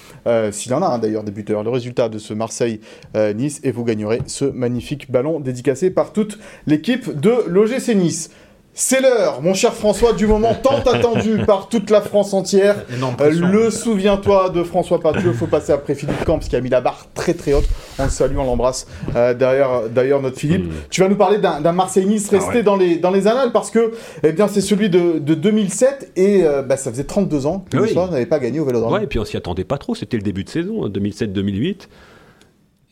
s'il 0.52 0.72
y 0.72 0.76
en 0.76 0.82
a 0.82 0.88
un 0.88 1.00
d'ailleurs, 1.00 1.24
débuteur, 1.24 1.64
le 1.64 1.70
résultat 1.70 1.81
de 2.10 2.20
ce 2.20 2.34
Marseille-Nice 2.34 3.60
et 3.64 3.72
vous 3.72 3.84
gagnerez 3.84 4.22
ce 4.28 4.46
magnifique 4.46 5.12
ballon 5.12 5.40
dédicacé 5.40 5.90
par 5.90 6.14
toute 6.14 6.40
l'équipe 6.68 7.20
de 7.20 7.44
l'OGC 7.48 7.96
Nice. 7.96 8.30
C'est 8.74 9.02
l'heure, 9.02 9.42
mon 9.42 9.54
cher 9.54 9.74
François, 9.74 10.14
du 10.14 10.28
moment 10.28 10.56
tant 10.56 10.80
attendu 10.86 11.40
par 11.46 11.68
toute 11.68 11.90
la 11.90 12.00
France 12.00 12.34
entière. 12.34 12.78
Euh, 13.20 13.30
le 13.30 13.70
souviens-toi 13.70 14.50
de 14.50 14.64
François 14.64 15.02
Patieu, 15.02 15.34
faut 15.34 15.46
passer 15.48 15.74
après 15.74 15.94
Philippe 15.94 16.24
Camps 16.24 16.40
qui 16.40 16.56
a 16.56 16.62
mis 16.62 16.70
la 16.70 16.80
barre 16.80 17.08
très 17.14 17.34
très 17.34 17.52
haute. 17.54 17.68
On 18.00 18.06
le 18.06 18.10
salue, 18.10 18.38
on 18.38 18.46
l'embrasse. 18.46 18.88
Euh, 19.16 19.34
derrière, 19.34 19.90
d'ailleurs, 19.90 20.22
notre 20.22 20.38
Philippe. 20.38 20.72
Tu 20.90 21.02
vas 21.02 21.10
nous 21.10 21.18
parler 21.18 21.38
d'un 21.38 21.72
Marseille-Nice 21.74 22.30
resté 22.30 22.48
Ah 22.50 22.56
ouais. 22.56 22.64
dans, 22.64 22.78
les, 22.78 22.96
dans 22.96 23.12
les 23.12 23.28
annales 23.28 23.52
parce 23.52 23.72
que 23.72 23.92
eh 24.24 24.32
bien, 24.32 24.48
c'est 24.48 24.62
celui 24.62 24.90
de, 24.90 25.20
de 25.20 25.34
2007 25.34 26.14
et 26.16 26.44
euh, 26.46 26.62
bah, 26.62 26.78
ça 26.78 26.92
faisait 26.92 27.04
32 27.04 27.46
ans 27.48 27.66
que 27.70 27.78
Oui. 27.78 27.94
N'avait 27.94 28.26
pas 28.26 28.40
gagné 28.40 28.62
au 28.62 28.66
Vélodrome. 28.66 28.94
Ouais, 28.94 29.04
et 29.04 29.08
puis 29.08 29.20
on 29.20 29.26
s'y 29.26 29.36
attendait 29.36 29.66
pas 29.66 29.80
trop. 29.80 29.96
C'était 29.96 30.18
le 30.18 30.24
début 30.24 30.46
de 30.46 30.50
saison, 30.50 30.86
hein, 30.86 30.90
2007-2008. 30.90 31.88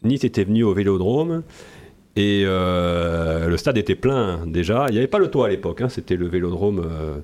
Nice 0.04 0.24
était 0.26 0.44
venu 0.44 0.64
au 0.64 0.74
Vélodrome 0.74 1.44
et 2.20 2.44
euh, 2.46 3.48
le 3.48 3.56
stade 3.58 3.78
était 3.78 3.96
plein 3.96 4.42
déjà. 4.46 4.86
Il 4.90 4.92
n'y 4.92 4.98
avait 4.98 5.08
pas 5.08 5.20
le 5.20 5.30
toit 5.30 5.46
à 5.46 5.50
l'époque. 5.50 5.82
hein, 5.82 5.88
C'était 5.90 6.18
le 6.18 6.28
Vélodrome 6.28 6.80
euh, 6.80 7.20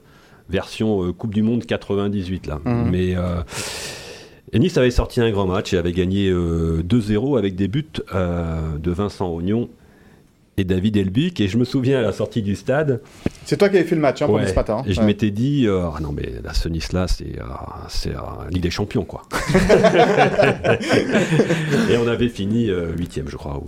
version 0.50 1.04
euh, 1.04 1.12
Coupe 1.12 1.34
du 1.34 1.44
Monde 1.44 1.66
98 1.66 2.48
là. 2.48 2.60
Mhm. 2.64 2.90
Mais 2.92 3.16
Nice 4.58 4.78
avait 4.78 4.92
sorti 4.92 5.20
un 5.20 5.32
grand 5.32 5.48
match 5.48 5.74
et 5.74 5.78
avait 5.78 5.92
gagné 5.92 6.30
euh, 6.30 6.82
2-0 6.84 7.38
avec 7.38 7.56
des 7.56 7.68
buts 7.68 7.86
de 8.14 8.92
Vincent 8.92 9.30
Ognon 9.34 9.70
et 10.58 10.64
David 10.64 10.98
Elbic. 10.98 11.40
Et 11.42 11.48
je 11.48 11.58
me 11.58 11.66
souviens 11.66 12.00
à 12.00 12.02
la 12.02 12.12
sortie 12.12 12.42
du 12.42 12.56
stade. 12.56 13.02
C'est 13.46 13.58
toi 13.58 13.70
qui 13.70 13.78
avais 13.78 13.86
fait 13.86 13.96
le 13.96 14.02
match 14.02 14.22
hein, 14.22 14.26
pour 14.26 14.36
Ouais. 14.36 14.54
Matin. 14.54 14.78
hein. 14.80 14.84
Et 14.88 14.94
je 14.94 15.00
Ouais. 15.02 15.06
m'étais 15.06 15.32
dit, 15.32 15.68
euh, 15.68 15.84
ah 15.96 16.00
non, 16.02 16.12
mais 16.12 16.34
là, 16.44 16.54
ce 16.54 16.68
Nice-là, 16.70 17.08
c'est 17.08 17.38
euh, 17.40 17.44
euh, 18.12 18.50
Ligue 18.50 18.64
des 18.64 18.72
Champions, 18.72 19.06
quoi. 19.06 19.24
et 21.90 21.98
on 21.98 22.08
avait 22.08 22.30
fini 22.30 22.70
euh, 22.70 22.92
huitième, 22.98 23.28
je 23.30 23.36
crois, 23.38 23.62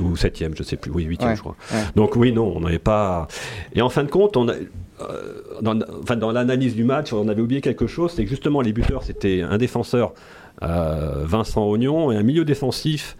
ou, 0.00 0.16
septième, 0.16 0.54
je 0.56 0.62
sais 0.62 0.76
plus. 0.76 0.90
Oui, 0.90 1.04
huitième, 1.04 1.30
Ouais, 1.30 1.36
je 1.36 1.40
crois. 1.40 1.56
Donc 1.96 2.16
oui, 2.16 2.32
non, 2.32 2.52
on 2.56 2.60
n'avait 2.60 2.78
pas. 2.78 3.26
Et 3.74 3.82
en 3.82 3.88
fin 3.88 4.04
de 4.04 4.10
compte, 4.10 4.36
on 4.36 4.48
a. 4.48 4.52
euh, 4.52 4.56
dans, 5.62 5.78
enfin, 6.02 6.16
dans 6.16 6.32
l'analyse 6.32 6.74
du 6.74 6.84
match, 6.84 7.12
on 7.12 7.28
avait 7.28 7.42
oublié 7.42 7.60
quelque 7.60 7.86
chose, 7.86 8.12
c'est 8.14 8.24
que 8.24 8.30
justement 8.30 8.60
les 8.60 8.72
buteurs, 8.72 9.02
c'était 9.02 9.42
un 9.42 9.58
défenseur, 9.58 10.12
Vincent 10.60 11.66
Ognon, 11.66 12.12
et 12.12 12.16
un 12.16 12.22
milieu 12.22 12.44
défensif, 12.44 13.16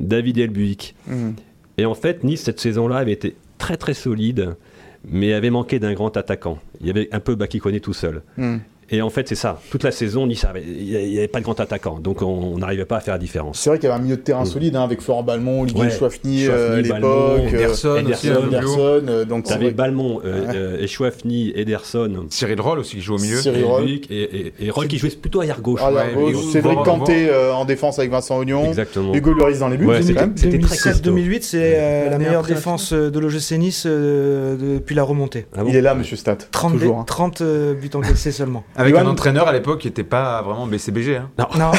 David 0.00 0.38
Elbuic. 0.38 0.94
Mhm. 1.06 1.34
Et 1.78 1.84
en 1.84 1.94
fait, 1.94 2.24
Nice, 2.24 2.42
cette 2.42 2.60
saison-là, 2.60 2.96
avait 2.96 3.12
été 3.12 3.36
très 3.58 3.76
très 3.76 3.94
solide, 3.94 4.56
mais 5.04 5.32
avait 5.32 5.50
manqué 5.50 5.78
d'un 5.78 5.94
grand 5.94 6.16
attaquant. 6.16 6.58
Il 6.80 6.86
y 6.86 6.90
avait 6.90 7.08
un 7.12 7.20
peu 7.20 7.34
Bakikone 7.34 7.80
tout 7.80 7.92
seul. 7.92 8.22
Mhm. 8.36 8.60
Et 8.90 9.02
en 9.02 9.10
fait, 9.10 9.28
c'est 9.28 9.34
ça. 9.34 9.60
Toute 9.70 9.82
la 9.82 9.90
saison, 9.90 10.28
il 10.28 10.84
n'y 10.84 11.18
avait 11.18 11.26
pas 11.28 11.40
de 11.40 11.44
grand 11.44 11.58
attaquant. 11.58 11.98
Donc 11.98 12.22
on 12.22 12.58
n'arrivait 12.58 12.84
pas 12.84 12.98
à 12.98 13.00
faire 13.00 13.14
la 13.14 13.18
différence. 13.18 13.58
C'est 13.58 13.68
vrai 13.70 13.78
qu'il 13.78 13.88
y 13.88 13.92
avait 13.92 14.00
un 14.00 14.02
milieu 14.04 14.16
de 14.16 14.20
terrain 14.22 14.42
Mm. 14.44 14.46
solide 14.46 14.76
hein, 14.76 14.84
avec 14.84 15.00
Florent 15.00 15.22
Balmont, 15.24 15.62
Olivier 15.62 15.82
Ouais. 15.82 15.90
Chouafny 15.90 16.46
euh, 16.46 16.78
à 16.78 16.80
l'époque, 16.80 17.02
euh, 17.04 17.48
Ederson 17.48 17.96
Ederson, 17.96 18.28
duo. 18.28 18.46
Ederson, 18.46 18.78
euh, 19.08 19.24
donc 19.24 19.44
T'avais. 19.44 19.70
Balmont, 19.72 20.20
euh, 20.24 20.46
Ouais. 20.46 20.52
euh, 20.54 20.84
Echouafny, 20.84 21.52
Ederson, 21.56 22.26
Cyril 22.30 22.60
Roll 22.60 22.78
aussi 22.78 22.96
qui 22.96 23.02
joue 23.02 23.14
au 23.16 23.18
milieu. 23.18 23.38
Cyril 23.40 23.64
Roll. 23.64 23.88
Et, 23.88 24.02
et, 24.10 24.52
et 24.60 24.70
Roll 24.70 24.86
qui 24.86 24.98
jouait 24.98 25.10
plutôt 25.10 25.40
arrière 25.40 25.60
gauche. 25.60 25.80
Ah, 25.82 25.92
Ouais, 25.92 26.04
mais 26.16 26.34
Cédric 26.52 26.78
euh, 26.86 27.52
en 27.52 27.64
défense 27.64 27.98
avec 27.98 28.10
Vincent 28.10 28.38
Ognon, 28.38 28.66
Exactement. 28.68 29.14
Hugo 29.14 29.32
Lloris 29.32 29.58
dans 29.58 29.68
les 29.68 29.76
buts, 29.78 29.88
c'était- 30.00 30.14
très 30.58 30.76
costaud. 30.76 31.10
2007-2008, 31.10 31.42
c'est 31.42 32.08
la 32.10 32.18
meilleure 32.18 32.44
défense 32.44 32.92
de 32.92 33.18
l'OGC 33.18 33.58
Nice 33.58 33.86
depuis 33.86 34.94
la 34.94 35.02
remontée. 35.02 35.46
Ah 35.56 35.62
Il 35.66 35.74
est 35.76 35.80
là, 35.80 35.94
monsieur 35.94 36.16
Stat. 36.16 36.36
30, 36.52 36.74
toujours. 36.74 36.98
hein. 36.98 37.04
30 37.06 37.42
buts 37.42 37.90
encaissés 37.94 38.32
seulement. 38.32 38.64
Avec 38.76 38.94
un 38.94 39.06
entraîneur 39.06 39.48
à 39.48 39.52
l'époque 39.52 39.80
qui 39.80 39.88
n'était 39.88 40.04
pas 40.04 40.42
vraiment 40.42 40.66
BCBG. 40.66 41.16
Hein. 41.16 41.30
Non, 41.38 41.46
Ah 41.58 41.72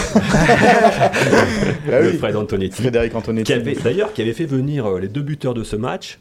Le 2.02 2.12
oui. 2.12 2.18
Fred 2.18 2.36
Antonetti. 2.36 2.82
Frédéric 2.82 3.16
Antonetti. 3.16 3.54
D'ailleurs, 3.84 4.14
qui 4.14 4.22
avait 4.22 4.34
fait 4.34 4.45
venir 4.45 4.86
euh, 4.86 5.00
les 5.00 5.08
deux 5.08 5.22
buteurs 5.22 5.54
de 5.54 5.64
ce 5.64 5.76
match, 5.76 6.20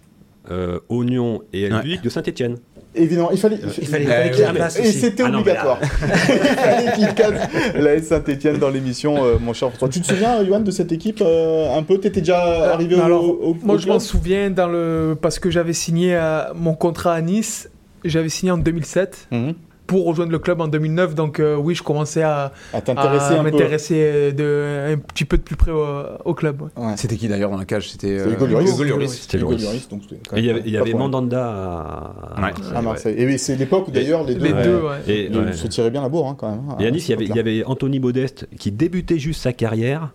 euh, 0.50 0.78
Ognon 0.88 1.42
et 1.52 1.64
Elbuic 1.64 2.02
de 2.02 2.08
Saint-Etienne. 2.08 2.56
Évidemment, 2.98 3.30
il 3.30 3.38
fallait. 3.38 3.58
il 3.62 3.86
fallait, 3.86 4.04
il 4.04 4.10
Euh, 4.10 4.14
fallait 4.14 4.30
qu'il 4.30 4.44
oui. 4.44 4.58
Et 4.58 4.80
aussi. 4.88 4.92
c'était 5.00 5.22
Ah 5.22 5.28
non, 5.28 5.40
obligatoire. 5.40 5.78
il 5.82 6.38
fallait 6.38 6.92
qu'il 6.94 7.14
casse 7.14 7.48
la 7.74 7.94
S 7.94 8.06
Saint-Etienne 8.08 8.58
dans 8.58 8.70
l'émission, 8.70 9.22
euh, 9.22 9.34
mon 9.38 9.52
cher 9.52 9.68
François. 9.70 9.88
Tu 9.90 10.00
te 10.00 10.06
souviens, 10.06 10.42
Johan, 10.44 10.60
de 10.60 10.70
cette 10.70 10.92
équipe 10.92 11.18
euh, 11.20 11.76
un 11.76 11.82
peu? 11.82 11.98
T'étais 11.98 12.20
déjà 12.20 12.72
arrivé 12.72 12.94
au, 12.96 13.02
Alors, 13.02 13.24
au- 13.24 13.50
au 13.50 13.56
Moi, 13.62 13.76
je 13.76 13.86
m'en 13.88 14.00
souviens 14.00 14.48
dans 14.48 14.68
le... 14.68 15.14
parce 15.20 15.38
que 15.38 15.50
j'avais 15.50 15.74
signé 15.74 16.16
euh, 16.16 16.44
mon 16.54 16.74
contrat 16.74 17.12
à 17.14 17.20
Nice. 17.20 17.68
J'avais 18.04 18.28
signé 18.30 18.52
en 18.52 18.58
2007 18.58 19.28
Mhm. 19.32 19.54
Pour 19.86 20.04
rejoindre 20.06 20.32
le 20.32 20.38
club 20.38 20.60
en 20.60 20.68
2009. 20.68 21.14
Donc, 21.14 21.38
euh, 21.40 21.56
oui, 21.56 21.74
je 21.74 21.82
commençais 21.82 22.22
à, 22.22 22.52
À 22.72 22.80
t'intéresser 22.80 23.34
à 23.34 23.42
m'intéresser 23.42 23.94
euh, 23.98 24.32
de, 24.32 24.94
un 24.94 24.98
petit 24.98 25.24
peu 25.24 25.36
de 25.36 25.42
plus 25.42 25.56
près 25.56 25.70
au, 25.70 25.84
au 26.24 26.34
club. 26.34 26.62
ouais. 26.62 26.68
Ouais. 26.76 26.92
C'était 26.96 27.16
qui 27.16 27.28
d'ailleurs 27.28 27.50
dans 27.50 27.56
la 27.58 27.64
cage? 27.64 27.90
C'était 27.90 28.16
Hugo 28.28 28.46
Lloris. 28.46 28.78
Lloris. 28.80 29.12
C'était 29.12 29.38
il 29.38 30.44
y 30.44 30.46
même 30.48 30.56
avait, 30.56 30.62
il 30.66 30.72
y 30.72 30.76
avait. 30.76 30.92
Mandanda 30.94 31.46
à, 31.46 32.34
Ouais. 32.34 32.40
Marseille. 32.40 32.72
à 32.74 32.82
Marseille. 32.82 33.14
Et 33.18 33.38
c'est 33.38 33.56
l'époque 33.56 33.88
où 33.88 33.90
d'ailleurs 33.90 34.24
les 34.24 34.34
deux, 34.34 34.44
Les 34.44 34.52
deux, 34.52 34.76
ouais. 34.80 34.96
Et, 35.08 35.26
ils 35.26 35.36
ouais. 35.38 35.52
se 35.52 35.66
tiraient 35.68 35.90
bien 35.90 36.02
la 36.02 36.08
bourre 36.08 36.28
hein, 36.28 36.36
quand 36.38 36.50
même. 36.50 36.62
hein, 36.70 36.76
Et 36.80 36.84
à 36.84 36.88
à 36.88 36.90
Nice, 36.90 37.08
il 37.08 37.12
y, 37.12 37.14
avait, 37.14 37.24
il 37.26 37.36
y 37.36 37.38
avait 37.38 37.64
Anthony 37.64 38.00
Modeste 38.00 38.48
qui 38.58 38.72
débutait 38.72 39.18
juste 39.18 39.42
sa 39.42 39.52
carrière 39.52 40.10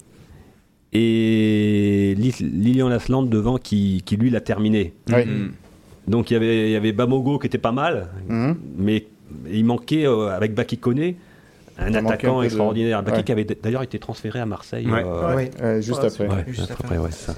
et 0.93 2.15
Li- 2.17 2.35
Lilian 2.41 2.89
Lasland 2.89 3.23
devant 3.29 3.57
qui, 3.57 4.01
qui 4.05 4.17
lui 4.17 4.29
l'a 4.29 4.41
terminé. 4.41 4.93
Oui. 5.09 5.23
Donc 6.07 6.31
il 6.31 6.33
y 6.33 6.37
avait, 6.37 6.69
il 6.69 6.71
y 6.71 6.75
avait 6.75 6.91
Bamogo 6.91 7.39
qui 7.39 7.47
était 7.47 7.57
pas 7.57 7.71
mal, 7.71 8.09
Mhm. 8.27 8.57
mais 8.77 9.05
il 9.49 9.65
manquait 9.65 10.05
euh, 10.05 10.29
avec 10.29 10.53
Baki 10.53 10.77
Koné 10.77 11.17
un 11.77 11.93
attaquant 11.95 12.41
extraordinaire. 12.41 13.01
Baki 13.01 13.17
ouais. 13.17 13.23
qui 13.23 13.31
avait 13.31 13.45
d'ailleurs 13.45 13.83
été 13.83 13.97
transféré 13.97 14.39
à 14.39 14.45
Marseille. 14.45 14.85
Ouais. 14.89 15.03
euh. 15.05 15.45
Euh, 15.61 15.81
juste 15.81 16.01
Ouais, 16.01 16.07
après. 16.07 16.27
ouais, 16.27 16.45
Juste 16.47 16.71
après, 16.71 16.83
après. 16.85 16.97
ouais, 16.99 17.09
c'est 17.11 17.31
ça. 17.31 17.35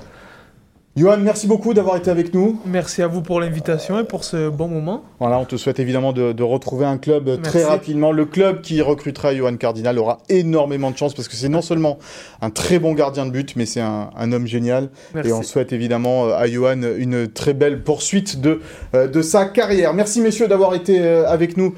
Johan, 0.95 1.17
merci 1.17 1.47
beaucoup 1.47 1.73
d'avoir 1.73 1.97
été 1.97 2.11
avec 2.11 2.35
nous. 2.35 2.61
Merci 2.67 3.01
à 3.01 3.07
vous 3.07 3.23
pour 3.23 3.39
l'invitation 3.39 3.99
et 3.99 4.03
pour 4.03 4.23
ce 4.23 4.49
bon 4.49 4.67
moment. 4.67 5.03
Voilà, 5.19 5.39
on 5.39 5.45
te 5.45 5.55
souhaite 5.55 5.79
évidemment 5.79 6.13
de, 6.13 6.33
de 6.33 6.43
retrouver 6.43 6.85
un 6.85 6.99
club 6.99 7.41
très 7.41 7.63
rapidement. 7.63 8.11
Le 8.11 8.25
club 8.25 8.61
qui 8.61 8.79
recrutera 8.79 9.33
Johan 9.33 9.55
Cardinal 9.57 9.97
aura 9.97 10.19
énormément 10.29 10.91
de 10.91 10.97
chance 10.97 11.15
parce 11.15 11.27
que 11.27 11.33
c'est 11.33 11.49
non 11.49 11.63
seulement 11.63 11.97
un 12.43 12.51
très 12.51 12.77
bon 12.77 12.93
gardien 12.93 13.25
de 13.25 13.31
but, 13.31 13.55
mais 13.55 13.65
c'est 13.65 13.81
un, 13.81 14.11
un 14.15 14.31
homme 14.31 14.45
génial. 14.45 14.89
Merci. 15.15 15.31
Et 15.31 15.33
on 15.33 15.41
souhaite 15.41 15.73
évidemment 15.73 16.27
euh, 16.27 16.35
à 16.35 16.45
Johan 16.45 16.83
une 16.95 17.27
très 17.27 17.55
belle 17.55 17.81
poursuite 17.81 18.39
de, 18.39 18.61
euh, 18.93 19.07
de 19.07 19.23
sa 19.23 19.45
carrière. 19.45 19.95
Merci 19.95 20.21
messieurs 20.21 20.47
d'avoir 20.47 20.75
été 20.75 20.99
euh, 21.01 21.27
avec 21.27 21.57
nous 21.57 21.73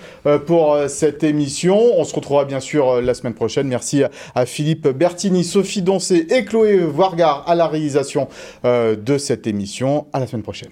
pour 0.45 0.77
cette 0.89 1.23
émission. 1.23 1.79
On 1.95 2.03
se 2.03 2.13
retrouvera 2.13 2.43
bien 2.43 2.59
sûr 2.59 3.01
la 3.01 3.13
semaine 3.13 3.33
prochaine. 3.33 3.67
Merci 3.67 4.03
à, 4.33 4.45
Philippe 4.45 4.89
Bertini, 4.89 5.45
Sophie 5.45 5.81
Doncé 5.81 6.27
et 6.29 6.43
Chloé 6.43 6.79
Vargar 6.79 7.45
à 7.47 7.55
la 7.55 7.67
réalisation 7.67 8.27
euh, 8.65 8.97
de 9.05 9.17
cette 9.17 9.47
émission. 9.47 10.07
À 10.11 10.19
la 10.19 10.27
semaine 10.27 10.43
prochaine. 10.43 10.71